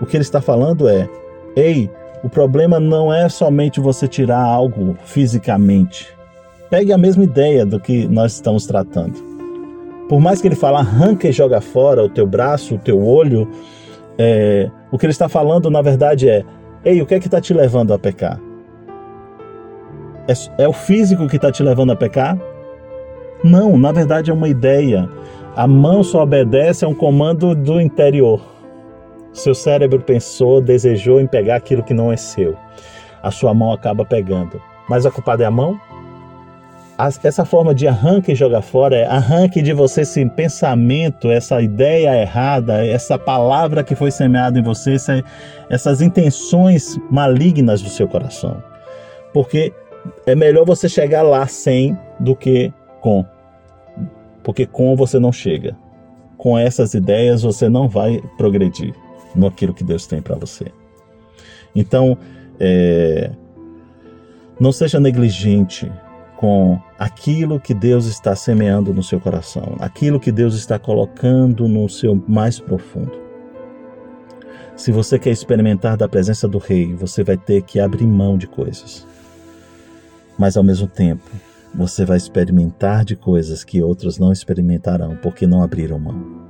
o 0.00 0.06
que 0.06 0.16
ele 0.16 0.22
está 0.22 0.40
falando 0.40 0.88
é: 0.88 1.08
ei, 1.56 1.90
o 2.22 2.28
problema 2.28 2.80
não 2.80 3.12
é 3.12 3.28
somente 3.28 3.80
você 3.80 4.08
tirar 4.08 4.42
algo 4.42 4.96
fisicamente. 5.04 6.08
Pegue 6.70 6.92
a 6.92 6.98
mesma 6.98 7.24
ideia 7.24 7.66
do 7.66 7.78
que 7.78 8.06
nós 8.08 8.32
estamos 8.32 8.66
tratando. 8.66 9.14
Por 10.08 10.20
mais 10.20 10.40
que 10.40 10.48
ele 10.48 10.54
fale 10.54 10.78
arranca 10.78 11.28
e 11.28 11.32
joga 11.32 11.60
fora 11.60 12.02
o 12.02 12.08
teu 12.08 12.26
braço, 12.26 12.74
o 12.74 12.78
teu 12.78 13.02
olho, 13.04 13.48
é, 14.18 14.70
o 14.90 14.98
que 14.98 15.06
ele 15.06 15.12
está 15.12 15.28
falando 15.28 15.70
na 15.70 15.82
verdade 15.82 16.28
é: 16.28 16.44
ei, 16.84 17.00
o 17.00 17.06
que 17.06 17.14
é 17.14 17.20
que 17.20 17.26
está 17.26 17.40
te 17.40 17.52
levando 17.52 17.92
a 17.92 17.98
pecar? 17.98 18.40
É, 20.26 20.62
é 20.64 20.68
o 20.68 20.72
físico 20.72 21.26
que 21.28 21.36
está 21.36 21.52
te 21.52 21.62
levando 21.62 21.92
a 21.92 21.96
pecar? 21.96 22.38
Não, 23.42 23.76
na 23.76 23.92
verdade 23.92 24.30
é 24.30 24.34
uma 24.34 24.48
ideia. 24.48 25.08
A 25.54 25.66
mão 25.66 26.02
só 26.02 26.22
obedece 26.22 26.84
a 26.84 26.88
um 26.88 26.94
comando 26.94 27.54
do 27.54 27.80
interior. 27.80 28.53
Seu 29.34 29.52
cérebro 29.52 30.00
pensou, 30.00 30.60
desejou 30.60 31.20
em 31.20 31.26
pegar 31.26 31.56
aquilo 31.56 31.82
que 31.82 31.92
não 31.92 32.12
é 32.12 32.16
seu. 32.16 32.56
A 33.20 33.32
sua 33.32 33.52
mão 33.52 33.72
acaba 33.72 34.04
pegando. 34.04 34.62
Mas 34.88 35.04
a 35.04 35.10
culpada 35.10 35.42
é 35.42 35.46
a 35.46 35.50
mão? 35.50 35.78
Essa 37.24 37.44
forma 37.44 37.74
de 37.74 37.88
arranque 37.88 38.30
e 38.30 38.36
jogar 38.36 38.62
fora 38.62 38.94
é 38.94 39.04
arranque 39.04 39.60
de 39.60 39.72
você 39.72 40.02
esse 40.02 40.24
pensamento, 40.30 41.28
essa 41.28 41.60
ideia 41.60 42.22
errada, 42.22 42.86
essa 42.86 43.18
palavra 43.18 43.82
que 43.82 43.96
foi 43.96 44.12
semeada 44.12 44.56
em 44.56 44.62
você, 44.62 44.94
essas 45.68 46.00
intenções 46.00 46.96
malignas 47.10 47.82
do 47.82 47.88
seu 47.88 48.06
coração. 48.06 48.62
Porque 49.32 49.72
é 50.24 50.36
melhor 50.36 50.64
você 50.64 50.88
chegar 50.88 51.22
lá 51.22 51.44
sem 51.48 51.98
do 52.20 52.36
que 52.36 52.72
com. 53.00 53.24
Porque 54.44 54.64
com 54.64 54.94
você 54.94 55.18
não 55.18 55.32
chega. 55.32 55.76
Com 56.38 56.56
essas 56.56 56.94
ideias 56.94 57.42
você 57.42 57.68
não 57.68 57.88
vai 57.88 58.22
progredir 58.36 58.94
no 59.34 59.46
aquilo 59.46 59.74
que 59.74 59.84
Deus 59.84 60.06
tem 60.06 60.22
para 60.22 60.36
você. 60.36 60.66
Então, 61.74 62.16
é, 62.58 63.30
não 64.58 64.70
seja 64.70 65.00
negligente 65.00 65.90
com 66.36 66.78
aquilo 66.98 67.58
que 67.58 67.72
Deus 67.72 68.06
está 68.06 68.36
semeando 68.36 68.92
no 68.92 69.02
seu 69.02 69.20
coração, 69.20 69.76
aquilo 69.80 70.20
que 70.20 70.30
Deus 70.30 70.54
está 70.54 70.78
colocando 70.78 71.66
no 71.66 71.88
seu 71.88 72.14
mais 72.28 72.60
profundo. 72.60 73.22
Se 74.76 74.90
você 74.90 75.18
quer 75.18 75.30
experimentar 75.30 75.96
da 75.96 76.08
presença 76.08 76.48
do 76.48 76.58
Rei, 76.58 76.94
você 76.94 77.22
vai 77.22 77.36
ter 77.36 77.62
que 77.62 77.78
abrir 77.78 78.06
mão 78.06 78.36
de 78.36 78.46
coisas. 78.46 79.06
Mas 80.36 80.56
ao 80.56 80.64
mesmo 80.64 80.88
tempo, 80.88 81.30
você 81.72 82.04
vai 82.04 82.16
experimentar 82.16 83.04
de 83.04 83.14
coisas 83.14 83.62
que 83.62 83.82
outros 83.82 84.18
não 84.18 84.32
experimentarão 84.32 85.16
porque 85.16 85.46
não 85.46 85.62
abriram 85.62 85.98
mão. 85.98 86.43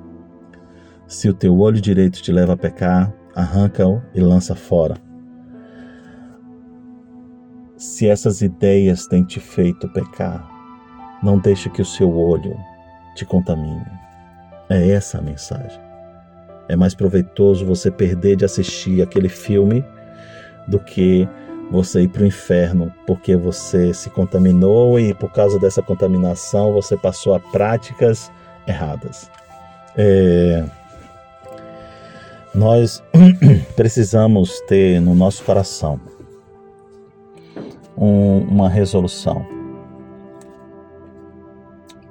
Se 1.06 1.28
o 1.28 1.34
teu 1.34 1.58
olho 1.58 1.80
direito 1.80 2.22
te 2.22 2.32
leva 2.32 2.54
a 2.54 2.56
pecar, 2.56 3.12
arranca-o 3.34 4.02
e 4.14 4.20
lança 4.20 4.54
fora. 4.54 4.96
Se 7.76 8.08
essas 8.08 8.40
ideias 8.40 9.06
têm 9.06 9.24
te 9.24 9.40
feito 9.40 9.88
pecar, 9.92 10.48
não 11.22 11.38
deixe 11.38 11.68
que 11.68 11.82
o 11.82 11.84
seu 11.84 12.14
olho 12.16 12.56
te 13.14 13.24
contamine. 13.24 13.84
É 14.68 14.90
essa 14.90 15.18
a 15.18 15.22
mensagem. 15.22 15.80
É 16.68 16.76
mais 16.76 16.94
proveitoso 16.94 17.66
você 17.66 17.90
perder 17.90 18.36
de 18.36 18.44
assistir 18.44 19.02
aquele 19.02 19.28
filme 19.28 19.84
do 20.66 20.78
que 20.78 21.28
você 21.70 22.02
ir 22.02 22.08
para 22.08 22.22
o 22.22 22.26
inferno 22.26 22.92
porque 23.06 23.36
você 23.36 23.92
se 23.92 24.08
contaminou 24.10 24.98
e 24.98 25.12
por 25.14 25.30
causa 25.30 25.58
dessa 25.58 25.82
contaminação 25.82 26.72
você 26.72 26.96
passou 26.96 27.34
a 27.34 27.40
práticas 27.40 28.30
erradas. 28.66 29.30
É... 29.96 30.64
Nós 32.54 33.02
precisamos 33.74 34.60
ter 34.60 35.00
no 35.00 35.12
nosso 35.12 35.42
coração 35.42 35.98
um, 37.98 38.38
uma 38.42 38.68
resolução, 38.68 39.44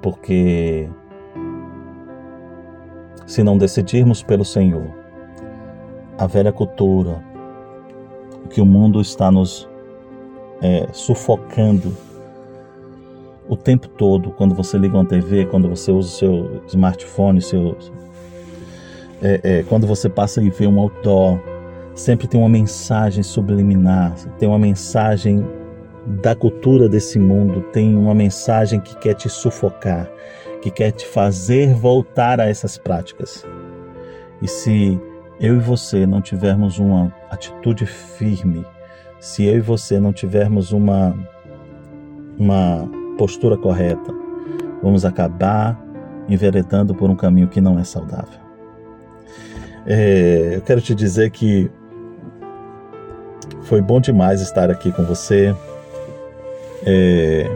porque 0.02 0.86
se 3.26 3.42
não 3.42 3.56
decidirmos 3.56 4.22
pelo 4.22 4.44
Senhor, 4.44 4.86
a 6.18 6.26
velha 6.26 6.52
cultura, 6.52 7.24
que 8.50 8.60
o 8.60 8.66
mundo 8.66 9.00
está 9.00 9.30
nos 9.30 9.66
é, 10.60 10.86
sufocando 10.92 11.96
o 13.48 13.56
tempo 13.56 13.88
todo, 13.88 14.30
quando 14.30 14.54
você 14.54 14.76
liga 14.76 14.94
uma 14.94 15.06
TV, 15.06 15.46
quando 15.46 15.70
você 15.70 15.90
usa 15.90 16.08
o 16.08 16.12
seu 16.12 16.62
smartphone, 16.66 17.40
seu, 17.40 17.76
é, 19.24 19.40
é, 19.42 19.62
quando 19.62 19.86
você 19.86 20.06
passa 20.06 20.42
e 20.42 20.50
vê 20.50 20.66
um 20.66 20.78
outdoor, 20.78 21.40
sempre 21.94 22.28
tem 22.28 22.38
uma 22.38 22.48
mensagem 22.48 23.22
subliminar, 23.22 24.14
tem 24.38 24.46
uma 24.46 24.58
mensagem 24.58 25.42
da 26.22 26.34
cultura 26.34 26.90
desse 26.90 27.18
mundo, 27.18 27.62
tem 27.72 27.96
uma 27.96 28.14
mensagem 28.14 28.78
que 28.78 28.94
quer 28.98 29.14
te 29.14 29.30
sufocar, 29.30 30.10
que 30.60 30.70
quer 30.70 30.92
te 30.92 31.06
fazer 31.06 31.72
voltar 31.72 32.38
a 32.38 32.46
essas 32.46 32.76
práticas. 32.76 33.46
E 34.42 34.46
se 34.46 35.00
eu 35.40 35.56
e 35.56 35.58
você 35.58 36.06
não 36.06 36.20
tivermos 36.20 36.78
uma 36.78 37.10
atitude 37.30 37.86
firme, 37.86 38.66
se 39.18 39.46
eu 39.46 39.56
e 39.56 39.60
você 39.60 39.98
não 39.98 40.12
tivermos 40.12 40.70
uma, 40.70 41.16
uma 42.38 42.86
postura 43.16 43.56
correta, 43.56 44.12
vamos 44.82 45.06
acabar 45.06 45.82
enveredando 46.28 46.94
por 46.94 47.08
um 47.08 47.16
caminho 47.16 47.48
que 47.48 47.60
não 47.60 47.78
é 47.78 47.84
saudável. 47.84 48.43
É, 49.86 50.52
eu 50.56 50.60
quero 50.62 50.80
te 50.80 50.94
dizer 50.94 51.30
que 51.30 51.70
foi 53.62 53.80
bom 53.80 54.00
demais 54.00 54.40
estar 54.40 54.70
aqui 54.70 54.90
com 54.92 55.04
você. 55.04 55.54
É, 56.86 57.50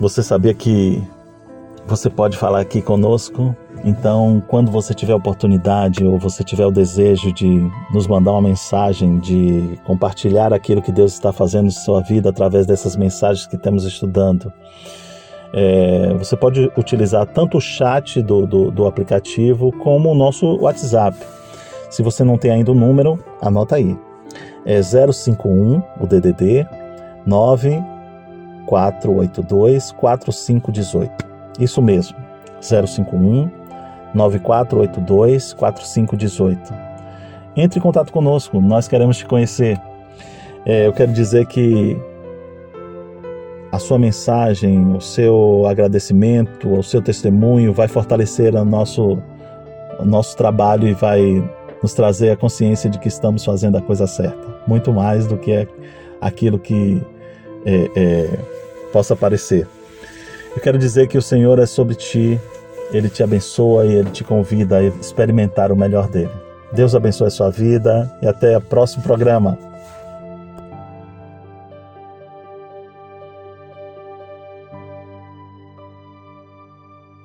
você 0.00 0.22
sabia 0.22 0.54
que 0.54 1.02
você 1.86 2.10
pode 2.10 2.36
falar 2.36 2.60
aqui 2.60 2.82
conosco 2.82 3.56
então, 3.84 4.42
quando 4.48 4.70
você 4.70 4.92
tiver 4.92 5.14
oportunidade 5.14 6.04
ou 6.04 6.18
você 6.18 6.42
tiver 6.42 6.66
o 6.66 6.72
desejo 6.72 7.32
de 7.32 7.70
nos 7.92 8.08
mandar 8.08 8.32
uma 8.32 8.42
mensagem, 8.42 9.20
de 9.20 9.78
compartilhar 9.84 10.52
aquilo 10.52 10.82
que 10.82 10.90
Deus 10.90 11.12
está 11.12 11.32
fazendo 11.32 11.66
em 11.66 11.70
sua 11.70 12.00
vida 12.00 12.30
através 12.30 12.66
dessas 12.66 12.96
mensagens 12.96 13.46
que 13.46 13.54
estamos 13.54 13.84
estudando, 13.84 14.52
é, 15.58 16.12
você 16.12 16.36
pode 16.36 16.70
utilizar 16.76 17.26
tanto 17.26 17.56
o 17.56 17.60
chat 17.60 18.20
do, 18.20 18.46
do, 18.46 18.70
do 18.70 18.86
aplicativo 18.86 19.72
como 19.72 20.10
o 20.10 20.14
nosso 20.14 20.58
WhatsApp. 20.60 21.16
Se 21.88 22.02
você 22.02 22.22
não 22.22 22.36
tem 22.36 22.50
ainda 22.50 22.72
o 22.72 22.74
número, 22.74 23.18
anota 23.40 23.76
aí. 23.76 23.96
É 24.66 24.82
051, 24.82 25.82
o 25.98 26.06
DDD, 26.06 26.68
9482 27.24 29.92
4518. 29.92 31.10
Isso 31.58 31.80
mesmo, 31.80 32.18
051 32.60 33.50
9482 34.14 35.54
4518. 35.54 36.74
Entre 37.56 37.78
em 37.78 37.82
contato 37.82 38.12
conosco, 38.12 38.60
nós 38.60 38.86
queremos 38.86 39.16
te 39.16 39.24
conhecer. 39.24 39.80
É, 40.66 40.86
eu 40.86 40.92
quero 40.92 41.12
dizer 41.12 41.46
que 41.46 41.98
a 43.76 43.78
sua 43.78 43.98
mensagem, 43.98 44.94
o 44.94 45.00
seu 45.02 45.66
agradecimento, 45.66 46.72
o 46.72 46.82
seu 46.82 47.02
testemunho 47.02 47.74
vai 47.74 47.86
fortalecer 47.86 48.54
o 48.54 48.64
nosso, 48.64 49.18
o 49.98 50.04
nosso 50.04 50.34
trabalho 50.34 50.88
e 50.88 50.94
vai 50.94 51.44
nos 51.82 51.92
trazer 51.92 52.30
a 52.30 52.36
consciência 52.36 52.88
de 52.88 52.98
que 52.98 53.08
estamos 53.08 53.44
fazendo 53.44 53.76
a 53.76 53.82
coisa 53.82 54.06
certa. 54.06 54.38
Muito 54.66 54.92
mais 54.92 55.26
do 55.26 55.36
que 55.36 55.68
aquilo 56.22 56.58
que 56.58 57.02
é, 57.66 57.90
é, 57.94 58.38
possa 58.92 59.14
parecer. 59.14 59.68
Eu 60.54 60.62
quero 60.62 60.78
dizer 60.78 61.06
que 61.06 61.18
o 61.18 61.22
Senhor 61.22 61.58
é 61.58 61.66
sobre 61.66 61.94
ti, 61.94 62.40
Ele 62.90 63.10
te 63.10 63.22
abençoa 63.22 63.84
e 63.84 63.92
Ele 63.92 64.10
te 64.10 64.24
convida 64.24 64.78
a 64.78 64.84
experimentar 64.84 65.70
o 65.70 65.76
melhor 65.76 66.08
dele. 66.08 66.32
Deus 66.72 66.94
abençoe 66.94 67.26
a 67.26 67.30
sua 67.30 67.50
vida 67.50 68.10
e 68.22 68.26
até 68.26 68.56
o 68.56 68.60
próximo 68.60 69.02
programa. 69.02 69.58